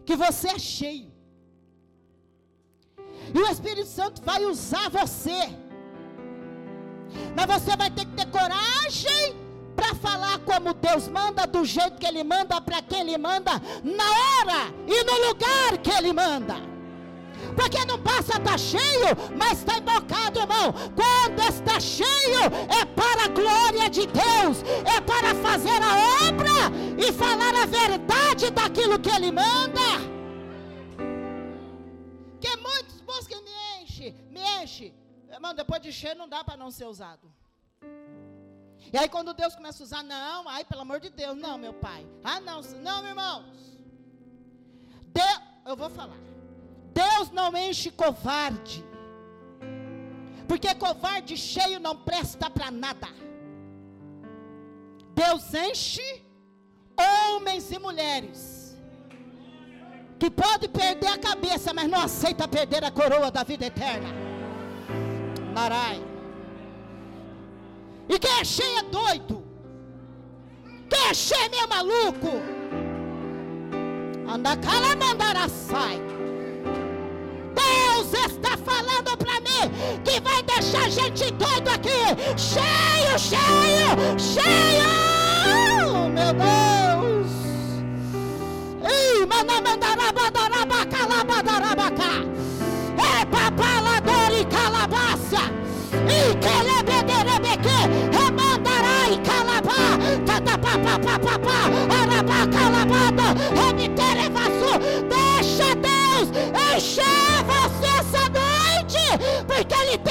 Que 0.05 0.15
você 0.15 0.49
é 0.49 0.59
cheio. 0.59 1.11
E 3.35 3.39
o 3.39 3.47
Espírito 3.47 3.89
Santo 3.89 4.21
vai 4.23 4.45
usar 4.45 4.91
você. 4.91 5.64
Mas 7.35 7.47
você 7.47 7.77
vai 7.77 7.91
ter 7.91 8.05
que 8.05 8.13
ter 8.13 8.27
coragem 8.27 9.37
para 9.75 9.95
falar 9.95 10.39
como 10.41 10.73
Deus 10.75 11.09
manda, 11.09 11.47
do 11.47 11.65
jeito 11.65 11.99
que 11.99 12.07
Ele 12.07 12.23
manda, 12.23 12.61
para 12.61 12.81
quem 12.83 13.01
Ele 13.01 13.19
manda, 13.19 13.53
na 13.83 14.05
hora 14.05 14.75
e 14.87 15.05
no 15.05 15.29
lugar 15.29 15.79
que 15.83 15.91
Ele 15.91 16.13
manda. 16.13 16.57
Porque 17.57 17.85
não 17.85 17.99
basta 17.99 18.39
estar 18.39 18.41
tá 18.41 18.59
cheio, 18.59 19.09
mas 19.37 19.59
está 19.59 19.79
embocado, 19.79 20.41
irmão. 20.41 20.73
Quando 20.95 21.41
está 21.49 21.79
cheio, 21.79 22.41
é 22.81 22.85
para 22.85 23.25
a 23.25 23.29
glória 23.29 23.91
de 23.91 24.07
Deus, 24.07 24.63
é 24.85 25.01
para 25.01 25.35
fazer 25.37 25.83
a 25.83 26.29
obra 26.29 26.73
e 26.97 27.13
falar 27.13 27.55
a 27.63 27.67
verdade 27.67 28.51
daquilo 28.51 28.99
que 28.99 29.11
Ele 29.11 29.31
manda. 29.31 30.15
me 34.31 34.41
enche. 34.63 35.04
Irmão, 35.37 35.53
depois 35.53 35.81
de 35.83 35.93
cheio 35.93 36.17
não 36.21 36.29
dá 36.29 36.41
para 36.45 36.57
não 36.57 36.71
ser 36.71 36.87
usado. 36.95 37.27
E 38.93 38.97
aí 38.99 39.09
quando 39.09 39.35
Deus 39.35 39.55
começa 39.59 39.83
a 39.83 39.87
usar, 39.87 40.03
não, 40.03 40.49
ai, 40.49 40.65
pelo 40.65 40.83
amor 40.83 41.01
de 41.01 41.11
Deus, 41.11 41.37
não, 41.37 41.57
meu 41.59 41.75
pai. 41.87 42.07
Ah, 42.23 42.41
não, 42.41 42.61
não, 42.89 43.07
irmãos. 43.13 43.57
Deus, 45.21 45.41
eu 45.67 45.77
vou 45.77 45.91
falar. 45.91 46.21
Deus 47.03 47.31
não 47.31 47.57
enche 47.57 47.91
covarde. 47.91 48.85
Porque 50.47 50.73
covarde 50.75 51.37
cheio 51.37 51.81
não 51.81 51.97
presta 51.97 52.49
para 52.49 52.71
nada. 52.71 53.09
Deus 55.23 55.53
enche 55.55 56.09
homens 56.97 57.73
e 57.73 57.79
mulheres 57.79 58.77
que 60.19 60.31
pode 60.31 60.69
perder 60.69 61.09
a 61.09 61.19
cabeça, 61.19 61.75
mas 61.75 61.89
não 61.89 62.01
aceita 62.01 62.47
perder 62.47 62.85
a 62.85 62.91
coroa 62.91 63.31
da 63.31 63.43
vida 63.43 63.67
eterna. 63.67 64.34
Narai. 65.55 66.03
E 68.09 68.19
quem 68.19 68.41
é 68.41 68.45
cheio 68.45 68.79
é 68.79 68.83
doido. 68.83 69.45
Quem 70.91 71.09
é 71.09 71.15
cheio 71.15 71.45
é 71.45 71.49
meio 71.49 71.69
maluco. 71.69 72.29
Anda 74.29 74.57
cala 74.57 74.97
mandará 74.97 75.49
sai. 75.49 76.01
Deus 77.55 78.13
está 78.13 78.57
falando 78.57 79.17
para 79.17 79.41
mim 79.41 80.03
que 80.05 80.21
vai 80.21 80.43
deixar 80.43 80.91
gente 80.91 81.31
doido 81.33 81.69
aqui. 81.69 82.03
Cheio, 82.37 83.19
cheio, 83.19 84.19
cheio. 84.19 85.14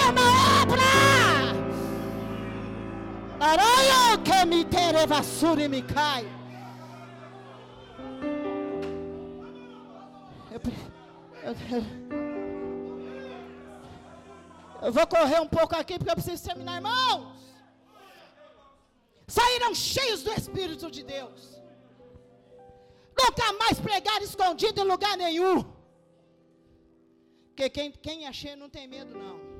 Uma 0.09 0.61
obra. 0.61 0.93
Que 4.23 4.45
me 4.45 4.63
terevassure 4.63 5.67
me 5.67 5.81
cai. 5.81 6.25
Eu, 10.51 10.61
eu 14.81 14.93
vou 14.93 15.05
correr 15.07 15.41
um 15.41 15.47
pouco 15.47 15.75
aqui 15.75 15.97
porque 15.97 16.11
eu 16.11 16.15
preciso 16.15 16.43
terminar, 16.43 16.75
irmãos. 16.75 17.37
Saíram 19.27 19.75
cheios 19.75 20.23
do 20.23 20.31
Espírito 20.31 20.89
de 20.89 21.03
Deus. 21.03 21.61
Nunca 23.19 23.51
mais 23.53 23.79
pregar 23.79 24.21
escondido 24.21 24.79
em 24.79 24.85
lugar 24.85 25.17
nenhum. 25.17 25.63
Porque 27.47 27.69
quem, 27.69 27.91
quem 27.91 28.25
é 28.25 28.31
cheio 28.31 28.57
não 28.57 28.69
tem 28.69 28.87
medo, 28.87 29.17
não. 29.17 29.52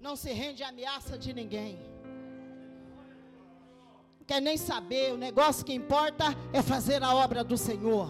Não 0.00 0.16
se 0.16 0.32
rende 0.32 0.62
à 0.62 0.68
ameaça 0.68 1.18
de 1.18 1.32
ninguém. 1.32 1.78
Não 4.18 4.24
quer 4.26 4.40
nem 4.40 4.56
saber. 4.56 5.12
O 5.12 5.18
negócio 5.18 5.64
que 5.64 5.72
importa 5.72 6.24
é 6.52 6.62
fazer 6.62 7.02
a 7.02 7.14
obra 7.14 7.44
do 7.44 7.56
Senhor. 7.56 8.08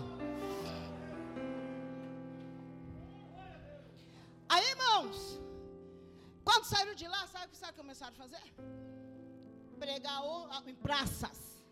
Aí, 4.49 4.65
irmãos, 4.71 5.41
quando 6.45 6.65
saíram 6.65 6.95
de 6.95 7.07
lá, 7.09 7.27
sabe 7.27 7.47
o 7.47 7.51
que 7.51 7.73
começaram 7.73 8.13
a 8.13 8.17
fazer? 8.17 8.43
Pregar 9.79 10.23
em 10.69 10.75
praças. 10.75 11.65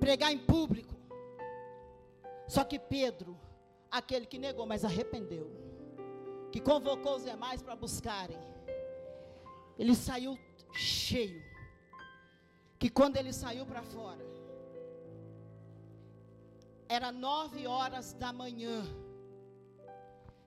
pregar 0.00 0.32
em 0.32 0.38
público. 0.38 0.94
Só 2.46 2.62
que 2.64 2.78
Pedro, 2.78 3.38
aquele 3.90 4.26
que 4.26 4.38
negou, 4.38 4.66
mas 4.66 4.84
arrependeu, 4.84 5.50
que 6.54 6.60
convocou 6.60 7.16
os 7.16 7.24
demais 7.24 7.60
para 7.60 7.74
buscarem, 7.74 8.38
ele 9.76 9.92
saiu 9.92 10.38
cheio. 10.72 11.42
Que 12.78 12.88
quando 12.88 13.16
ele 13.16 13.32
saiu 13.32 13.66
para 13.66 13.82
fora, 13.82 14.24
era 16.88 17.10
nove 17.10 17.66
horas 17.66 18.12
da 18.12 18.32
manhã. 18.32 18.84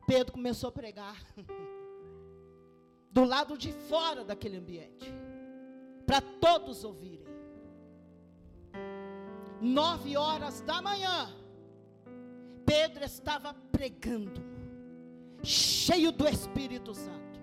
Pedro 0.08 0.32
começou 0.32 0.70
a 0.70 0.72
pregar. 0.72 1.22
Do 3.12 3.26
lado 3.26 3.58
de 3.58 3.74
fora 3.74 4.24
daquele 4.24 4.56
ambiente. 4.56 5.12
Para 6.06 6.22
todos 6.22 6.86
ouvirem. 6.86 7.28
Nove 9.60 10.16
horas 10.16 10.62
da 10.62 10.82
manhã. 10.82 11.36
Pedro 12.66 13.04
estava 13.04 13.54
pregando. 13.74 14.47
Cheio 15.44 16.12
do 16.12 16.28
Espírito 16.28 16.94
Santo. 16.94 17.40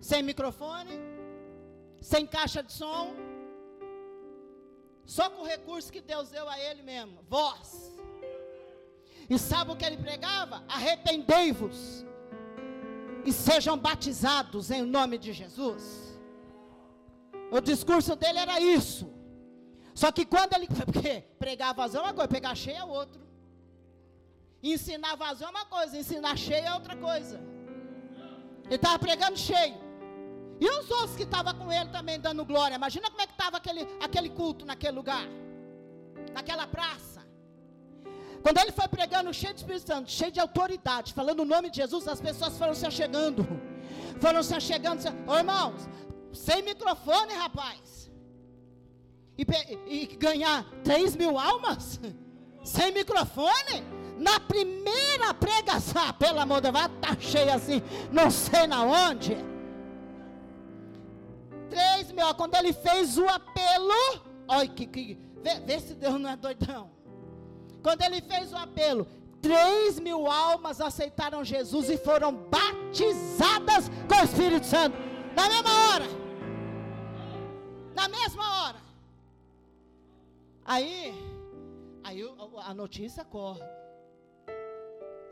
Sem 0.00 0.22
microfone. 0.22 1.00
Sem 2.00 2.26
caixa 2.26 2.62
de 2.62 2.72
som. 2.72 3.14
Só 5.04 5.28
com 5.30 5.42
o 5.42 5.46
recurso 5.46 5.92
que 5.92 6.00
Deus 6.00 6.30
deu 6.30 6.48
a 6.48 6.58
ele 6.58 6.82
mesmo. 6.82 7.18
Voz. 7.28 7.92
E 9.28 9.38
sabe 9.38 9.72
o 9.72 9.76
que 9.76 9.84
ele 9.84 9.96
pregava? 9.96 10.64
Arrependei-vos 10.68 12.04
e 13.24 13.32
sejam 13.32 13.76
batizados 13.78 14.70
em 14.70 14.82
nome 14.82 15.16
de 15.16 15.32
Jesus. 15.32 16.18
O 17.50 17.60
discurso 17.60 18.14
dele 18.16 18.38
era 18.38 18.60
isso. 18.60 19.10
Só 19.94 20.10
que 20.10 20.26
quando 20.26 20.54
ele 20.54 20.68
pregar 21.38 21.74
vazio 21.74 22.00
é 22.00 22.02
uma 22.02 22.12
coisa, 22.12 22.28
pegar 22.28 22.54
cheio 22.54 22.76
é 22.76 22.84
outro. 22.84 23.23
Ensinar 24.72 25.14
vazio 25.16 25.46
é 25.46 25.50
uma 25.50 25.66
coisa, 25.66 25.98
ensinar 25.98 26.36
cheio 26.38 26.64
é 26.64 26.72
outra 26.72 26.96
coisa. 26.96 27.38
Ele 28.64 28.76
estava 28.76 28.98
pregando 28.98 29.38
cheio. 29.38 29.76
E 30.58 30.66
os 30.66 30.90
outros 30.90 31.16
que 31.16 31.24
estavam 31.24 31.54
com 31.54 31.70
ele 31.70 31.90
também 31.90 32.18
dando 32.18 32.44
glória. 32.46 32.74
Imagina 32.74 33.10
como 33.10 33.20
é 33.20 33.26
que 33.26 33.32
estava 33.32 33.58
aquele, 33.58 33.86
aquele 34.00 34.30
culto 34.30 34.64
naquele 34.64 34.96
lugar. 34.96 35.26
Naquela 36.32 36.66
praça. 36.66 37.22
Quando 38.42 38.58
ele 38.58 38.72
foi 38.72 38.88
pregando 38.88 39.34
cheio 39.34 39.52
de 39.52 39.60
Espírito 39.60 39.86
Santo, 39.86 40.10
cheio 40.10 40.32
de 40.32 40.40
autoridade, 40.40 41.12
falando 41.12 41.40
o 41.40 41.44
nome 41.44 41.68
de 41.70 41.76
Jesus, 41.76 42.08
as 42.08 42.20
pessoas 42.20 42.56
foram 42.56 42.74
se 42.74 42.86
achegando. 42.86 43.46
Foram 44.20 44.42
se 44.42 44.54
achegando. 44.54 45.02
Se... 45.02 45.08
Irmãos, 45.08 45.88
sem 46.32 46.62
microfone, 46.62 47.34
rapaz. 47.34 48.10
E, 49.36 49.44
e 49.86 50.06
ganhar 50.16 50.64
3 50.84 51.16
mil 51.16 51.36
almas? 51.38 52.00
Sem 52.64 52.92
microfone? 52.92 54.03
Na 54.24 54.40
primeira 54.40 55.34
pregação, 55.34 56.10
pelo 56.14 56.40
amor 56.40 56.62
de 56.62 56.72
Deus, 56.72 56.90
tá 56.98 57.14
cheio 57.20 57.52
assim, 57.52 57.82
não 58.10 58.30
sei 58.30 58.66
na 58.66 58.82
onde. 58.82 59.36
3 61.68 62.10
mil, 62.12 62.34
quando 62.34 62.54
ele 62.54 62.72
fez 62.72 63.18
o 63.18 63.28
apelo, 63.28 63.92
olha 64.48 64.66
que, 64.66 64.86
que 64.86 65.18
vê, 65.42 65.60
vê 65.60 65.78
se 65.78 65.92
Deus 65.92 66.18
não 66.18 66.30
é 66.30 66.36
doidão. 66.36 66.90
Quando 67.82 68.00
ele 68.00 68.22
fez 68.22 68.50
o 68.50 68.56
apelo, 68.56 69.06
3 69.42 70.00
mil 70.00 70.26
almas 70.26 70.80
aceitaram 70.80 71.44
Jesus 71.44 71.90
e 71.90 71.98
foram 71.98 72.32
batizadas 72.32 73.90
com 74.08 74.22
o 74.22 74.24
Espírito 74.24 74.64
Santo. 74.64 74.96
Na 75.36 75.48
mesma 75.50 75.70
hora. 75.88 76.06
Na 77.94 78.08
mesma 78.08 78.62
hora. 78.62 78.78
Aí, 80.64 81.12
aí 82.02 82.22
a 82.64 82.72
notícia 82.72 83.22
corre. 83.22 83.83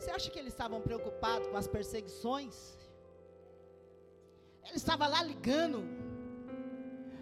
Você 0.03 0.11
acha 0.11 0.31
que 0.33 0.39
eles 0.41 0.53
estavam 0.53 0.81
preocupados 0.81 1.47
com 1.47 1.57
as 1.57 1.69
perseguições? 1.75 2.77
Ele 4.67 4.79
estava 4.83 5.07
lá 5.07 5.23
ligando. 5.23 5.81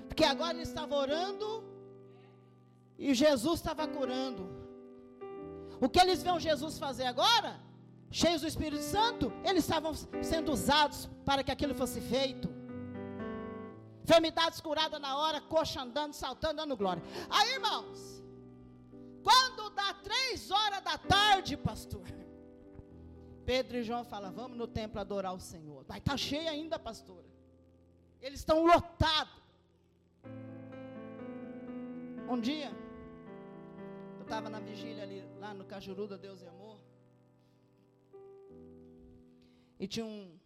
Porque 0.09 0.25
agora 0.25 0.55
ele 0.55 0.63
estava 0.63 0.95
orando 0.95 1.63
e 2.99 3.13
Jesus 3.13 3.57
estava 3.61 3.87
curando. 3.87 4.45
O 5.79 5.91
que 5.91 6.01
eles 6.01 6.23
vêem 6.23 6.41
Jesus 6.41 6.79
fazer 6.79 7.05
agora, 7.05 7.61
cheios 8.11 8.41
do 8.41 8.49
Espírito 8.49 8.83
Santo, 8.83 9.31
eles 9.45 9.63
estavam 9.65 9.93
sendo 10.33 10.51
usados 10.51 11.01
para 11.29 11.45
que 11.45 11.53
aquilo 11.53 11.75
fosse 11.75 12.01
feito. 12.01 12.49
Enfermidades 14.05 14.59
curadas 14.59 15.01
na 15.07 15.19
hora, 15.19 15.39
coxa 15.43 15.83
andando, 15.83 16.15
saltando, 16.15 16.57
dando 16.57 16.79
glória. 16.79 17.03
Aí, 17.29 17.53
irmãos, 17.59 18.23
quando 19.23 19.69
dá 19.69 19.93
três 20.09 20.51
horas 20.51 20.81
da 20.83 20.97
tarde, 20.97 21.59
pastor, 21.59 22.20
Pedro 23.45 23.79
e 23.79 23.83
João 23.83 24.05
falam: 24.05 24.33
Vamos 24.33 24.57
no 24.57 24.67
templo 24.67 25.01
adorar 25.01 25.35
o 25.35 25.41
Senhor. 25.41 25.85
Mas 25.89 25.99
está 25.99 26.17
cheio 26.17 26.49
ainda, 26.49 26.79
pastora. 26.79 27.27
Eles 28.21 28.41
estão 28.41 28.65
lotados. 28.65 29.41
Um 32.29 32.41
dia, 32.41 32.71
estava 34.31 34.49
na 34.49 34.61
vigília 34.61 35.03
ali, 35.03 35.21
lá 35.41 35.53
no 35.53 35.65
Cajuru 35.65 36.07
da 36.07 36.17
Deus 36.17 36.41
e 36.41 36.47
Amor. 36.47 36.79
E 39.77 39.89
tinha 39.89 40.07
um 40.07 40.39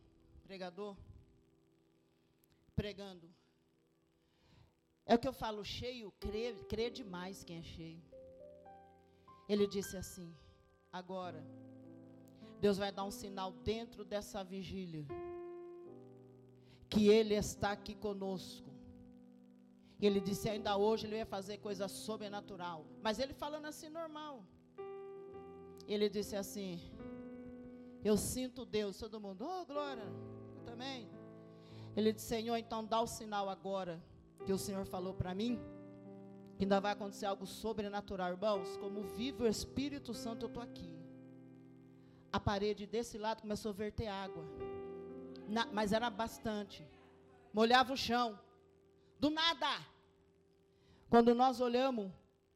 pregador 0.42 0.96
pregando. 2.74 3.28
É 5.04 5.14
o 5.14 5.18
que 5.18 5.28
eu 5.28 5.34
falo, 5.34 5.62
cheio, 5.62 6.10
crê, 6.12 6.54
crê 6.66 6.88
demais 6.88 7.44
quem 7.44 7.58
é 7.58 7.62
cheio. 7.62 8.02
Ele 9.46 9.66
disse 9.66 9.98
assim: 9.98 10.34
agora, 10.90 11.44
Deus 12.60 12.78
vai 12.78 12.90
dar 12.90 13.04
um 13.04 13.10
sinal 13.10 13.52
dentro 13.52 14.04
dessa 14.04 14.42
vigília, 14.42 15.06
que 16.88 17.08
Ele 17.08 17.34
está 17.34 17.72
aqui 17.72 17.94
conosco. 17.94 18.74
E 20.04 20.06
ele 20.06 20.20
disse: 20.20 20.48
ainda 20.48 20.76
hoje 20.76 21.06
ele 21.06 21.16
ia 21.16 21.26
fazer 21.26 21.58
coisa 21.58 21.88
sobrenatural. 21.88 22.84
Mas 23.02 23.18
ele 23.18 23.32
falando 23.32 23.66
assim, 23.66 23.88
normal. 23.88 24.44
Ele 25.86 26.08
disse 26.08 26.36
assim: 26.36 26.80
Eu 28.04 28.16
sinto 28.16 28.64
Deus. 28.64 28.98
Todo 28.98 29.20
mundo, 29.20 29.46
oh 29.46 29.64
glória, 29.64 30.06
eu 30.56 30.62
também. 30.62 31.08
Ele 31.96 32.12
disse: 32.12 32.26
Senhor, 32.26 32.56
então 32.56 32.84
dá 32.84 33.00
o 33.00 33.06
sinal 33.06 33.48
agora 33.48 34.02
que 34.44 34.52
o 34.52 34.58
Senhor 34.58 34.84
falou 34.84 35.14
para 35.14 35.34
mim. 35.34 35.58
Que 36.56 36.64
ainda 36.64 36.80
vai 36.80 36.92
acontecer 36.92 37.26
algo 37.26 37.46
sobrenatural, 37.46 38.30
irmãos. 38.30 38.76
Como 38.76 39.02
vive 39.02 39.42
o 39.42 39.46
Espírito 39.46 40.12
Santo, 40.12 40.44
eu 40.44 40.48
estou 40.48 40.62
aqui. 40.62 40.92
A 42.34 42.40
parede 42.40 42.84
desse 42.84 43.16
lado 43.16 43.42
começou 43.42 43.70
a 43.70 43.74
verter 43.74 44.08
água. 44.08 44.42
Na, 45.48 45.66
mas 45.66 45.92
era 45.92 46.10
bastante. 46.10 46.84
Molhava 47.52 47.92
o 47.92 47.96
chão. 47.96 48.36
Do 49.20 49.30
nada. 49.30 49.68
Quando 51.08 51.32
nós 51.32 51.60
olhamos 51.60 52.10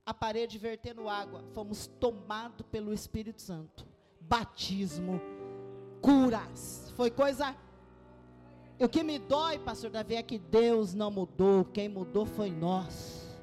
a 0.04 0.12
parede 0.12 0.58
vertendo 0.58 1.08
água, 1.08 1.44
fomos 1.54 1.86
tomados 1.86 2.66
pelo 2.72 2.92
Espírito 2.92 3.40
Santo. 3.40 3.86
Batismo, 4.20 5.20
curas. 6.02 6.92
Foi 6.96 7.08
coisa. 7.08 7.54
O 8.80 8.88
que 8.88 9.04
me 9.04 9.20
dói, 9.20 9.60
pastor 9.60 9.90
Davi, 9.90 10.16
é 10.16 10.24
que 10.24 10.40
Deus 10.40 10.92
não 10.92 11.08
mudou. 11.08 11.64
Quem 11.64 11.88
mudou 11.88 12.26
foi 12.26 12.50
nós. 12.50 13.38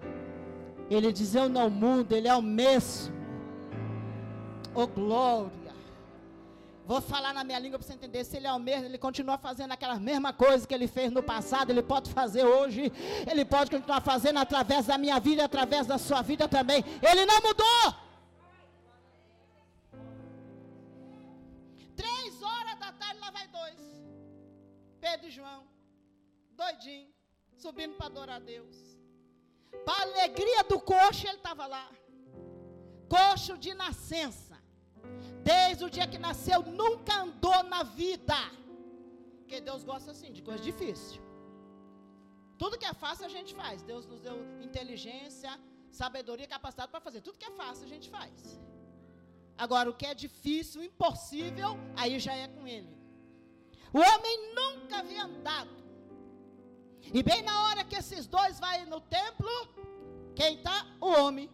Ele 0.89 1.13
diz: 1.13 1.33
Eu 1.33 1.47
não 1.47 1.69
mudo, 1.69 2.11
Ele 2.13 2.27
é 2.27 2.35
o 2.35 2.41
mesmo. 2.41 3.15
Oh 4.73 4.85
glória. 4.85 5.64
Vou 6.85 7.01
falar 7.01 7.33
na 7.33 7.43
minha 7.43 7.57
língua 7.57 7.79
para 7.79 7.87
você 7.87 7.93
entender. 7.93 8.23
Se 8.23 8.37
ele 8.37 8.45
é 8.45 8.53
o 8.53 8.59
mesmo, 8.59 8.85
ele 8.85 8.99
continua 9.05 9.37
fazendo 9.39 9.71
aquela 9.71 9.99
mesma 9.99 10.31
coisa 10.31 10.67
que 10.67 10.73
ele 10.73 10.87
fez 10.87 11.11
no 11.11 11.23
passado, 11.23 11.71
ele 11.71 11.81
pode 11.81 12.11
fazer 12.19 12.45
hoje. 12.45 12.91
Ele 13.31 13.43
pode 13.43 13.71
continuar 13.71 14.01
fazendo 14.01 14.37
através 14.37 14.85
da 14.85 14.97
minha 14.97 15.19
vida, 15.19 15.43
através 15.43 15.87
da 15.87 15.97
sua 15.97 16.21
vida 16.21 16.47
também. 16.47 16.83
Ele 17.09 17.25
não 17.25 17.39
mudou. 17.47 17.85
Três 22.01 22.41
horas 22.43 22.77
da 22.83 22.91
tarde, 23.01 23.19
lá 23.19 23.31
vai 23.31 23.47
dois. 23.47 23.81
Pedro 25.01 25.27
e 25.27 25.31
João. 25.31 25.63
Doidinho. 26.51 27.09
Subindo 27.57 27.95
para 27.95 28.07
adorar 28.11 28.35
a 28.35 28.45
Deus. 28.53 28.75
Para 29.87 30.03
alegria 30.03 30.63
do 30.71 30.79
coxo, 30.79 31.25
ele 31.27 31.37
estava 31.37 31.65
lá. 31.65 31.89
Coxo 33.09 33.57
de 33.57 33.73
nascença. 33.73 34.44
Desde 35.51 35.83
o 35.87 35.89
dia 35.95 36.07
que 36.11 36.19
nasceu, 36.27 36.59
nunca 36.81 37.13
andou 37.25 37.61
na 37.73 37.81
vida. 38.01 38.39
Porque 39.39 39.59
Deus 39.69 39.83
gosta 39.91 40.09
assim, 40.13 40.31
de 40.37 40.41
coisa 40.47 40.63
difícil. 40.71 41.21
Tudo 42.61 42.79
que 42.81 42.87
é 42.93 42.95
fácil 43.05 43.25
a 43.29 43.33
gente 43.37 43.51
faz. 43.61 43.81
Deus 43.91 44.05
nos 44.11 44.21
deu 44.27 44.37
inteligência, 44.67 45.51
sabedoria, 46.01 46.47
capacidade 46.55 46.89
para 46.93 47.05
fazer. 47.07 47.21
Tudo 47.27 47.37
que 47.41 47.49
é 47.51 47.55
fácil 47.61 47.85
a 47.85 47.91
gente 47.93 48.09
faz. 48.17 48.59
Agora, 49.63 49.89
o 49.89 49.97
que 49.99 50.07
é 50.11 50.15
difícil, 50.25 50.83
impossível, 50.89 51.71
aí 51.95 52.15
já 52.27 52.35
é 52.43 52.47
com 52.55 52.65
ele. 52.75 52.93
O 53.97 53.99
homem 54.09 54.35
nunca 54.59 54.97
havia 55.01 55.23
andado. 55.29 55.75
E 57.17 57.21
bem 57.29 57.41
na 57.43 57.55
hora 57.65 57.83
que 57.83 57.95
esses 57.95 58.25
dois 58.25 58.59
vão 58.59 58.85
no 58.93 58.99
templo, 58.99 59.53
quem 60.35 60.55
está? 60.55 60.77
O 60.99 61.09
homem. 61.19 61.49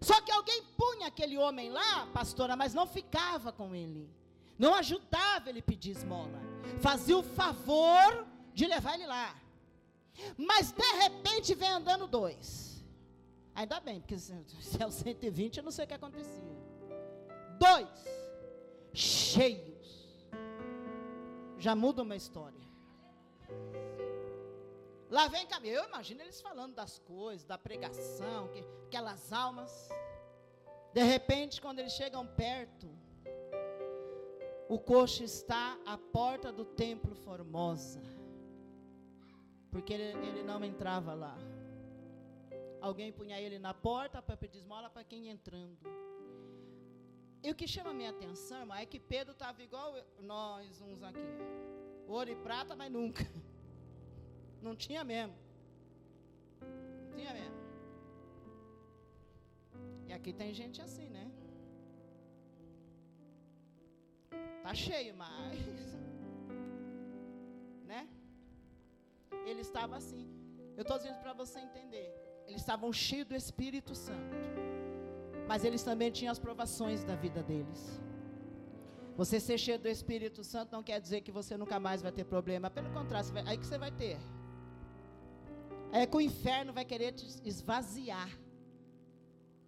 Só 0.00 0.20
que 0.20 0.32
alguém 0.32 0.62
punha 0.78 1.08
aquele 1.08 1.36
homem 1.36 1.70
lá, 1.70 2.06
pastora, 2.06 2.56
mas 2.56 2.72
não 2.72 2.86
ficava 2.86 3.52
com 3.52 3.74
ele. 3.74 4.08
Não 4.58 4.74
ajudava 4.74 5.48
ele 5.48 5.62
pedir 5.62 5.90
esmola. 5.90 6.40
Fazia 6.80 7.16
o 7.16 7.22
favor 7.22 8.26
de 8.54 8.66
levar 8.66 8.94
ele 8.94 9.06
lá. 9.06 9.34
Mas 10.36 10.72
de 10.72 10.92
repente 11.02 11.54
vem 11.54 11.70
andando 11.70 12.06
dois. 12.06 12.84
Ainda 13.54 13.80
bem, 13.80 14.00
porque 14.00 14.18
se 14.18 14.32
é 14.78 14.86
o 14.86 14.90
120, 14.90 15.58
eu 15.58 15.62
não 15.62 15.70
sei 15.70 15.84
o 15.84 15.88
que 15.88 15.94
acontecia. 15.94 16.56
Dois, 17.58 17.88
cheios. 18.94 19.70
Já 21.58 21.74
muda 21.74 22.02
uma 22.02 22.16
história. 22.16 22.59
Lá 25.10 25.26
vem 25.26 25.44
caminho. 25.46 25.74
Eu 25.74 25.88
imagino 25.88 26.22
eles 26.22 26.40
falando 26.40 26.74
das 26.74 26.98
coisas, 27.00 27.44
da 27.44 27.58
pregação, 27.58 28.48
que, 28.48 28.64
aquelas 28.86 29.32
almas. 29.32 29.88
De 30.94 31.02
repente, 31.02 31.60
quando 31.60 31.80
eles 31.80 31.92
chegam 31.92 32.24
perto, 32.26 32.88
o 34.68 34.78
coxo 34.78 35.24
está 35.24 35.76
à 35.84 35.98
porta 35.98 36.52
do 36.52 36.64
templo 36.64 37.14
Formosa. 37.16 38.00
Porque 39.72 39.92
ele, 39.92 40.26
ele 40.26 40.42
não 40.44 40.64
entrava 40.64 41.12
lá. 41.12 41.36
Alguém 42.80 43.12
punha 43.12 43.38
ele 43.40 43.58
na 43.58 43.74
porta 43.74 44.22
para 44.22 44.36
pedir 44.36 44.58
esmola 44.58 44.88
para 44.88 45.04
quem 45.04 45.28
entrando. 45.28 45.78
E 47.42 47.50
o 47.50 47.54
que 47.54 47.66
chama 47.66 47.90
a 47.90 47.94
minha 47.94 48.10
atenção, 48.10 48.60
irmão, 48.60 48.76
é 48.76 48.86
que 48.86 49.00
Pedro 49.00 49.32
estava 49.32 49.62
igual 49.62 49.94
nós 50.20 50.80
uns 50.80 51.02
aqui. 51.02 51.18
Ouro 52.06 52.30
e 52.30 52.36
prata, 52.36 52.76
mas 52.76 52.90
nunca. 52.92 53.24
Não 54.62 54.74
tinha 54.76 55.02
mesmo. 55.02 55.34
Não 56.60 57.16
tinha 57.16 57.32
mesmo. 57.32 57.60
E 60.08 60.12
aqui 60.12 60.32
tem 60.32 60.52
gente 60.52 60.80
assim, 60.82 61.08
né? 61.08 61.30
Tá 64.62 64.74
cheio, 64.74 65.14
mas. 65.14 65.60
Né? 67.90 68.08
Ele 69.46 69.60
estava 69.60 69.96
assim. 69.96 70.24
Eu 70.76 70.82
estou 70.82 70.98
dizendo 70.98 71.20
para 71.20 71.32
você 71.32 71.58
entender. 71.60 72.08
Eles 72.46 72.60
estavam 72.60 72.92
cheios 72.92 73.26
do 73.26 73.34
Espírito 73.34 73.94
Santo. 73.94 74.36
Mas 75.48 75.64
eles 75.64 75.82
também 75.82 76.10
tinham 76.10 76.32
as 76.32 76.38
provações 76.38 77.02
da 77.04 77.16
vida 77.16 77.42
deles. 77.42 78.00
Você 79.16 79.38
ser 79.38 79.58
cheio 79.58 79.78
do 79.78 79.88
Espírito 79.88 80.42
Santo 80.42 80.72
não 80.72 80.82
quer 80.82 81.00
dizer 81.00 81.20
que 81.20 81.32
você 81.32 81.56
nunca 81.56 81.78
mais 81.78 82.02
vai 82.02 82.12
ter 82.12 82.24
problema. 82.24 82.70
Pelo 82.70 82.90
contrário, 82.90 83.28
aí 83.46 83.56
que 83.58 83.66
você 83.66 83.78
vai 83.78 83.90
ter. 83.90 84.18
É 85.92 86.06
que 86.06 86.16
o 86.16 86.20
inferno 86.20 86.72
vai 86.72 86.84
querer 86.84 87.12
te 87.12 87.26
esvaziar. 87.44 88.30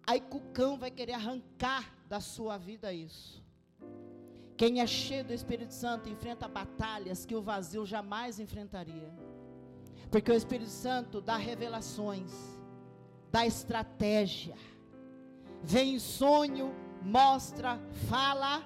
Aí 0.05 0.19
que 0.19 0.37
o 0.37 0.41
cão 0.53 0.77
vai 0.77 0.91
querer 0.91 1.13
arrancar 1.13 1.93
da 2.07 2.19
sua 2.19 2.57
vida 2.57 2.93
isso. 2.93 3.43
Quem 4.55 4.81
é 4.81 4.87
cheio 4.87 5.25
do 5.25 5.33
Espírito 5.33 5.73
Santo 5.73 6.09
enfrenta 6.09 6.47
batalhas 6.47 7.25
que 7.25 7.35
o 7.35 7.41
vazio 7.41 7.85
jamais 7.85 8.39
enfrentaria. 8.39 9.11
Porque 10.11 10.31
o 10.31 10.35
Espírito 10.35 10.69
Santo 10.69 11.19
dá 11.19 11.35
revelações, 11.37 12.31
dá 13.31 13.45
estratégia. 13.45 14.55
Vem 15.63 15.95
em 15.95 15.99
sonho, 15.99 16.73
mostra, 17.01 17.79
fala. 18.09 18.63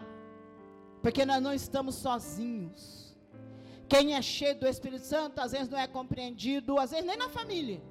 Porque 1.02 1.26
nós 1.26 1.42
não 1.42 1.54
estamos 1.54 1.96
sozinhos. 1.96 3.07
Quem 3.90 4.16
é 4.16 4.22
cheio 4.22 4.60
do 4.60 4.68
Espírito 4.68 5.06
Santo, 5.06 5.40
às 5.40 5.52
vezes 5.52 5.70
não 5.70 5.80
é 5.80 5.88
compreendido, 5.88 6.78
às 6.78 6.92
vezes 6.92 7.06
nem 7.06 7.18
na 7.18 7.30
família. 7.30 7.82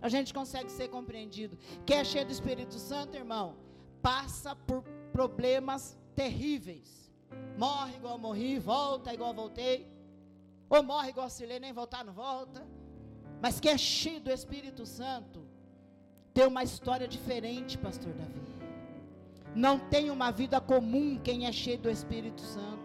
A 0.00 0.08
gente 0.08 0.32
consegue 0.32 0.70
ser 0.70 0.88
compreendido. 0.88 1.58
Quem 1.86 1.98
é 1.98 2.04
cheio 2.04 2.26
do 2.26 2.32
Espírito 2.32 2.74
Santo, 2.74 3.16
irmão, 3.16 3.56
passa 4.02 4.54
por 4.54 4.82
problemas 5.12 5.98
terríveis. 6.14 7.10
Morre 7.56 7.96
igual 7.96 8.18
morri, 8.18 8.58
volta 8.58 9.12
igual 9.12 9.32
voltei. 9.32 9.88
Ou 10.68 10.82
morre 10.82 11.10
igual 11.10 11.26
oscilei, 11.26 11.58
nem 11.58 11.72
voltar 11.72 12.04
não 12.04 12.12
volta. 12.12 12.66
Mas 13.40 13.58
quem 13.60 13.72
é 13.72 13.78
cheio 13.78 14.20
do 14.20 14.30
Espírito 14.30 14.84
Santo, 14.84 15.46
tem 16.34 16.46
uma 16.46 16.62
história 16.62 17.08
diferente, 17.08 17.78
pastor 17.78 18.12
Davi. 18.12 18.42
Não 19.54 19.78
tem 19.78 20.10
uma 20.10 20.30
vida 20.30 20.60
comum 20.60 21.18
quem 21.18 21.46
é 21.46 21.52
cheio 21.52 21.78
do 21.78 21.90
Espírito 21.90 22.42
Santo. 22.42 22.75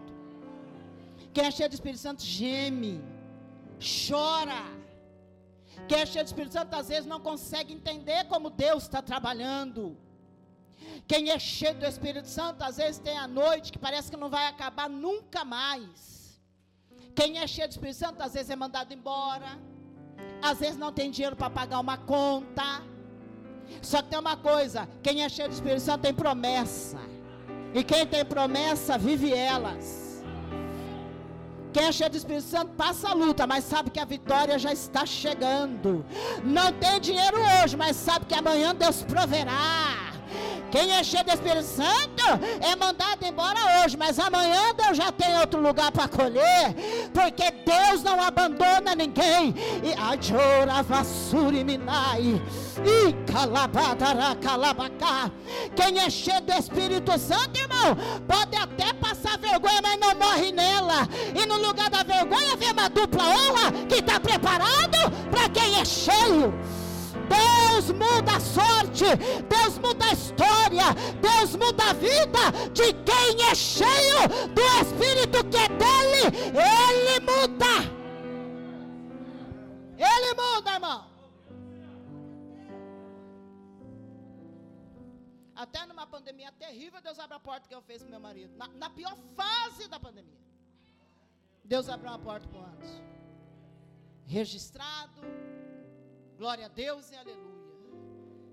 Quem 1.32 1.44
é 1.46 1.50
cheio 1.50 1.68
do 1.68 1.74
Espírito 1.74 2.00
Santo 2.00 2.22
geme, 2.22 3.02
chora. 3.80 4.62
Quem 5.88 6.00
é 6.00 6.06
cheio 6.06 6.24
do 6.24 6.28
Espírito 6.28 6.52
Santo 6.52 6.74
às 6.74 6.88
vezes 6.88 7.06
não 7.06 7.20
consegue 7.20 7.72
entender 7.72 8.24
como 8.24 8.50
Deus 8.50 8.82
está 8.84 9.00
trabalhando. 9.00 9.96
Quem 11.06 11.30
é 11.30 11.38
cheio 11.38 11.74
do 11.74 11.86
Espírito 11.86 12.28
Santo 12.28 12.62
às 12.62 12.76
vezes 12.76 12.98
tem 12.98 13.16
a 13.16 13.26
noite 13.26 13.72
que 13.72 13.78
parece 13.78 14.10
que 14.10 14.16
não 14.16 14.28
vai 14.28 14.46
acabar 14.46 14.88
nunca 14.88 15.44
mais. 15.44 16.40
Quem 17.14 17.38
é 17.38 17.46
cheio 17.46 17.68
do 17.68 17.72
Espírito 17.72 17.98
Santo 17.98 18.20
às 18.22 18.34
vezes 18.34 18.50
é 18.50 18.56
mandado 18.56 18.92
embora. 18.92 19.58
Às 20.42 20.58
vezes 20.60 20.76
não 20.76 20.92
tem 20.92 21.10
dinheiro 21.10 21.36
para 21.36 21.50
pagar 21.50 21.80
uma 21.80 21.96
conta. 21.96 22.82
Só 23.80 24.02
que 24.02 24.10
tem 24.10 24.18
uma 24.18 24.36
coisa: 24.36 24.88
quem 25.02 25.24
é 25.24 25.28
cheio 25.28 25.48
do 25.48 25.54
Espírito 25.54 25.80
Santo 25.80 26.02
tem 26.02 26.14
promessa. 26.14 26.98
E 27.74 27.82
quem 27.82 28.06
tem 28.06 28.24
promessa 28.24 28.98
vive 28.98 29.32
elas. 29.32 30.11
Quem 31.72 31.84
é 31.84 31.92
cheio 31.92 32.10
do 32.10 32.16
Espírito 32.16 32.44
Santo 32.44 32.72
passa 32.72 33.08
a 33.08 33.14
luta, 33.14 33.46
mas 33.46 33.64
sabe 33.64 33.90
que 33.90 33.98
a 33.98 34.04
vitória 34.04 34.58
já 34.58 34.72
está 34.72 35.06
chegando. 35.06 36.04
Não 36.44 36.72
tem 36.72 37.00
dinheiro 37.00 37.38
hoje, 37.62 37.76
mas 37.76 37.96
sabe 37.96 38.26
que 38.26 38.34
amanhã 38.34 38.74
Deus 38.74 39.02
proverá. 39.02 40.01
Quem 40.72 40.90
é 40.90 41.04
cheio 41.04 41.22
do 41.22 41.30
Espírito 41.30 41.64
Santo 41.64 42.24
é 42.62 42.74
mandado 42.74 43.26
embora 43.26 43.84
hoje, 43.84 43.94
mas 43.94 44.18
amanhã 44.18 44.72
Deus 44.74 44.96
já 44.96 45.12
tem 45.12 45.38
outro 45.38 45.60
lugar 45.60 45.92
para 45.92 46.08
colher, 46.08 46.74
porque 47.12 47.50
Deus 47.50 48.02
não 48.02 48.18
abandona 48.18 48.94
ninguém. 48.94 49.54
E 49.82 50.82
vassuri 50.82 51.62
minai. 51.62 52.40
E 52.84 53.12
calabacá. 53.26 55.30
Quem 55.76 55.98
é 55.98 56.08
cheio 56.08 56.40
do 56.40 56.54
Espírito 56.54 57.18
Santo, 57.18 57.58
irmão, 57.58 57.94
pode 58.26 58.56
até 58.56 58.94
passar 58.94 59.36
vergonha, 59.38 59.82
mas 59.82 60.00
não 60.00 60.14
morre 60.14 60.52
nela. 60.52 61.06
E 61.34 61.44
no 61.44 61.56
lugar 61.56 61.90
da 61.90 62.02
vergonha 62.02 62.56
vem 62.56 62.72
uma 62.72 62.88
dupla 62.88 63.24
honra 63.24 63.72
que 63.86 63.96
está 63.96 64.18
preparado 64.18 65.10
para 65.30 65.50
quem 65.50 65.78
é 65.78 65.84
cheio. 65.84 66.54
Deus 67.32 67.90
muda 68.02 68.36
a 68.36 68.40
sorte, 68.40 69.04
Deus 69.48 69.78
muda 69.78 70.04
a 70.04 70.12
história, 70.12 70.88
Deus 71.20 71.56
muda 71.56 71.84
a 71.90 71.92
vida 71.94 72.44
de 72.72 72.92
quem 73.08 73.46
é 73.50 73.54
cheio 73.54 74.20
do 74.56 74.62
Espírito 74.82 75.38
que 75.50 75.56
é 75.56 75.68
dele, 75.82 76.24
ele 76.72 77.16
muda. 77.30 77.74
Ele 79.96 80.34
muda, 80.34 80.70
irmão. 80.72 81.12
Até 85.54 85.86
numa 85.86 86.06
pandemia 86.06 86.50
terrível, 86.52 87.00
Deus 87.00 87.18
abre 87.18 87.36
a 87.36 87.40
porta 87.40 87.68
que 87.68 87.74
eu 87.74 87.82
fiz 87.82 88.02
com 88.02 88.10
meu 88.10 88.20
marido. 88.20 88.52
Na, 88.56 88.66
na 88.68 88.90
pior 88.90 89.16
fase 89.36 89.86
da 89.88 89.98
pandemia. 89.98 90.40
Deus 91.64 91.88
abriu 91.88 92.10
uma 92.10 92.18
porta 92.18 92.48
para 92.48 92.60
o 92.60 92.64
Anderson. 92.64 93.04
Registrado, 94.26 95.20
Glória 96.42 96.66
a 96.66 96.68
Deus 96.68 97.08
e 97.12 97.14
aleluia. 97.14 97.94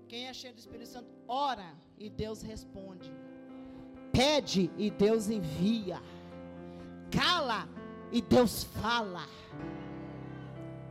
Quem 0.06 0.28
é 0.28 0.32
cheio 0.32 0.54
do 0.54 0.60
Espírito 0.60 0.88
Santo, 0.88 1.10
ora 1.26 1.74
e 1.98 2.08
Deus 2.08 2.40
responde. 2.40 3.12
Pede 4.12 4.70
e 4.78 4.92
Deus 4.92 5.28
envia. 5.28 6.00
Cala 7.10 7.68
e 8.12 8.22
Deus 8.22 8.62
fala. 8.62 9.26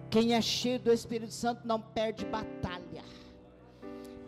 Quem 0.09 0.33
é 0.33 0.41
cheio 0.41 0.77
do 0.77 0.91
Espírito 0.91 1.31
Santo 1.31 1.65
não 1.65 1.79
perde 1.79 2.25
batalha 2.25 3.05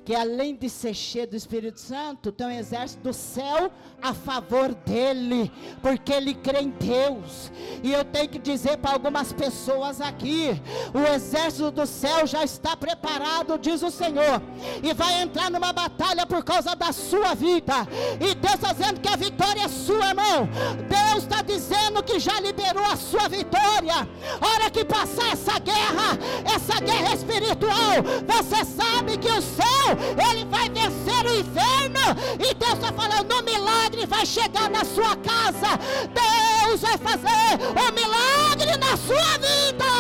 que 0.04 0.16
além 0.16 0.56
de 0.56 0.70
ser 0.70 0.94
cheio 0.94 1.28
do 1.28 1.36
Espírito 1.36 1.80
Santo, 1.80 2.32
tem 2.32 2.48
um 2.48 2.52
exército 2.52 3.04
do 3.04 3.14
céu 3.14 3.72
a 4.02 4.14
favor 4.14 4.74
dele, 4.74 5.52
porque 5.82 6.12
ele 6.12 6.34
crê 6.34 6.62
em 6.62 6.70
Deus. 6.70 7.52
E 7.84 7.92
eu 7.92 8.04
tenho 8.04 8.28
que 8.28 8.40
dizer 8.40 8.78
para 8.78 8.94
algumas 8.94 9.32
pessoas 9.32 10.02
aqui: 10.02 10.50
o 10.94 11.14
exército 11.14 11.70
do 11.70 11.86
céu 11.86 12.26
já 12.26 12.44
está 12.44 12.76
preparado, 12.76 13.60
diz 13.60 13.84
o 13.84 13.92
Senhor, 13.92 14.42
e 14.82 14.94
vai 14.94 15.22
entrar 15.22 15.52
numa 15.52 15.72
batalha 15.72 16.26
por 16.26 16.44
causa 16.44 16.76
da 16.76 16.92
sua 16.92 17.36
vida. 17.36 17.88
E 18.20 18.34
Deus 18.34 18.56
está 18.56 18.74
dizendo 18.74 19.00
que 19.00 19.10
a 19.10 19.16
vitória 19.16 19.62
é 19.62 19.68
sua, 19.68 20.08
irmão. 20.08 20.50
Deus 20.90 21.24
está 21.24 21.42
dizendo 21.44 22.04
que 22.04 22.20
já 22.20 22.40
liberou 22.40 22.86
a 22.86 22.96
sua 22.96 23.28
vitória. 23.28 24.08
Hora 24.42 24.70
que 24.72 24.84
passar 24.84 25.34
essa 25.34 25.60
guerra, 25.60 26.18
essa 26.44 26.80
guerra 26.82 27.14
espiritual, 27.14 28.02
você 28.26 28.66
sabe 28.66 29.18
que 29.18 29.28
o 29.28 29.42
céu 29.42 29.91
ele 30.30 30.46
vai 30.46 30.70
vencer 30.70 31.26
o 31.26 31.40
inferno. 31.40 32.16
E 32.40 32.54
Deus 32.54 32.74
está 32.74 32.92
falando: 32.92 33.32
o 33.32 33.44
milagre 33.44 34.06
vai 34.06 34.26
chegar 34.26 34.70
na 34.70 34.84
sua 34.84 35.16
casa. 35.18 35.78
Deus 36.14 36.82
vai 36.82 36.98
fazer 36.98 37.58
o 37.70 37.92
milagre 37.94 38.78
na 38.78 38.98
sua 38.98 39.38
vida. 39.38 39.92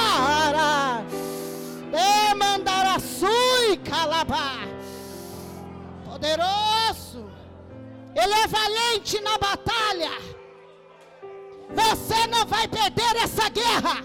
Mandar 2.38 2.86
a 2.96 3.00
sui 3.00 3.78
calabar. 3.78 4.68
poderoso. 6.06 7.30
Ele 8.16 8.34
é 8.34 8.48
valente 8.48 9.20
na 9.22 9.38
batalha. 9.38 10.12
Você 11.70 12.28
não 12.28 12.46
vai 12.46 12.68
perder 12.68 13.16
essa 13.24 13.50
guerra. 13.50 14.04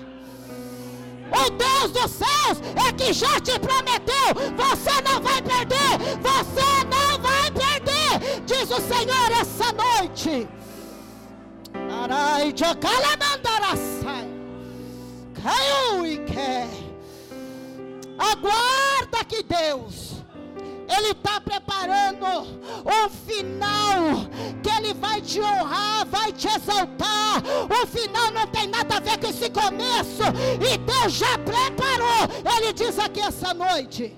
O 1.33 1.51
Deus 1.51 1.91
dos 1.93 2.11
céus 2.11 2.61
é 2.87 2.93
que 2.93 3.13
já 3.13 3.41
te 3.41 3.59
prometeu: 3.59 4.35
você 4.57 5.01
não 5.03 5.21
vai 5.21 5.43
perder, 5.43 5.99
você 6.21 6.85
não 6.85 7.19
vai 7.21 7.51
perder, 7.51 8.41
diz 8.47 8.71
o 8.71 8.81
Senhor 8.81 9.33
essa 9.41 9.73
noite. 9.73 10.49
Arai, 12.03 12.53
Caiu 15.43 16.07
e 16.07 16.19
quer. 16.19 16.69
Aguarda 18.19 19.25
que 19.29 19.43
Deus 19.43 20.25
ele 20.89 21.11
está 21.11 21.41
preparando 21.41 22.27
um 22.27 23.09
final 23.09 24.27
que 24.63 24.71
Ele 24.71 24.95
vai 24.95 25.21
te 25.21 25.41
honrar, 25.41 26.07
vai 26.07 26.33
te 26.33 26.47
exaltar. 26.49 27.43
O 27.71 27.87
final 27.87 28.31
não 28.31 28.47
tem 28.47 28.67
nada 28.67 28.97
a 28.97 29.01
ver 29.01 29.19
com 29.19 29.27
esse 29.27 29.51
começo. 29.51 30.23
E 30.61 30.79
Deus 30.79 31.13
já 31.13 31.39
preparou. 31.39 32.57
Ele 32.57 32.73
diz 32.73 32.99
aqui 32.99 33.21
essa 33.21 33.53
noite. 33.53 34.17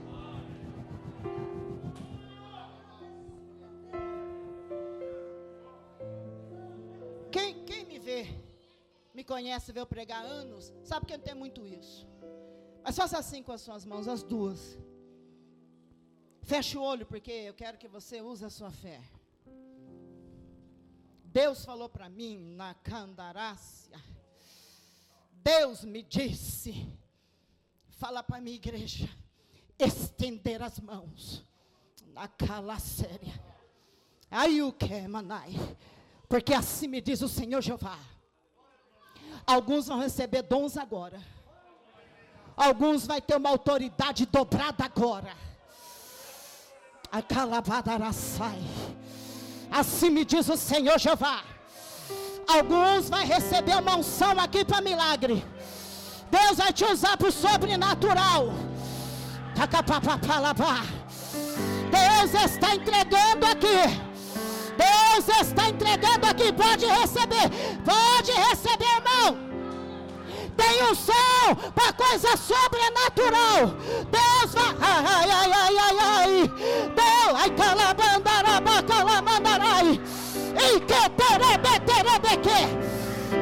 Quem, 7.31 7.63
quem 7.65 7.85
me 7.85 7.99
vê, 7.99 8.27
me 9.15 9.23
conhece, 9.23 9.71
vê 9.71 9.81
eu 9.81 9.87
pregar 9.87 10.25
anos, 10.25 10.73
sabe 10.83 11.07
que 11.07 11.17
não 11.17 11.23
tenho 11.23 11.37
muito 11.37 11.67
isso. 11.67 12.09
Mas 12.83 12.97
faça 12.97 13.19
assim 13.19 13.43
com 13.43 13.53
as 13.53 13.61
suas 13.61 13.85
mãos, 13.85 14.09
as 14.09 14.23
duas. 14.23 14.79
Feche 16.49 16.79
o 16.79 16.83
olho, 16.83 17.05
porque 17.05 17.31
eu 17.31 17.53
quero 17.53 17.77
que 17.77 17.87
você 17.87 18.23
use 18.23 18.43
a 18.43 18.49
sua 18.49 18.71
fé. 18.71 19.03
Deus 21.25 21.63
falou 21.63 21.91
para 21.91 22.09
mim 22.09 22.39
na 22.57 22.73
candarácia. 22.73 24.03
Deus 25.31 25.85
me 25.85 26.03
disse: 26.03 26.91
fala 27.91 28.23
para 28.23 28.41
minha 28.41 28.57
igreja, 28.57 29.07
estender 29.79 30.63
as 30.63 30.81
mãos 30.81 31.45
na 32.15 32.27
calacéria. 32.27 33.39
Aí 34.31 34.63
o 34.63 34.73
que, 34.73 35.07
manai? 35.07 35.53
Porque 36.31 36.55
assim 36.55 36.89
me 36.89 37.03
diz 37.03 37.21
o 37.21 37.29
Senhor 37.29 37.61
Jeová. 37.61 37.99
Alguns 39.47 39.87
vão 39.87 39.99
receber 39.99 40.41
dons 40.41 40.79
agora. 40.79 41.23
Alguns 42.57 43.07
vai 43.07 43.21
ter 43.21 43.37
uma 43.37 43.51
autoridade 43.51 44.25
dobrada 44.25 44.83
agora. 44.83 45.48
Assim 49.71 50.11
me 50.11 50.25
diz 50.25 50.49
o 50.49 50.57
Senhor 50.57 50.99
Jeová. 50.99 51.43
Alguns 52.47 53.09
vai 53.09 53.25
receber 53.25 53.77
uma 53.77 53.97
unção 53.97 54.39
aqui 54.39 54.65
para 54.65 54.81
milagre. 54.81 55.45
Deus 56.31 56.57
vai 56.57 56.73
te 56.73 56.85
usar 56.85 57.17
para 57.17 57.29
o 57.29 57.33
sobrenatural. 57.33 58.53
Deus 61.91 62.45
está 62.45 62.75
entregando 62.75 63.47
aqui. 63.47 63.81
Deus 64.77 65.41
está 65.41 65.69
entregando 65.69 66.27
aqui. 66.27 66.53
Pode 66.53 66.87
receber. 66.87 67.49
Pode 67.85 68.33
receber, 68.33 68.87
irmão 68.97 69.48
tem 70.59 70.83
um 70.83 70.95
som 70.95 71.55
para 71.75 71.93
coisa 71.93 72.37
sobrenatural. 72.37 73.73
Deus 74.11 74.53
vai. 74.53 74.75
Ai, 74.81 75.31
ai, 75.31 75.53
ai, 75.53 75.79
ai, 75.79 75.99
ai. 76.01 76.33
Deus. 76.99 77.33
Ai, 77.41 77.51
calabandaraba, 77.51 78.83
calamandarai. 78.83 80.01
E 80.67 80.81
que 80.81 81.03
terebe, 81.21 81.75
terebe 81.87 82.37
que. 82.45 82.61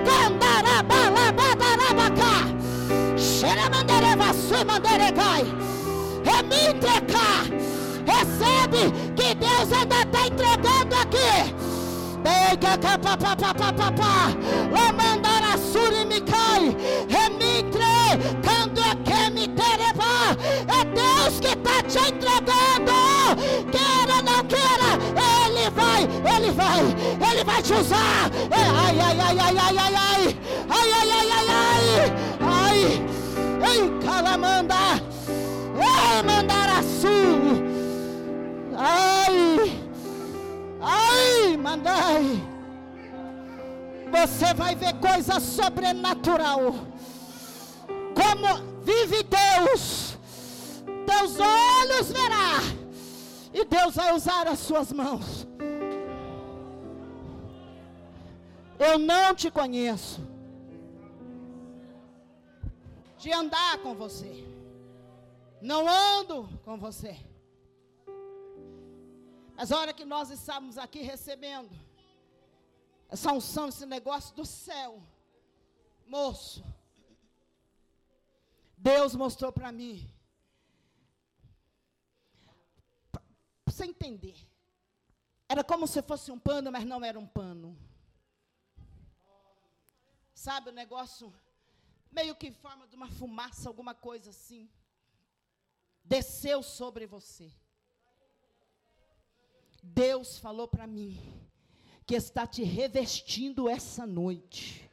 Candaraba, 0.04 0.98
labadarabacá. 1.16 2.34
Xeramandereva, 3.16 4.34
suimanderegai. 4.34 5.44
Remintreca. 6.22 7.28
Recebe 8.12 8.92
que 9.16 9.34
Deus 9.34 9.72
ainda 9.72 10.00
está 10.02 10.26
entregando 10.26 10.94
aqui. 10.94 11.32
Pega, 12.22 12.72
papapapapapá. 12.78 14.16
Lamandara 14.70 15.06
surimicai. 15.06 15.06
Remitre. 15.06 15.06
Quando 15.06 15.45
é 18.86 18.94
que 19.04 19.30
me 19.30 19.48
tereba. 19.48 20.36
É 20.68 20.84
Deus 20.84 21.40
que 21.40 21.48
está 21.48 21.82
te 21.82 21.98
entregando. 22.08 22.96
Queira, 23.72 24.22
não 24.22 24.44
queira. 24.44 24.90
Ele 25.44 25.70
vai, 25.70 26.02
ele 26.02 26.50
vai, 26.52 26.80
ele 27.30 27.44
vai 27.44 27.62
te 27.62 27.72
usar. 27.72 28.30
Ai, 28.50 29.00
ai, 29.00 29.20
ai, 29.20 29.38
ai, 29.38 29.58
ai, 29.58 29.78
ai, 29.78 29.94
ai. 29.94 30.36
Ai, 30.68 30.92
ai, 30.92 31.10
ai, 31.10 31.30
ai, 31.30 31.48
ai. 31.50 31.86
Ai. 32.40 32.80
Ei, 33.68 34.06
calamanda. 34.06 35.00
Ei, 35.78 36.22
mandaraçu. 36.22 37.18
Ai. 38.76 39.72
Ai, 40.80 41.56
mandai. 41.56 42.55
Você 44.16 44.54
vai 44.54 44.74
ver 44.74 44.94
coisa 44.98 45.38
sobrenatural. 45.38 46.72
Como 48.20 48.82
vive 48.82 49.22
Deus. 49.22 50.16
Teus 51.06 51.38
olhos 51.38 52.10
verá. 52.10 52.58
E 53.52 53.64
Deus 53.64 53.94
vai 53.94 54.14
usar 54.14 54.48
as 54.48 54.58
suas 54.58 54.90
mãos. 54.90 55.46
Eu 58.78 58.98
não 58.98 59.34
te 59.34 59.50
conheço. 59.50 60.20
De 63.18 63.30
andar 63.32 63.78
com 63.78 63.94
você. 63.94 64.32
Não 65.60 65.86
ando 65.86 66.48
com 66.64 66.78
você. 66.78 67.16
Mas 69.54 69.70
a 69.70 69.78
hora 69.78 69.92
que 69.92 70.06
nós 70.06 70.30
estávamos 70.30 70.78
aqui 70.78 71.00
recebendo 71.00 71.85
essa 73.08 73.32
unção, 73.32 73.68
esse 73.68 73.86
negócio 73.86 74.34
do 74.34 74.44
céu, 74.44 75.02
moço, 76.06 76.64
Deus 78.76 79.14
mostrou 79.14 79.52
para 79.52 79.70
mim, 79.72 80.08
para 83.12 83.22
você 83.66 83.84
entender, 83.84 84.36
era 85.48 85.62
como 85.62 85.86
se 85.86 86.02
fosse 86.02 86.30
um 86.30 86.38
pano, 86.38 86.72
mas 86.72 86.84
não 86.84 87.04
era 87.04 87.18
um 87.18 87.26
pano. 87.26 87.78
Sabe 90.34 90.70
o 90.70 90.72
negócio, 90.72 91.32
meio 92.10 92.34
que 92.36 92.48
em 92.48 92.52
forma 92.52 92.86
de 92.86 92.96
uma 92.96 93.10
fumaça, 93.10 93.68
alguma 93.68 93.94
coisa 93.94 94.30
assim, 94.30 94.68
desceu 96.04 96.62
sobre 96.62 97.06
você. 97.06 97.50
Deus 99.82 100.38
falou 100.38 100.66
para 100.66 100.86
mim 100.86 101.16
que 102.06 102.14
está 102.14 102.46
te 102.46 102.62
revestindo 102.62 103.68
essa 103.68 104.06
noite. 104.06 104.88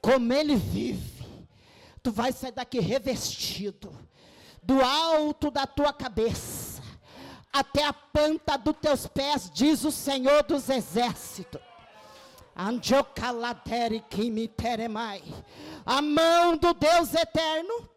Como 0.00 0.32
Ele 0.32 0.56
vive, 0.56 1.24
tu 2.02 2.10
vai 2.10 2.32
sair 2.32 2.52
daqui 2.52 2.80
revestido, 2.80 3.96
do 4.62 4.82
alto 4.82 5.50
da 5.50 5.66
tua 5.66 5.92
cabeça 5.92 6.82
até 7.52 7.84
a 7.84 7.92
planta 7.92 8.56
dos 8.56 8.76
teus 8.80 9.06
pés, 9.06 9.50
diz 9.52 9.84
o 9.84 9.92
Senhor 9.92 10.42
dos 10.42 10.68
Exércitos. 10.70 11.60
A 15.84 16.02
mão 16.02 16.56
do 16.56 16.74
Deus 16.74 17.14
eterno 17.14 17.88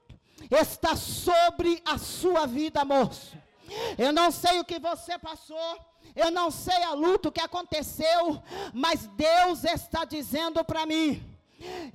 está 0.51 0.95
sobre 0.95 1.81
a 1.85 1.97
sua 1.97 2.45
vida, 2.45 2.83
moço. 2.85 3.37
Eu 3.97 4.13
não 4.13 4.31
sei 4.31 4.59
o 4.59 4.65
que 4.65 4.79
você 4.79 5.17
passou. 5.17 5.94
Eu 6.15 6.31
não 6.31 6.49
sei 6.49 6.81
a 6.83 6.93
luta 6.93 7.31
que 7.31 7.41
aconteceu, 7.41 8.41
mas 8.73 9.07
Deus 9.07 9.63
está 9.63 10.05
dizendo 10.05 10.63
para 10.63 10.85
mim 10.85 11.35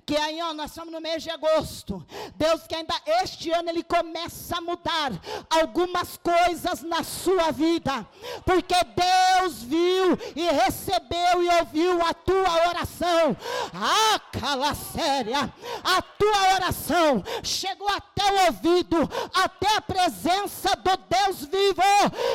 que 0.07 0.17
aí 0.17 0.41
ó, 0.43 0.53
nós 0.53 0.71
estamos 0.71 0.93
no 0.93 1.01
mês 1.01 1.23
de 1.23 1.31
agosto. 1.31 2.05
Deus 2.35 2.67
que 2.67 2.75
ainda 2.75 2.95
este 3.23 3.51
ano 3.51 3.69
ele 3.69 3.83
começa 3.83 4.59
a 4.59 4.61
mudar 4.61 5.13
algumas 5.49 6.17
coisas 6.17 6.83
na 6.83 7.03
sua 7.03 7.51
vida, 7.51 8.07
porque 8.45 8.75
Deus 8.75 9.63
viu 9.63 10.19
e 10.35 10.49
recebeu 10.51 11.43
e 11.43 11.49
ouviu 11.61 12.05
a 12.05 12.15
tua 12.15 12.69
oração. 12.69 13.37
Ah, 13.75 14.21
cala 14.39 14.75
séria, 14.75 15.53
a 15.85 16.03
tua 16.03 16.55
oração 16.55 17.23
chegou 17.43 17.89
até 17.89 18.25
o 18.25 18.47
ouvido, 18.47 18.97
até 19.35 19.77
a 19.77 19.81
presença 19.81 20.75
do 20.77 20.97
Deus 20.97 21.45
vivo, 21.45 21.83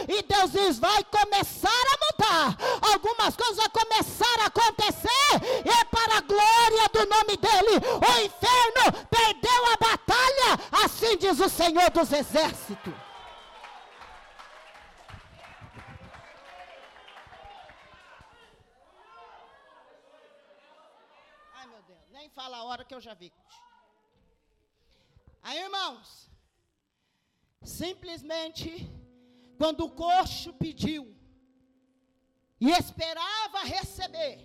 e 0.08 0.22
Deus 0.24 0.52
diz: 0.52 0.80
vai 0.80 1.04
começar 1.04 1.70
a 1.70 2.06
mudar, 2.06 2.58
algumas 2.94 3.36
coisas 3.36 3.58
vão 3.58 3.70
começar 3.70 4.40
a 4.42 4.46
acontecer, 4.46 5.62
e 5.66 5.70
é 5.70 5.84
para 5.86 6.18
a 6.18 6.22
glória 6.22 6.90
do 6.94 7.10
nome 7.10 7.26
nome 7.26 7.38
dele, 7.38 7.78
o 7.78 8.26
inferno 8.26 9.08
perdeu 9.10 9.66
a 9.74 9.78
batalha, 9.78 10.84
assim 10.84 11.18
diz 11.18 11.40
o 11.40 11.50
Senhor 11.50 11.90
dos 11.90 12.12
Exércitos. 12.12 12.94
fala 22.36 22.58
a 22.58 22.64
hora 22.66 22.75
que 22.86 22.96
eu 22.96 23.02
já 23.02 23.14
vi. 23.14 23.32
Aí, 25.42 25.60
irmãos, 25.60 26.30
simplesmente, 27.62 28.88
quando 29.58 29.86
o 29.86 29.92
coxo 29.92 30.54
pediu 30.54 31.16
e 32.60 32.70
esperava 32.72 33.60
receber, 33.64 34.40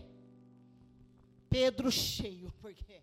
Pedro 1.48 1.90
cheio, 1.90 2.52
porque 2.60 3.02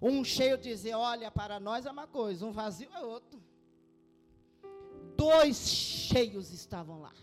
um 0.00 0.24
cheio 0.24 0.58
dizer, 0.58 0.94
olha, 0.94 1.30
para 1.30 1.58
nós 1.58 1.86
é 1.86 1.90
uma 1.90 2.06
coisa, 2.06 2.44
um 2.44 2.52
vazio 2.52 2.90
é 2.94 3.00
outro. 3.00 3.42
Dois 5.16 5.56
cheios 5.56 6.50
estavam 6.50 7.00
lá. 7.00 7.14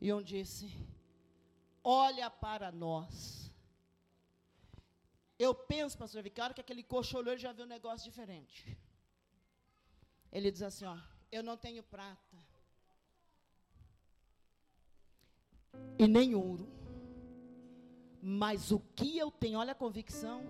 E 0.00 0.12
um 0.12 0.22
disse: 0.22 0.70
Olha 1.82 2.28
para 2.28 2.70
nós. 2.70 3.45
Eu 5.38 5.54
penso, 5.54 5.98
pastor 5.98 6.22
Vicário, 6.22 6.54
que 6.54 6.60
aquele 6.60 6.82
coxo 6.82 7.22
já 7.36 7.52
viu 7.52 7.64
um 7.64 7.68
negócio 7.68 8.08
diferente. 8.10 8.76
Ele 10.32 10.50
diz 10.50 10.62
assim: 10.62 10.86
Ó, 10.86 10.96
eu 11.30 11.42
não 11.42 11.56
tenho 11.56 11.82
prata 11.82 12.36
e 15.98 16.06
nem 16.06 16.34
ouro, 16.34 16.68
mas 18.22 18.70
o 18.70 18.80
que 18.94 19.18
eu 19.18 19.30
tenho, 19.30 19.58
olha 19.58 19.72
a 19.72 19.74
convicção, 19.74 20.42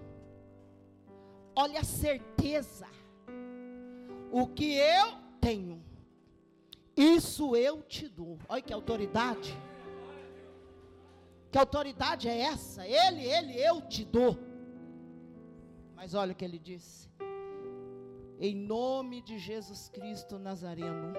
olha 1.54 1.80
a 1.80 1.84
certeza, 1.84 2.86
o 4.30 4.46
que 4.46 4.74
eu 4.74 5.18
tenho, 5.40 5.84
isso 6.96 7.54
eu 7.54 7.82
te 7.82 8.08
dou. 8.08 8.38
Olha 8.48 8.62
que 8.62 8.72
autoridade. 8.72 9.54
Que 11.50 11.58
autoridade 11.58 12.28
é 12.28 12.38
essa? 12.40 12.86
Ele, 12.86 13.22
ele, 13.24 13.52
eu 13.52 13.82
te 13.82 14.04
dou. 14.04 14.38
Mas 15.96 16.12
olha 16.14 16.32
o 16.32 16.34
que 16.34 16.44
ele 16.44 16.58
disse. 16.58 17.08
Em 18.38 18.54
nome 18.54 19.22
de 19.22 19.38
Jesus 19.38 19.88
Cristo 19.88 20.38
Nazareno, 20.38 21.14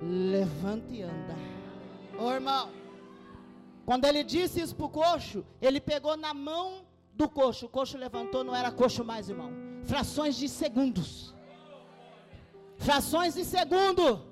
levante 0.00 0.94
e 0.94 1.02
anda. 1.02 1.36
Ô 2.16 2.30
irmão, 2.30 2.70
quando 3.84 4.04
ele 4.04 4.22
disse 4.22 4.60
isso 4.60 4.76
para 4.76 4.86
o 4.86 4.88
coxo, 4.88 5.44
ele 5.60 5.80
pegou 5.80 6.16
na 6.16 6.32
mão 6.32 6.86
do 7.12 7.28
coxo. 7.28 7.66
O 7.66 7.68
coxo 7.68 7.98
levantou, 7.98 8.44
não 8.44 8.54
era 8.54 8.70
coxo 8.70 9.04
mais, 9.04 9.28
irmão. 9.28 9.50
Frações 9.82 10.36
de 10.36 10.48
segundos. 10.48 11.34
Frações 12.76 13.34
de 13.34 13.44
segundo. 13.44 14.24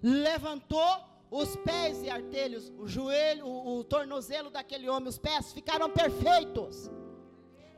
Levantou 0.00 0.94
os 1.28 1.56
pés 1.56 2.02
e 2.04 2.08
artelhos, 2.08 2.72
o 2.78 2.86
joelho, 2.86 3.46
o, 3.46 3.78
o 3.78 3.84
tornozelo 3.84 4.48
daquele 4.50 4.88
homem, 4.88 5.08
os 5.08 5.18
pés 5.18 5.52
ficaram 5.52 5.90
perfeitos. 5.90 6.90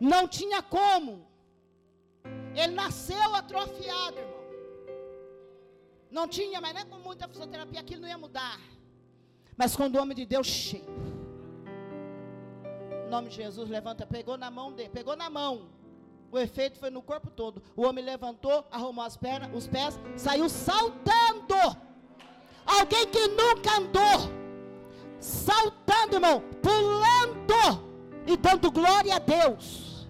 Não 0.00 0.26
tinha 0.26 0.62
como. 0.62 1.26
Ele 2.54 2.74
nasceu 2.74 3.34
atrofiado, 3.34 4.18
irmão. 4.18 4.44
Não 6.10 6.28
tinha, 6.28 6.60
mas 6.60 6.74
nem 6.74 6.86
com 6.86 6.98
muita 6.98 7.26
fisioterapia 7.28 7.80
aquilo 7.80 8.02
não 8.02 8.08
ia 8.08 8.18
mudar. 8.18 8.60
Mas 9.56 9.74
quando 9.74 9.96
o 9.96 10.00
homem 10.00 10.16
de 10.16 10.24
Deus 10.24 10.46
cheio, 10.46 10.84
em 13.06 13.10
nome 13.10 13.28
de 13.28 13.36
Jesus, 13.36 13.68
levanta, 13.68 14.06
pegou 14.06 14.36
na 14.36 14.50
mão 14.50 14.72
dele, 14.72 14.90
pegou 14.90 15.16
na 15.16 15.28
mão. 15.28 15.68
O 16.30 16.38
efeito 16.38 16.78
foi 16.78 16.90
no 16.90 17.02
corpo 17.02 17.30
todo. 17.30 17.62
O 17.76 17.82
homem 17.82 18.04
levantou, 18.04 18.66
arrumou 18.70 19.04
as 19.04 19.16
pernas, 19.16 19.50
os 19.54 19.66
pés, 19.68 19.98
saiu 20.16 20.48
saltando. 20.48 21.54
Alguém 22.66 23.06
que 23.06 23.28
nunca 23.28 23.78
andou, 23.78 24.30
saltando, 25.20 26.16
irmão, 26.16 26.42
pulando 26.62 27.93
e 28.26 28.36
dando 28.36 28.70
glória 28.70 29.16
a 29.16 29.18
Deus. 29.18 30.06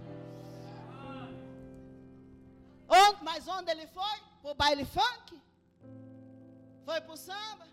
Onde, 2.87 3.23
mas 3.23 3.47
onde 3.47 3.71
ele 3.71 3.87
foi? 3.87 4.17
Para 4.41 4.51
o 4.51 4.55
baile 4.55 4.85
funk? 4.85 5.41
Foi 6.85 7.01
para 7.01 7.13
o 7.13 7.17
samba? 7.17 7.65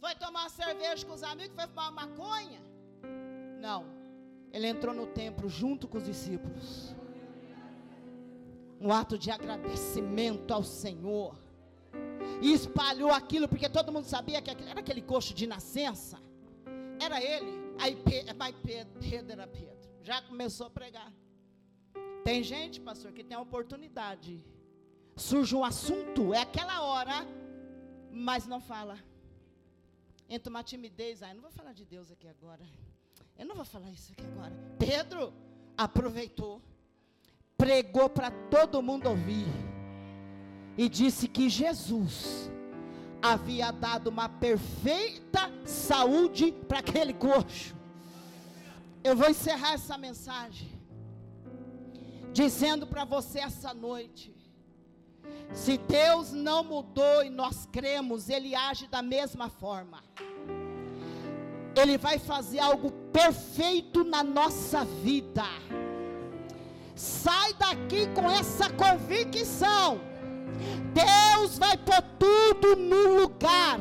Foi 0.00 0.14
tomar 0.14 0.48
cerveja 0.50 1.06
com 1.06 1.14
os 1.14 1.22
amigos? 1.22 1.54
Foi 1.54 1.66
fumar 1.66 1.90
uma 1.90 2.06
maconha? 2.06 2.60
Não. 3.58 3.84
Ele 4.52 4.66
entrou 4.66 4.94
no 4.94 5.06
templo 5.06 5.48
junto 5.48 5.88
com 5.88 5.98
os 5.98 6.04
discípulos. 6.04 6.94
Um 8.80 8.92
ato 8.92 9.18
de 9.18 9.30
agradecimento 9.30 10.52
ao 10.52 10.62
Senhor. 10.62 11.36
E 12.42 12.52
espalhou 12.52 13.12
aquilo, 13.12 13.48
porque 13.48 13.68
todo 13.68 13.92
mundo 13.92 14.04
sabia 14.04 14.40
que 14.40 14.50
era 14.50 14.80
aquele 14.80 15.02
coxo 15.02 15.34
de 15.34 15.46
nascença. 15.46 16.18
Era 16.98 17.22
ele. 17.22 17.69
Aí 17.80 17.96
Pedro 17.96 19.32
era 19.32 19.46
Pedro. 19.46 19.90
Já 20.02 20.20
começou 20.22 20.66
a 20.66 20.70
pregar. 20.70 21.10
Tem 22.22 22.42
gente, 22.42 22.78
pastor, 22.80 23.10
que 23.12 23.24
tem 23.24 23.36
a 23.36 23.40
oportunidade. 23.40 24.44
Surge 25.16 25.56
um 25.56 25.64
assunto, 25.64 26.34
é 26.34 26.42
aquela 26.42 26.82
hora, 26.82 27.26
mas 28.10 28.46
não 28.46 28.60
fala. 28.60 28.98
Entra 30.28 30.50
uma 30.50 30.62
timidez, 30.62 31.22
ah, 31.22 31.30
eu 31.30 31.34
não 31.34 31.42
vou 31.42 31.50
falar 31.50 31.72
de 31.72 31.84
Deus 31.84 32.10
aqui 32.10 32.28
agora. 32.28 32.64
Eu 33.38 33.46
não 33.46 33.56
vou 33.56 33.64
falar 33.64 33.90
isso 33.90 34.12
aqui 34.12 34.24
agora. 34.26 34.54
Pedro 34.78 35.32
aproveitou, 35.76 36.60
pregou 37.56 38.08
para 38.08 38.30
todo 38.30 38.82
mundo 38.82 39.08
ouvir 39.08 39.46
e 40.76 40.88
disse 40.88 41.26
que 41.26 41.48
Jesus 41.48 42.50
havia 43.22 43.70
dado 43.70 44.08
uma 44.08 44.28
perfeita 44.28 45.50
saúde 45.64 46.52
para 46.68 46.78
aquele 46.78 47.12
coxo. 47.12 47.74
Eu 49.02 49.16
vou 49.16 49.28
encerrar 49.28 49.74
essa 49.74 49.96
mensagem 49.96 50.68
dizendo 52.32 52.86
para 52.86 53.04
você 53.04 53.40
essa 53.40 53.72
noite: 53.74 54.34
se 55.52 55.78
Deus 55.78 56.32
não 56.32 56.62
mudou 56.62 57.24
e 57.24 57.30
nós 57.30 57.66
cremos, 57.66 58.28
Ele 58.28 58.54
age 58.54 58.86
da 58.86 59.02
mesma 59.02 59.48
forma. 59.48 60.02
Ele 61.76 61.96
vai 61.96 62.18
fazer 62.18 62.58
algo 62.58 62.90
perfeito 63.12 64.04
na 64.04 64.22
nossa 64.22 64.84
vida. 64.84 65.44
Sai 66.94 67.54
daqui 67.54 68.06
com 68.08 68.30
essa 68.30 68.68
convicção 68.70 70.09
Deus 70.92 71.58
vai 71.58 71.76
pôr 71.76 72.02
tudo 72.18 72.76
no 72.76 73.20
lugar 73.22 73.80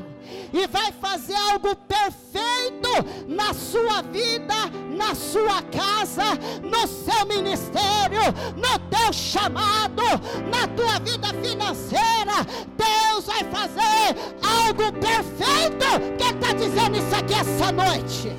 e 0.54 0.68
vai 0.68 0.92
fazer 0.92 1.36
algo 1.36 1.76
perfeito 1.76 2.90
na 3.28 3.54
sua 3.54 4.02
vida, 4.02 4.56
na 4.96 5.16
sua 5.16 5.62
casa, 5.64 6.24
no 6.64 6.88
seu 6.88 7.26
ministério, 7.26 8.22
no 8.56 8.80
teu 8.90 9.14
chamado, 9.14 10.04
na 10.50 10.68
tua 10.68 11.00
vida 11.00 11.28
financeira. 11.42 12.46
Deus 12.78 13.26
vai 13.26 13.44
fazer 13.46 14.16
algo 14.42 14.92
perfeito. 14.94 16.18
Quem 16.18 16.30
está 16.30 16.54
dizendo 16.54 16.98
isso 16.98 17.16
aqui 17.16 17.34
essa 17.34 17.72
noite? 17.72 18.30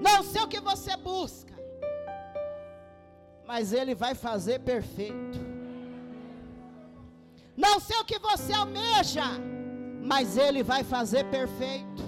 Não 0.00 0.22
sei 0.22 0.42
o 0.42 0.48
que 0.48 0.60
você 0.60 0.96
busca 0.96 1.51
mas 3.52 3.70
Ele 3.70 3.94
vai 3.94 4.14
fazer 4.14 4.60
perfeito. 4.60 5.38
Não 7.54 7.78
sei 7.78 7.98
o 7.98 8.04
que 8.10 8.18
você 8.18 8.50
almeja, 8.54 9.24
mas 10.02 10.38
Ele 10.38 10.62
vai 10.62 10.82
fazer 10.82 11.24
perfeito. 11.26 12.02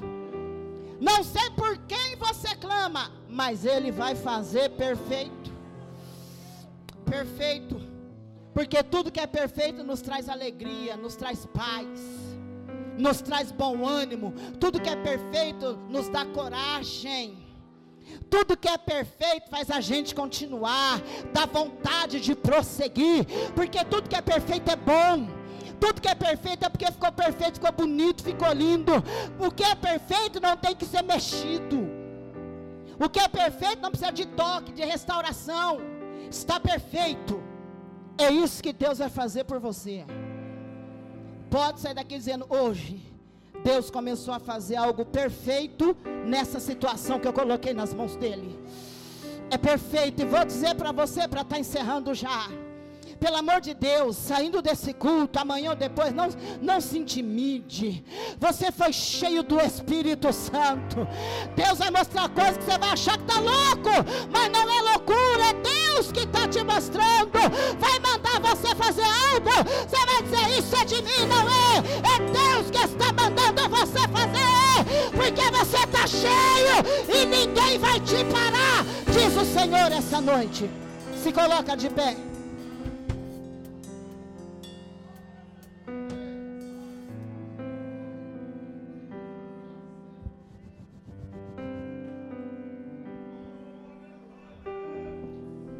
Não 0.98 1.22
sei 1.22 1.50
por 1.50 1.76
quem 1.86 2.16
você 2.16 2.56
clama, 2.56 3.12
mas 3.28 3.66
Ele 3.66 3.92
vai 3.92 4.14
fazer 4.14 4.70
perfeito. 4.70 5.52
Perfeito. 7.04 7.78
Porque 8.54 8.82
tudo 8.82 9.12
que 9.12 9.20
é 9.20 9.26
perfeito 9.26 9.84
nos 9.84 10.00
traz 10.00 10.30
alegria, 10.30 10.96
nos 10.96 11.14
traz 11.14 11.44
paz, 11.44 12.00
nos 12.96 13.20
traz 13.20 13.52
bom 13.52 13.86
ânimo. 13.86 14.32
Tudo 14.58 14.80
que 14.80 14.88
é 14.88 14.96
perfeito 14.96 15.76
nos 15.90 16.08
dá 16.08 16.24
coragem. 16.24 17.43
Tudo 18.28 18.56
que 18.56 18.68
é 18.68 18.76
perfeito 18.76 19.48
faz 19.50 19.70
a 19.70 19.80
gente 19.80 20.14
continuar, 20.14 21.00
dá 21.32 21.46
vontade 21.46 22.20
de 22.20 22.34
prosseguir, 22.34 23.24
porque 23.54 23.84
tudo 23.84 24.08
que 24.08 24.16
é 24.16 24.22
perfeito 24.22 24.70
é 24.70 24.76
bom. 24.76 25.28
Tudo 25.80 26.00
que 26.00 26.08
é 26.08 26.14
perfeito 26.14 26.64
é 26.64 26.68
porque 26.68 26.86
ficou 26.86 27.12
perfeito, 27.12 27.54
ficou 27.54 27.72
bonito, 27.72 28.22
ficou 28.22 28.52
lindo. 28.52 28.92
O 29.38 29.50
que 29.50 29.64
é 29.64 29.74
perfeito 29.74 30.40
não 30.40 30.56
tem 30.56 30.74
que 30.74 30.86
ser 30.86 31.02
mexido. 31.02 31.86
O 32.98 33.08
que 33.08 33.20
é 33.20 33.28
perfeito 33.28 33.82
não 33.82 33.90
precisa 33.90 34.12
de 34.12 34.26
toque, 34.26 34.72
de 34.72 34.84
restauração. 34.84 35.78
Está 36.30 36.58
perfeito. 36.60 37.42
É 38.16 38.30
isso 38.30 38.62
que 38.62 38.72
Deus 38.72 38.98
vai 38.98 39.10
fazer 39.10 39.44
por 39.44 39.58
você. 39.58 40.04
Pode 41.50 41.80
sair 41.80 41.94
daqui 41.94 42.16
dizendo: 42.16 42.46
hoje 42.48 43.13
Deus 43.64 43.90
começou 43.90 44.34
a 44.34 44.38
fazer 44.38 44.76
algo 44.76 45.06
perfeito 45.06 45.96
nessa 46.26 46.60
situação 46.60 47.18
que 47.18 47.26
eu 47.26 47.32
coloquei 47.32 47.72
nas 47.72 47.94
mãos 47.94 48.14
dele. 48.14 48.60
É 49.50 49.56
perfeito, 49.56 50.20
e 50.20 50.24
vou 50.26 50.44
dizer 50.44 50.74
para 50.74 50.92
você, 50.92 51.26
para 51.26 51.40
estar 51.40 51.54
tá 51.54 51.58
encerrando 51.58 52.12
já. 52.14 52.48
Pelo 53.14 53.36
amor 53.36 53.60
de 53.60 53.74
Deus, 53.74 54.16
saindo 54.16 54.60
desse 54.60 54.92
culto, 54.92 55.38
amanhã 55.38 55.70
ou 55.70 55.76
depois, 55.76 56.12
não, 56.12 56.28
não 56.60 56.80
se 56.80 56.98
intimide. 56.98 58.04
Você 58.38 58.70
foi 58.70 58.92
cheio 58.92 59.42
do 59.42 59.60
Espírito 59.60 60.32
Santo. 60.32 61.06
Deus 61.54 61.78
vai 61.78 61.90
mostrar 61.90 62.28
coisas 62.28 62.56
que 62.56 62.64
você 62.64 62.78
vai 62.78 62.90
achar 62.90 63.16
que 63.16 63.24
está 63.24 63.40
louco, 63.40 63.90
mas 64.30 64.50
não 64.50 64.62
é 64.62 64.82
loucura, 64.92 65.44
é 65.50 65.54
Deus 65.54 66.12
que 66.12 66.20
está 66.20 66.46
te 66.48 66.62
mostrando. 66.62 67.38
Vai 67.78 67.98
mandar 67.98 68.40
você 68.40 68.74
fazer 68.74 69.02
algo, 69.02 69.50
você 69.88 70.06
vai 70.06 70.22
dizer: 70.22 70.58
Isso 70.58 70.76
é 70.76 70.84
de 70.84 71.02
mim, 71.02 71.26
não 71.28 71.48
é? 71.48 71.76
É 72.14 72.18
Deus 72.32 72.70
que 72.70 72.78
está 72.78 73.12
mandando 73.12 73.68
você 73.68 74.00
fazer, 74.08 75.10
porque 75.12 75.50
você 75.50 75.76
está 75.76 76.06
cheio 76.06 77.14
e 77.14 77.26
ninguém 77.26 77.78
vai 77.78 78.00
te 78.00 78.24
parar, 78.24 78.84
diz 79.12 79.36
o 79.36 79.44
Senhor 79.44 79.92
essa 79.92 80.20
noite. 80.20 80.70
Se 81.22 81.32
coloca 81.32 81.76
de 81.76 81.88
pé. 81.88 82.33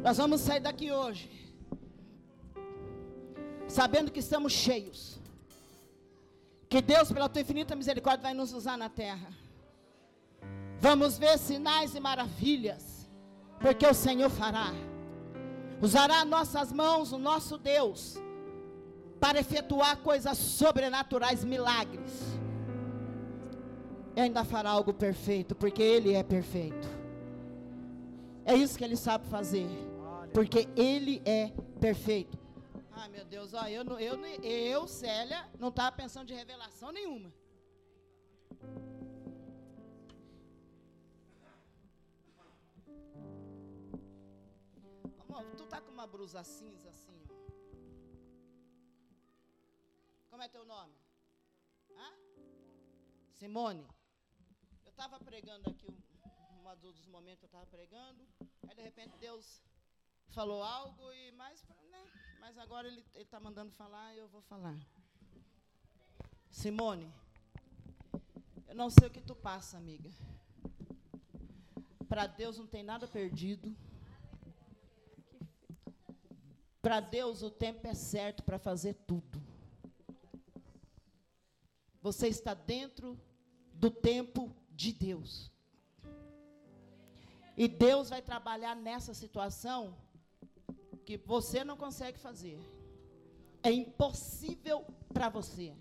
Nós 0.05 0.17
vamos 0.17 0.41
sair 0.41 0.59
daqui 0.59 0.91
hoje, 0.91 1.27
sabendo 3.67 4.11
que 4.11 4.19
estamos 4.19 4.53
cheios, 4.53 5.19
que 6.69 6.79
Deus, 6.79 7.11
pela 7.11 7.27
tua 7.27 7.41
infinita 7.41 7.75
misericórdia, 7.75 8.21
vai 8.21 8.33
nos 8.35 8.53
usar 8.53 8.77
na 8.77 8.87
terra. 8.87 9.29
Vamos 10.79 11.17
ver 11.17 11.39
sinais 11.39 11.95
e 11.95 11.99
maravilhas, 11.99 13.09
porque 13.59 13.87
o 13.87 13.95
Senhor 13.95 14.29
fará. 14.29 14.67
Usará 15.81 16.23
nossas 16.23 16.71
mãos, 16.71 17.11
o 17.11 17.17
nosso 17.17 17.57
Deus, 17.57 18.15
para 19.19 19.39
efetuar 19.39 19.97
coisas 19.97 20.37
sobrenaturais, 20.37 21.43
milagres. 21.43 22.37
E 24.15 24.21
ainda 24.21 24.43
fará 24.43 24.69
algo 24.69 24.93
perfeito, 24.93 25.55
porque 25.55 25.81
Ele 25.81 26.13
é 26.13 26.21
perfeito. 26.21 26.87
É 28.45 28.53
isso 28.53 28.77
que 28.77 28.83
Ele 28.83 28.95
sabe 28.95 29.25
fazer 29.29 29.67
porque 30.35 30.67
Ele 30.75 31.21
é 31.25 31.47
perfeito. 31.79 32.37
Ai 32.91 33.07
meu 33.07 33.23
Deus, 33.23 33.53
ó, 33.53 33.67
eu, 33.69 33.83
eu, 33.97 34.25
eu, 34.43 34.85
Célia, 34.85 35.49
não 35.57 35.69
estava 35.69 35.95
pensando 35.95 36.27
de 36.27 36.33
revelação 36.33 36.91
nenhuma. 36.91 37.33
Amor, 45.23 45.45
tu 45.55 45.65
tá 45.67 45.79
com 45.79 45.91
uma 45.91 46.05
blusa 46.05 46.43
cinza 46.43 46.89
assim, 46.89 47.17
ó. 47.29 47.35
Como 50.29 50.43
é 50.43 50.49
teu 50.49 50.65
nome? 50.65 50.93
Hã? 51.91 52.11
Simone. 53.31 53.87
Eu 54.83 54.91
estava 54.91 55.17
pregando 55.17 55.69
aqui, 55.69 55.87
um, 55.87 56.69
um 56.69 56.75
dos 56.77 57.07
momentos 57.07 57.43
eu 57.43 57.47
estava 57.47 57.65
pregando, 57.67 58.27
aí 58.67 58.75
de 58.75 58.81
repente 58.81 59.17
Deus 59.17 59.63
falou 60.35 60.61
algo 60.61 61.13
e 61.13 61.31
mais, 61.31 61.63
né? 61.89 62.03
Mas 62.41 62.57
agora 62.57 62.89
ele 62.89 63.01
está 63.15 63.39
mandando 63.39 63.71
falar 63.71 64.13
e 64.13 64.17
eu 64.19 64.27
vou 64.27 64.41
falar. 64.41 64.77
Simone, 66.51 67.09
eu 68.67 68.75
não 68.75 68.89
sei 68.89 69.07
o 69.07 69.11
que 69.11 69.21
tu 69.21 69.33
passa, 69.33 69.77
amiga. 69.77 70.11
Para 72.09 72.27
Deus 72.27 72.57
não 72.57 72.67
tem 72.67 72.83
nada 72.83 73.07
perdido. 73.07 73.73
Para 76.81 76.99
Deus 76.99 77.41
o 77.41 77.49
tempo 77.49 77.87
é 77.87 77.93
certo 77.93 78.43
para 78.43 78.59
fazer 78.59 78.93
tudo. 79.07 79.41
Você 82.01 82.27
está 82.27 82.53
dentro 82.53 83.17
do 83.73 83.89
tempo 83.89 84.53
de 84.69 84.91
Deus. 84.91 85.49
E 87.55 87.69
Deus 87.69 88.09
vai 88.09 88.21
trabalhar 88.21 88.75
nessa 88.75 89.13
situação 89.13 89.95
que 91.05 91.17
você 91.17 91.63
não 91.63 91.77
consegue 91.77 92.17
fazer. 92.17 92.59
É 93.61 93.71
impossível 93.71 94.85
para 95.13 95.29
você. 95.29 95.73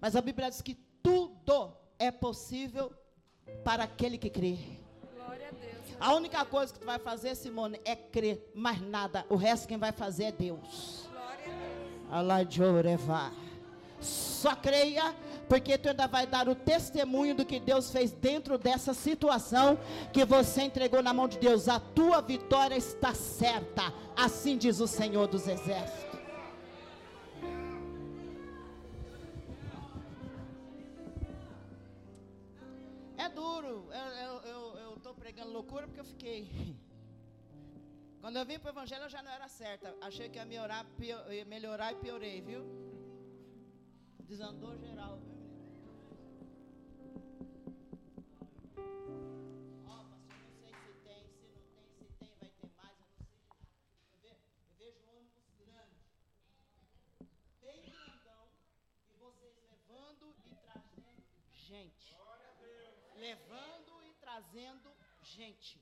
Mas 0.00 0.16
a 0.16 0.20
Bíblia 0.20 0.48
diz 0.48 0.62
que 0.62 0.74
tudo 1.02 1.72
é 1.98 2.10
possível 2.10 2.92
para 3.64 3.84
aquele 3.84 4.16
que 4.16 4.30
crê. 4.30 4.56
Glória 5.14 5.48
a 5.48 5.50
Deus. 5.50 5.96
A 5.98 6.14
única 6.14 6.44
coisa 6.44 6.72
que 6.72 6.78
tu 6.78 6.86
vai 6.86 6.98
fazer, 6.98 7.34
Simone, 7.34 7.80
é 7.84 7.94
crer, 7.94 8.50
mais 8.54 8.80
nada. 8.80 9.26
O 9.28 9.36
resto 9.36 9.68
quem 9.68 9.76
vai 9.76 9.92
fazer 9.92 10.24
é 10.24 10.32
Deus. 10.32 11.08
Glória 11.10 11.44
a 11.44 11.58
Deus. 11.58 12.10
Só 14.00 14.56
creia 14.56 15.14
porque 15.50 15.76
tu 15.76 15.88
ainda 15.88 16.06
vai 16.06 16.28
dar 16.28 16.48
o 16.48 16.54
testemunho 16.54 17.34
do 17.34 17.44
que 17.44 17.58
Deus 17.58 17.90
fez 17.90 18.12
dentro 18.12 18.56
dessa 18.56 18.94
situação 18.94 19.76
que 20.12 20.24
você 20.24 20.62
entregou 20.62 21.02
na 21.02 21.12
mão 21.12 21.26
de 21.26 21.38
Deus. 21.38 21.68
A 21.68 21.80
tua 21.80 22.20
vitória 22.22 22.76
está 22.76 23.12
certa, 23.12 23.92
assim 24.16 24.56
diz 24.56 24.78
o 24.78 24.86
Senhor 24.86 25.26
dos 25.26 25.48
Exércitos. 25.48 26.20
É 33.18 33.28
duro, 33.28 33.88
eu 34.84 34.94
estou 34.98 35.14
pregando 35.14 35.50
loucura 35.50 35.88
porque 35.88 36.00
eu 36.00 36.04
fiquei. 36.04 36.48
Quando 38.20 38.36
eu 38.36 38.46
vim 38.46 38.60
para 38.60 38.68
o 38.68 38.74
Evangelho 38.74 39.02
eu 39.02 39.10
já 39.10 39.20
não 39.20 39.32
era 39.32 39.48
certa. 39.48 39.96
Achei 40.00 40.28
que 40.28 40.38
ia 40.38 40.44
melhorar, 40.44 40.86
ia 41.00 41.44
melhorar 41.44 41.90
e 41.92 41.96
piorei, 41.96 42.40
viu? 42.40 42.62
Desandou 44.20 44.78
geral, 44.78 45.18
trazendo 64.40 64.90
gente. 65.22 65.78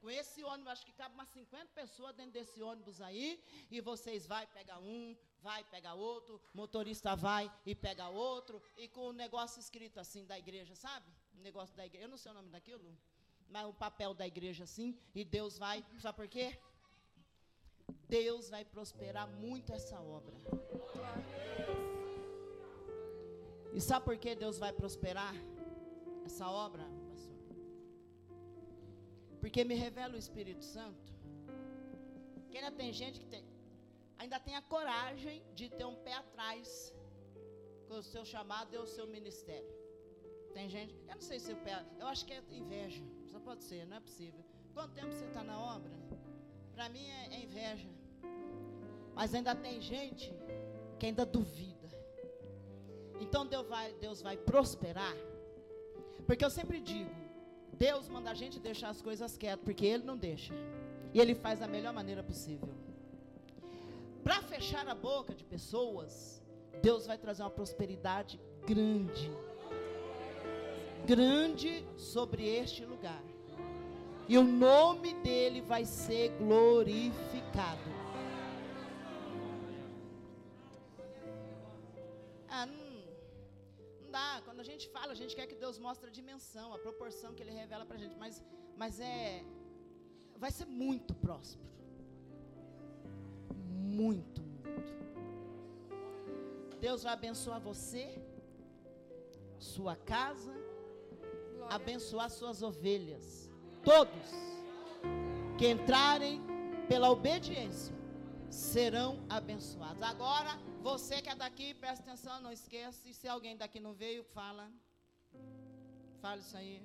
Com 0.00 0.10
esse 0.10 0.44
ônibus, 0.44 0.72
acho 0.72 0.84
que 0.84 0.92
cabe 0.92 1.14
umas 1.14 1.28
50 1.30 1.66
pessoas 1.74 2.14
dentro 2.14 2.32
desse 2.32 2.62
ônibus 2.62 3.00
aí. 3.00 3.42
E 3.70 3.80
vocês 3.80 4.26
vai 4.26 4.46
pegar 4.46 4.78
um, 4.78 5.16
vai 5.40 5.64
pegar 5.64 5.94
outro, 5.94 6.40
motorista 6.52 7.16
vai 7.16 7.50
e 7.64 7.74
pega 7.74 8.08
outro. 8.08 8.60
E 8.76 8.88
com 8.88 9.00
o 9.00 9.10
um 9.10 9.12
negócio 9.12 9.60
escrito 9.60 9.98
assim 9.98 10.26
da 10.26 10.38
igreja, 10.38 10.74
sabe? 10.74 11.06
O 11.38 11.40
negócio 11.40 11.74
da 11.74 11.86
igreja. 11.86 12.04
Eu 12.04 12.10
não 12.10 12.18
sei 12.18 12.32
o 12.32 12.34
nome 12.34 12.50
daquilo. 12.50 12.84
Mas 13.48 13.66
o 13.66 13.72
papel 13.72 14.12
da 14.12 14.26
igreja 14.26 14.64
assim. 14.64 14.98
E 15.14 15.24
Deus 15.24 15.56
vai. 15.56 15.84
Sabe 16.00 16.16
por 16.16 16.28
quê? 16.28 16.58
Deus 18.08 18.50
vai 18.50 18.64
prosperar 18.64 19.26
muito 19.28 19.72
essa 19.72 20.00
obra. 20.00 20.34
E 23.72 23.80
sabe 23.80 24.04
por 24.04 24.16
que 24.18 24.34
Deus 24.34 24.58
vai 24.58 24.72
prosperar 24.72 25.34
essa 26.24 26.48
obra? 26.48 26.86
Porque 29.44 29.62
me 29.62 29.74
revela 29.74 30.14
o 30.14 30.16
Espírito 30.24 30.64
Santo. 30.64 31.12
Que 32.50 32.56
ainda 32.56 32.70
tem 32.70 32.90
gente 33.00 33.20
que 33.20 33.26
tem, 33.26 33.44
ainda 34.18 34.40
tem 34.40 34.56
a 34.56 34.62
coragem 34.62 35.42
de 35.54 35.68
ter 35.68 35.84
um 35.84 35.96
pé 35.96 36.14
atrás 36.14 36.94
com 37.86 37.96
o 37.98 38.02
seu 38.02 38.24
chamado 38.24 38.74
e 38.74 38.78
o 38.78 38.86
seu 38.86 39.06
ministério. 39.06 39.74
Tem 40.54 40.66
gente, 40.66 40.94
eu 41.10 41.16
não 41.16 41.20
sei 41.20 41.38
se 41.38 41.52
o 41.52 41.56
pé, 41.56 41.84
eu 42.00 42.06
acho 42.06 42.24
que 42.24 42.32
é 42.32 42.42
inveja. 42.50 43.04
Só 43.26 43.38
pode 43.38 43.64
ser, 43.64 43.86
não 43.86 43.98
é 43.98 44.00
possível. 44.00 44.42
Quanto 44.72 44.94
tempo 44.94 45.12
você 45.12 45.26
está 45.26 45.44
na 45.44 45.60
obra? 45.76 45.92
Para 46.74 46.88
mim 46.88 47.06
é, 47.06 47.34
é 47.34 47.40
inveja. 47.42 47.90
Mas 49.14 49.34
ainda 49.34 49.54
tem 49.54 49.78
gente 49.78 50.32
que 50.98 51.04
ainda 51.04 51.26
duvida. 51.26 51.90
Então 53.20 53.46
Deus 53.46 53.68
vai, 53.68 53.92
Deus 54.06 54.22
vai 54.22 54.38
prosperar. 54.38 55.14
Porque 56.26 56.42
eu 56.42 56.50
sempre 56.50 56.80
digo, 56.80 57.23
Deus 57.74 58.08
manda 58.08 58.30
a 58.30 58.34
gente 58.34 58.58
deixar 58.58 58.90
as 58.90 59.02
coisas 59.02 59.36
quietas, 59.36 59.64
porque 59.64 59.86
Ele 59.86 60.04
não 60.04 60.16
deixa. 60.16 60.54
E 61.12 61.20
Ele 61.20 61.34
faz 61.34 61.58
da 61.58 61.66
melhor 61.66 61.92
maneira 61.92 62.22
possível. 62.22 62.68
Para 64.22 64.40
fechar 64.42 64.88
a 64.88 64.94
boca 64.94 65.34
de 65.34 65.44
pessoas, 65.44 66.42
Deus 66.82 67.06
vai 67.06 67.18
trazer 67.18 67.42
uma 67.42 67.50
prosperidade 67.50 68.40
grande. 68.66 69.30
Grande 71.06 71.84
sobre 71.96 72.46
este 72.46 72.84
lugar. 72.84 73.22
E 74.26 74.38
o 74.38 74.42
nome 74.42 75.12
dele 75.22 75.60
vai 75.60 75.84
ser 75.84 76.30
glorificado. 76.38 77.93
A 85.14 85.20
gente 85.22 85.34
quer 85.38 85.46
que 85.50 85.58
Deus 85.64 85.76
mostre 85.86 86.08
a 86.10 86.12
dimensão, 86.20 86.66
a 86.76 86.78
proporção 86.86 87.34
que 87.34 87.42
Ele 87.44 87.54
revela 87.62 87.84
para 87.88 87.96
a 87.98 88.02
gente. 88.02 88.16
Mas, 88.24 88.34
mas 88.82 89.00
é. 89.00 89.44
Vai 90.44 90.50
ser 90.58 90.66
muito 90.66 91.12
próspero. 91.24 91.72
muito 94.00 94.40
mundo. 94.42 94.92
Deus 96.86 97.02
vai 97.04 97.12
abençoar 97.18 97.60
você, 97.70 98.04
sua 99.58 99.94
casa, 99.96 100.52
Glória 100.52 101.76
abençoar 101.76 102.28
suas 102.38 102.62
ovelhas. 102.70 103.26
Todos 103.92 104.28
que 105.58 105.66
entrarem 105.74 106.42
pela 106.88 107.08
obediência 107.10 107.94
serão 108.50 109.10
abençoados. 109.28 110.02
Agora, 110.02 110.52
você 110.82 111.22
que 111.22 111.30
é 111.34 111.34
daqui, 111.34 111.68
presta 111.74 112.02
atenção, 112.04 112.40
não 112.40 112.52
esqueça. 112.52 113.08
E 113.08 113.14
se 113.14 113.26
alguém 113.28 113.56
daqui 113.56 113.78
não 113.80 113.94
veio, 113.94 114.22
fala. 114.38 114.70
Fala 116.24 116.40
isso 116.40 116.56
aí. 116.56 116.76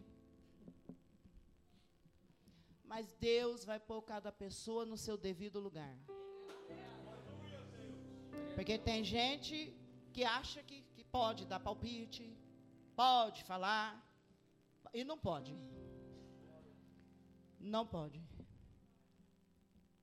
Mas 2.84 3.14
Deus 3.14 3.64
vai 3.70 3.80
pôr 3.80 4.02
cada 4.02 4.32
pessoa 4.34 4.86
no 4.86 4.98
seu 4.98 5.16
devido 5.18 5.62
lugar. 5.62 5.96
Porque 8.54 8.78
tem 8.78 9.02
gente 9.02 9.74
que 10.12 10.26
acha 10.26 10.62
que, 10.62 10.82
que 10.94 11.06
pode 11.06 11.46
dar 11.46 11.62
palpite, 11.62 12.26
pode 12.98 13.46
falar, 13.46 13.88
e 14.94 15.06
não 15.06 15.18
pode. 15.18 15.56
Não 17.58 17.88
pode. 17.88 18.22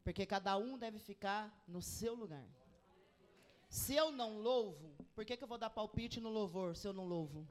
Porque 0.02 0.24
cada 0.24 0.56
um 0.56 0.78
deve 0.78 0.98
ficar 0.98 1.42
no 1.68 1.82
seu 1.82 2.14
lugar. 2.14 2.48
Se 3.68 3.94
eu 3.94 4.10
não 4.10 4.38
louvo, 4.38 4.96
por 5.14 5.26
que, 5.26 5.36
que 5.36 5.44
eu 5.44 5.52
vou 5.54 5.58
dar 5.58 5.68
palpite 5.68 6.22
no 6.22 6.30
louvor 6.30 6.74
se 6.74 6.88
eu 6.88 6.94
não 6.94 7.06
louvo? 7.06 7.46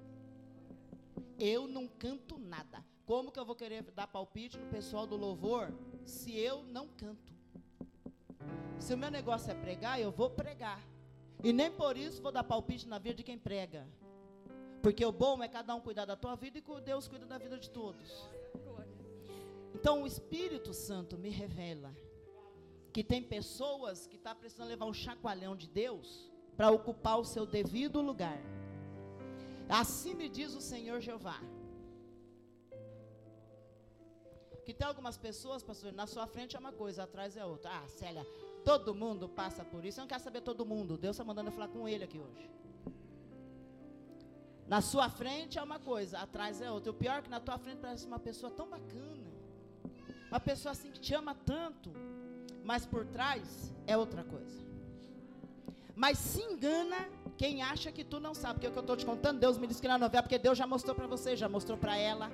Eu 1.39 1.67
não 1.67 1.87
canto 1.87 2.37
nada. 2.37 2.83
Como 3.05 3.31
que 3.31 3.39
eu 3.39 3.45
vou 3.45 3.55
querer 3.55 3.83
dar 3.91 4.07
palpite 4.07 4.57
no 4.57 4.67
pessoal 4.67 5.05
do 5.05 5.15
louvor 5.15 5.73
se 6.05 6.37
eu 6.37 6.63
não 6.63 6.87
canto? 6.87 7.33
Se 8.79 8.93
o 8.93 8.97
meu 8.97 9.11
negócio 9.11 9.51
é 9.51 9.55
pregar, 9.55 9.99
eu 9.99 10.11
vou 10.11 10.29
pregar. 10.29 10.81
E 11.43 11.53
nem 11.53 11.71
por 11.71 11.97
isso 11.97 12.21
vou 12.21 12.31
dar 12.31 12.43
palpite 12.43 12.87
na 12.87 12.97
vida 12.97 13.15
de 13.15 13.23
quem 13.23 13.37
prega. 13.37 13.87
Porque 14.81 15.05
o 15.05 15.11
bom 15.11 15.41
é 15.43 15.47
cada 15.47 15.73
um 15.75 15.81
cuidar 15.81 16.05
da 16.05 16.15
tua 16.15 16.35
vida 16.35 16.57
e 16.57 16.81
Deus 16.81 17.07
cuida 17.07 17.25
da 17.25 17.37
vida 17.37 17.57
de 17.57 17.69
todos. 17.69 18.29
Então 19.73 20.03
o 20.03 20.07
Espírito 20.07 20.73
Santo 20.73 21.17
me 21.17 21.29
revela 21.29 21.93
que 22.93 23.03
tem 23.03 23.21
pessoas 23.21 24.07
que 24.07 24.15
estão 24.15 24.33
tá 24.33 24.39
precisando 24.39 24.69
levar 24.69 24.85
um 24.85 24.93
chacoalhão 24.93 25.55
de 25.55 25.67
Deus 25.67 26.31
para 26.55 26.71
ocupar 26.71 27.19
o 27.19 27.25
seu 27.25 27.45
devido 27.45 28.01
lugar. 28.01 28.39
Assim 29.69 30.13
me 30.13 30.29
diz 30.29 30.53
o 30.53 30.61
Senhor 30.61 30.99
Jeová. 31.01 31.39
Que 34.65 34.73
tem 34.73 34.87
algumas 34.87 35.15
pessoas, 35.15 35.61
pastor, 35.61 35.93
na 35.93 36.07
sua 36.07 36.25
frente 36.25 36.55
é 36.55 36.59
uma 36.59 36.71
coisa, 36.71 37.03
atrás 37.03 37.37
é 37.37 37.45
outra. 37.45 37.69
Ah, 37.71 37.87
Célia, 37.87 38.25
todo 38.63 38.95
mundo 38.95 39.29
passa 39.29 39.63
por 39.63 39.85
isso. 39.85 39.99
Eu 39.99 40.03
não 40.03 40.07
quero 40.07 40.23
saber 40.23 40.41
todo 40.41 40.65
mundo. 40.65 40.97
Deus 40.97 41.15
está 41.15 41.23
mandando 41.23 41.49
eu 41.49 41.53
falar 41.53 41.67
com 41.67 41.87
ele 41.87 42.03
aqui 42.03 42.19
hoje. 42.19 42.49
Na 44.67 44.81
sua 44.81 45.07
frente 45.07 45.59
é 45.59 45.61
uma 45.61 45.79
coisa, 45.79 46.17
atrás 46.17 46.59
é 46.59 46.71
outra. 46.71 46.91
O 46.91 46.95
pior 46.95 47.19
é 47.19 47.21
que 47.21 47.29
na 47.29 47.39
tua 47.39 47.59
frente 47.59 47.77
parece 47.77 48.07
uma 48.07 48.17
pessoa 48.17 48.51
tão 48.51 48.67
bacana. 48.67 49.31
Uma 50.29 50.39
pessoa 50.39 50.71
assim 50.71 50.91
que 50.91 50.99
te 50.99 51.13
ama 51.13 51.35
tanto. 51.35 51.91
Mas 52.63 52.83
por 52.83 53.05
trás 53.05 53.71
é 53.85 53.95
outra 53.95 54.23
coisa. 54.23 54.65
Mas 55.95 56.17
se 56.17 56.41
engana 56.41 57.07
quem 57.37 57.61
acha 57.61 57.91
que 57.91 58.03
tu 58.03 58.19
não 58.19 58.33
sabe. 58.33 58.55
Porque 58.55 58.67
o 58.67 58.71
que 58.71 58.77
eu 58.77 58.81
estou 58.81 58.97
te 58.97 59.05
contando, 59.05 59.39
Deus 59.39 59.57
me 59.57 59.67
disse 59.67 59.81
que 59.81 59.87
não 59.87 59.97
novela, 59.97 60.23
porque 60.23 60.37
Deus 60.37 60.57
já 60.57 60.67
mostrou 60.67 60.95
para 60.95 61.07
você, 61.07 61.35
já 61.35 61.47
mostrou 61.47 61.77
para 61.77 61.97
ela. 61.97 62.31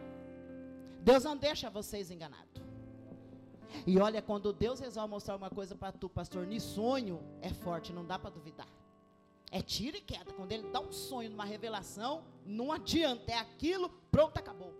Deus 1.01 1.23
não 1.23 1.37
deixa 1.37 1.69
vocês 1.69 2.09
enganados. 2.11 2.61
E 3.85 3.97
olha, 3.99 4.21
quando 4.21 4.51
Deus 4.51 4.79
resolve 4.79 5.09
mostrar 5.09 5.35
uma 5.35 5.49
coisa 5.49 5.75
para 5.75 5.91
tu, 5.91 6.09
pastor, 6.09 6.45
nem 6.45 6.59
sonho, 6.59 7.21
é 7.41 7.49
forte, 7.49 7.93
não 7.93 8.05
dá 8.05 8.19
para 8.19 8.29
duvidar. 8.29 8.67
É 9.49 9.61
tiro 9.61 9.97
e 9.97 10.01
queda. 10.01 10.31
Quando 10.33 10.51
ele 10.51 10.69
dá 10.69 10.79
um 10.79 10.91
sonho, 10.91 11.31
uma 11.31 11.45
revelação, 11.45 12.23
não 12.45 12.71
adianta. 12.71 13.31
É 13.31 13.37
aquilo, 13.37 13.89
pronto, 14.11 14.37
acabou. 14.37 14.73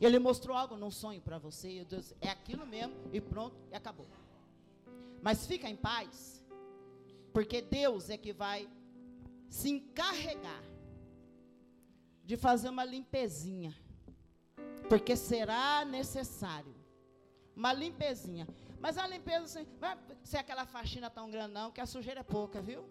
Ele 0.00 0.18
mostrou 0.18 0.56
algo 0.56 0.76
num 0.76 0.90
sonho 0.90 1.20
para 1.20 1.38
você, 1.38 1.80
e 1.80 1.84
Deus, 1.84 2.12
é 2.20 2.28
aquilo 2.28 2.66
mesmo, 2.66 2.94
e 3.12 3.20
pronto, 3.20 3.56
e 3.70 3.74
acabou. 3.74 4.06
Mas 5.22 5.46
fica 5.46 5.68
em 5.68 5.76
paz, 5.76 6.41
porque 7.32 7.62
Deus 7.62 8.10
é 8.10 8.16
que 8.16 8.32
vai 8.32 8.68
se 9.48 9.70
encarregar 9.70 10.62
de 12.24 12.36
fazer 12.36 12.68
uma 12.68 12.84
limpezinha 12.84 13.74
porque 14.92 15.16
será 15.16 15.86
necessário. 15.86 16.74
Uma 17.56 17.72
limpezinha. 17.72 18.46
Mas 18.78 18.98
a 18.98 19.06
limpeza, 19.06 19.44
assim, 19.44 19.66
vai 19.80 19.96
ser 20.22 20.36
aquela 20.36 20.66
faxina 20.66 21.08
tão 21.08 21.30
grande, 21.30 21.54
não, 21.54 21.70
que 21.70 21.80
a 21.80 21.86
sujeira 21.86 22.20
é 22.20 22.22
pouca, 22.22 22.60
viu? 22.60 22.84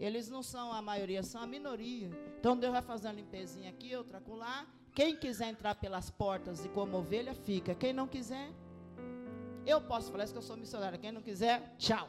Eles 0.00 0.28
não 0.28 0.42
são 0.42 0.72
a 0.72 0.82
maioria, 0.82 1.22
são 1.22 1.40
a 1.40 1.46
minoria. 1.46 2.10
Então 2.40 2.56
Deus 2.56 2.72
vai 2.72 2.82
fazer 2.82 3.06
uma 3.06 3.14
limpezinha 3.14 3.70
aqui, 3.70 3.94
outra 3.94 4.20
lá. 4.26 4.66
Quem 4.92 5.16
quiser 5.16 5.48
entrar 5.50 5.76
pelas 5.76 6.10
portas 6.10 6.64
e 6.64 6.68
como 6.68 6.96
ovelha, 6.96 7.32
fica. 7.32 7.76
Quem 7.76 7.92
não 7.92 8.08
quiser, 8.08 8.50
eu 9.64 9.80
posso 9.80 10.10
falar 10.10 10.24
isso 10.24 10.32
que 10.32 10.38
eu 10.38 10.42
sou 10.42 10.56
missionária. 10.56 10.98
Quem 10.98 11.12
não 11.12 11.22
quiser, 11.22 11.76
tchau. 11.78 12.08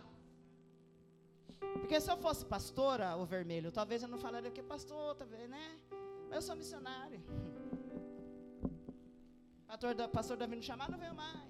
Porque 1.60 1.99
se 1.99 2.10
eu 2.11 2.18
fosse 2.18 2.45
pastora, 2.45 3.15
o 3.18 3.26
vermelho, 3.26 3.72
talvez 3.72 4.02
eu 4.02 4.07
não 4.07 4.18
falaria 4.18 4.52
que 4.52 4.61
pastor, 4.61 5.15
talvez, 5.15 5.49
né? 5.49 5.80
Mas 6.27 6.36
eu 6.36 6.41
sou 6.41 6.56
missionária. 6.56 7.19
Pastor, 9.68 10.10
pastor 10.10 10.36
Davi 10.36 10.56
não 10.56 10.64
chamar, 10.64 10.90
não 10.90 10.98
veio 10.98 11.14
mais. 11.14 11.48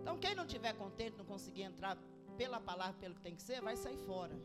Então, 0.00 0.16
quem 0.16 0.32
não 0.34 0.46
tiver 0.46 0.72
contente, 0.74 1.18
não 1.18 1.24
conseguir 1.24 1.62
entrar 1.62 1.98
pela 2.36 2.60
palavra, 2.60 2.94
pelo 3.00 3.16
que 3.16 3.20
tem 3.20 3.34
que 3.34 3.42
ser, 3.42 3.60
vai 3.60 3.76
sair 3.76 3.96
fora. 3.96 4.38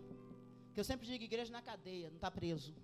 Que 0.73 0.79
eu 0.79 0.83
sempre 0.83 1.05
digo 1.05 1.23
igreja 1.23 1.51
na 1.51 1.61
cadeia, 1.61 2.09
não 2.09 2.15
está 2.15 2.31
preso. 2.31 2.75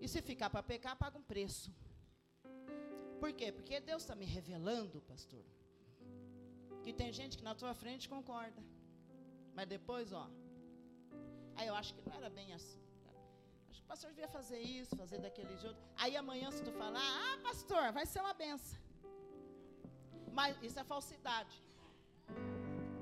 E 0.00 0.06
se 0.06 0.20
ficar 0.20 0.50
para 0.50 0.62
pecar, 0.62 0.94
paga 0.96 1.16
um 1.16 1.22
preço. 1.22 1.72
Por 3.18 3.32
quê? 3.32 3.50
Porque 3.50 3.80
Deus 3.80 4.02
está 4.02 4.14
me 4.14 4.26
revelando, 4.26 5.00
pastor, 5.00 5.42
que 6.84 6.92
tem 7.00 7.10
gente 7.20 7.36
que 7.38 7.44
na 7.50 7.54
tua 7.60 7.74
frente 7.82 8.08
concorda. 8.14 8.62
Mas 9.56 9.66
depois, 9.76 10.12
ó. 10.12 10.26
Aí 11.56 11.66
eu 11.70 11.76
acho 11.80 11.92
que 11.94 12.02
não 12.08 12.16
era 12.20 12.30
bem 12.38 12.52
assim 12.58 12.84
o 13.84 13.86
pastor 13.86 14.10
devia 14.10 14.28
fazer 14.28 14.58
isso, 14.60 14.96
fazer 14.96 15.18
daquele 15.18 15.56
jeito. 15.58 15.76
Aí 15.96 16.16
amanhã, 16.16 16.50
se 16.50 16.62
tu 16.62 16.72
falar, 16.72 17.00
ah, 17.00 17.38
pastor, 17.42 17.92
vai 17.92 18.06
ser 18.06 18.20
uma 18.20 18.32
benção. 18.32 18.78
Mas 20.32 20.60
isso 20.62 20.80
é 20.80 20.84
falsidade. 20.84 21.62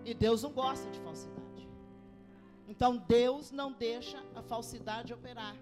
E 0.04 0.12
Deus 0.12 0.42
não 0.42 0.52
gosta 0.52 0.90
de 0.90 0.98
falsidade. 1.00 1.68
Então 2.66 2.96
Deus 2.96 3.52
não 3.52 3.72
deixa 3.72 4.18
a 4.34 4.42
falsidade 4.42 5.14
operar. 5.14 5.56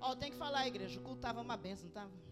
Ó, 0.00 0.14
tem 0.16 0.32
que 0.32 0.36
falar, 0.36 0.66
igreja, 0.66 0.98
o 0.98 1.02
culto 1.02 1.18
estava 1.18 1.40
uma 1.40 1.56
benção, 1.56 1.84
não 1.84 1.90
estava? 1.90 2.23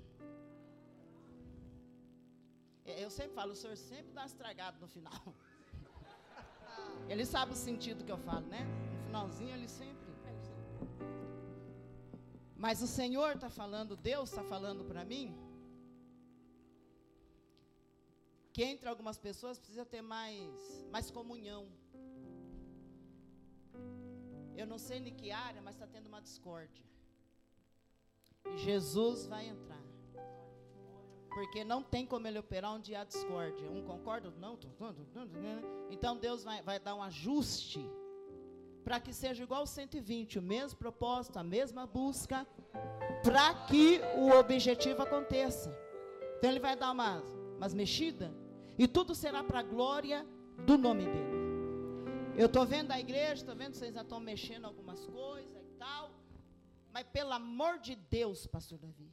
Eu 2.98 3.10
sempre 3.10 3.34
falo, 3.34 3.52
o 3.52 3.56
senhor 3.56 3.76
sempre 3.76 4.12
dá 4.12 4.22
uma 4.22 4.26
estragada 4.26 4.78
no 4.80 4.88
final. 4.88 5.34
Ele 7.08 7.24
sabe 7.26 7.52
o 7.52 7.56
sentido 7.56 8.04
que 8.04 8.12
eu 8.12 8.18
falo, 8.18 8.46
né? 8.46 8.64
No 8.94 9.04
finalzinho 9.06 9.54
ele 9.54 9.68
sempre. 9.68 10.02
Mas 12.64 12.80
o 12.80 12.86
Senhor 12.86 13.30
está 13.34 13.50
falando, 13.50 13.96
Deus 13.96 14.28
está 14.30 14.44
falando 14.44 14.84
para 14.84 15.04
mim, 15.04 15.34
que 18.52 18.62
entre 18.62 18.88
algumas 18.88 19.18
pessoas 19.18 19.58
precisa 19.58 19.84
ter 19.84 20.00
mais, 20.00 20.86
mais 20.92 21.10
comunhão. 21.10 21.66
Eu 24.56 24.64
não 24.72 24.78
sei 24.78 24.98
em 24.98 25.12
que 25.12 25.32
área, 25.32 25.60
mas 25.60 25.74
está 25.74 25.88
tendo 25.88 26.06
uma 26.06 26.22
discórdia. 26.22 26.84
E 28.54 28.58
Jesus 28.58 29.26
vai 29.26 29.44
entrar. 29.48 29.82
Porque 31.34 31.64
não 31.64 31.82
tem 31.82 32.06
como 32.06 32.26
ele 32.26 32.38
operar 32.38 32.72
onde 32.72 32.94
há 32.94 33.04
discórdia. 33.04 33.70
Um 33.70 33.82
concorda? 33.82 34.30
Não. 34.38 34.58
Então 35.90 36.16
Deus 36.16 36.44
vai, 36.44 36.62
vai 36.62 36.78
dar 36.78 36.94
um 36.94 37.02
ajuste 37.02 37.84
para 38.84 39.00
que 39.00 39.12
seja 39.12 39.42
igual 39.42 39.66
120, 39.66 40.38
o 40.38 40.42
mesmo 40.42 40.78
propósito, 40.78 41.38
a 41.38 41.44
mesma 41.44 41.86
busca, 41.86 42.46
para 43.22 43.54
que 43.66 44.00
o 44.16 44.30
objetivo 44.38 45.02
aconteça. 45.02 45.76
Então 46.38 46.50
ele 46.50 46.60
vai 46.60 46.76
dar 46.76 46.90
umas, 46.90 47.22
umas 47.56 47.72
mexidas 47.72 48.30
e 48.76 48.88
tudo 48.88 49.14
será 49.14 49.44
para 49.44 49.60
a 49.60 49.62
glória 49.62 50.26
do 50.66 50.76
nome 50.76 51.04
dele. 51.04 51.42
Eu 52.36 52.46
estou 52.46 52.66
vendo 52.66 52.90
a 52.90 52.98
igreja, 52.98 53.34
estou 53.34 53.54
vendo 53.54 53.72
que 53.72 53.78
vocês 53.78 53.94
já 53.94 54.02
estão 54.02 54.18
mexendo 54.18 54.64
algumas 54.64 55.04
coisas 55.06 55.62
e 55.62 55.74
tal, 55.78 56.10
mas 56.92 57.06
pelo 57.06 57.32
amor 57.32 57.78
de 57.78 57.94
Deus, 57.94 58.46
pastor 58.46 58.78
Davi, 58.78 59.10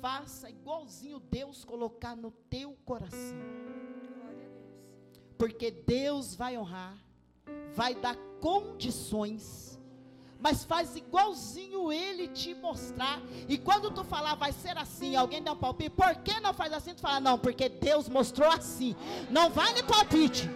faça 0.00 0.50
igualzinho 0.50 1.18
Deus 1.18 1.64
colocar 1.64 2.16
no 2.16 2.30
teu 2.30 2.76
coração. 2.84 3.36
Porque 5.38 5.70
Deus 5.70 6.34
vai 6.34 6.56
honrar 6.56 7.06
vai 7.76 7.94
dar 7.94 8.16
condições, 8.40 9.78
mas 10.40 10.64
faz 10.64 10.96
igualzinho 10.96 11.92
ele 11.92 12.28
te 12.28 12.54
mostrar. 12.54 13.20
E 13.48 13.58
quando 13.58 13.90
tu 13.90 14.02
falar 14.02 14.34
vai 14.34 14.52
ser 14.52 14.76
assim, 14.78 15.14
alguém 15.14 15.42
dá 15.42 15.52
um 15.52 15.56
palpite, 15.56 15.90
por 15.90 16.14
que 16.16 16.40
não 16.40 16.54
faz 16.54 16.72
assim? 16.72 16.94
Tu 16.94 17.02
fala, 17.02 17.20
não, 17.20 17.38
porque 17.38 17.68
Deus 17.68 18.08
mostrou 18.08 18.50
assim. 18.50 18.96
Não 19.30 19.50
vale 19.50 19.82
palpite. 19.82 20.48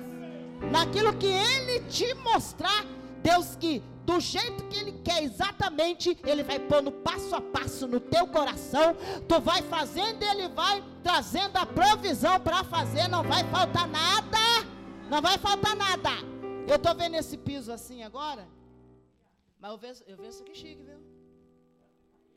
Naquilo 0.70 1.16
que 1.16 1.26
ele 1.26 1.80
te 1.88 2.14
mostrar, 2.14 2.84
Deus 3.22 3.56
que 3.56 3.82
do 4.10 4.18
jeito 4.18 4.64
que 4.68 4.76
Ele 4.80 4.92
quer, 5.04 5.22
exatamente, 5.22 6.18
Ele 6.24 6.42
vai 6.42 6.58
pondo 6.58 6.90
passo 6.90 7.32
a 7.36 7.40
passo 7.40 7.86
no 7.86 8.00
teu 8.00 8.26
coração. 8.26 8.96
Tu 9.28 9.40
vai 9.40 9.62
fazendo, 9.62 10.20
Ele 10.30 10.48
vai 10.48 10.82
trazendo 11.04 11.56
a 11.56 11.64
provisão 11.64 12.40
para 12.40 12.64
fazer. 12.64 13.06
Não 13.06 13.22
vai 13.22 13.44
faltar 13.44 13.86
nada. 13.86 14.38
Não 15.08 15.22
vai 15.22 15.38
faltar 15.38 15.76
nada. 15.76 16.10
Eu 16.66 16.74
estou 16.74 16.94
vendo 16.94 17.14
esse 17.14 17.36
piso 17.36 17.70
assim 17.72 18.02
agora. 18.02 18.48
Mas 19.60 19.70
eu 19.70 19.78
vejo, 19.78 20.02
eu 20.08 20.16
vejo 20.16 20.30
isso 20.30 20.42
aqui 20.42 20.54
chique, 20.56 20.82
viu? 20.82 21.00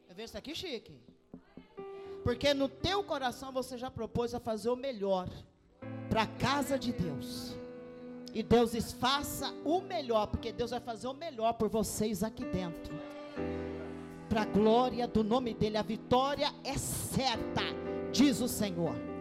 Eu 0.10 0.16
vejo 0.16 0.26
isso 0.26 0.38
aqui 0.38 0.54
chique. 0.54 0.96
Porque 2.24 2.54
no 2.54 2.70
teu 2.70 3.04
coração 3.04 3.52
você 3.52 3.78
já 3.80 3.90
propôs 3.90 4.36
a 4.36 4.40
fazer 4.40 4.70
o 4.70 4.76
melhor 4.76 5.28
para 6.10 6.22
a 6.24 6.28
casa 6.28 6.78
de 6.78 6.94
Deus. 6.94 7.63
E 8.34 8.42
Deus 8.42 8.72
diz: 8.72 8.92
faça 8.92 9.54
o 9.64 9.82
melhor, 9.82 10.28
porque 10.28 10.52
Deus 10.52 10.72
vai 10.72 10.80
fazer 10.80 11.08
o 11.08 11.14
melhor 11.14 11.54
por 11.54 11.70
vocês 11.70 12.24
aqui 12.24 12.44
dentro. 12.46 12.94
Para 14.28 14.42
a 14.42 14.46
glória 14.46 15.08
do 15.08 15.24
nome 15.24 15.54
dele, 15.54 15.78
a 15.78 15.84
vitória 15.84 16.52
é 16.64 16.78
certa, 16.78 17.62
diz 18.12 18.42
o 18.42 18.48
Senhor. 18.48 19.13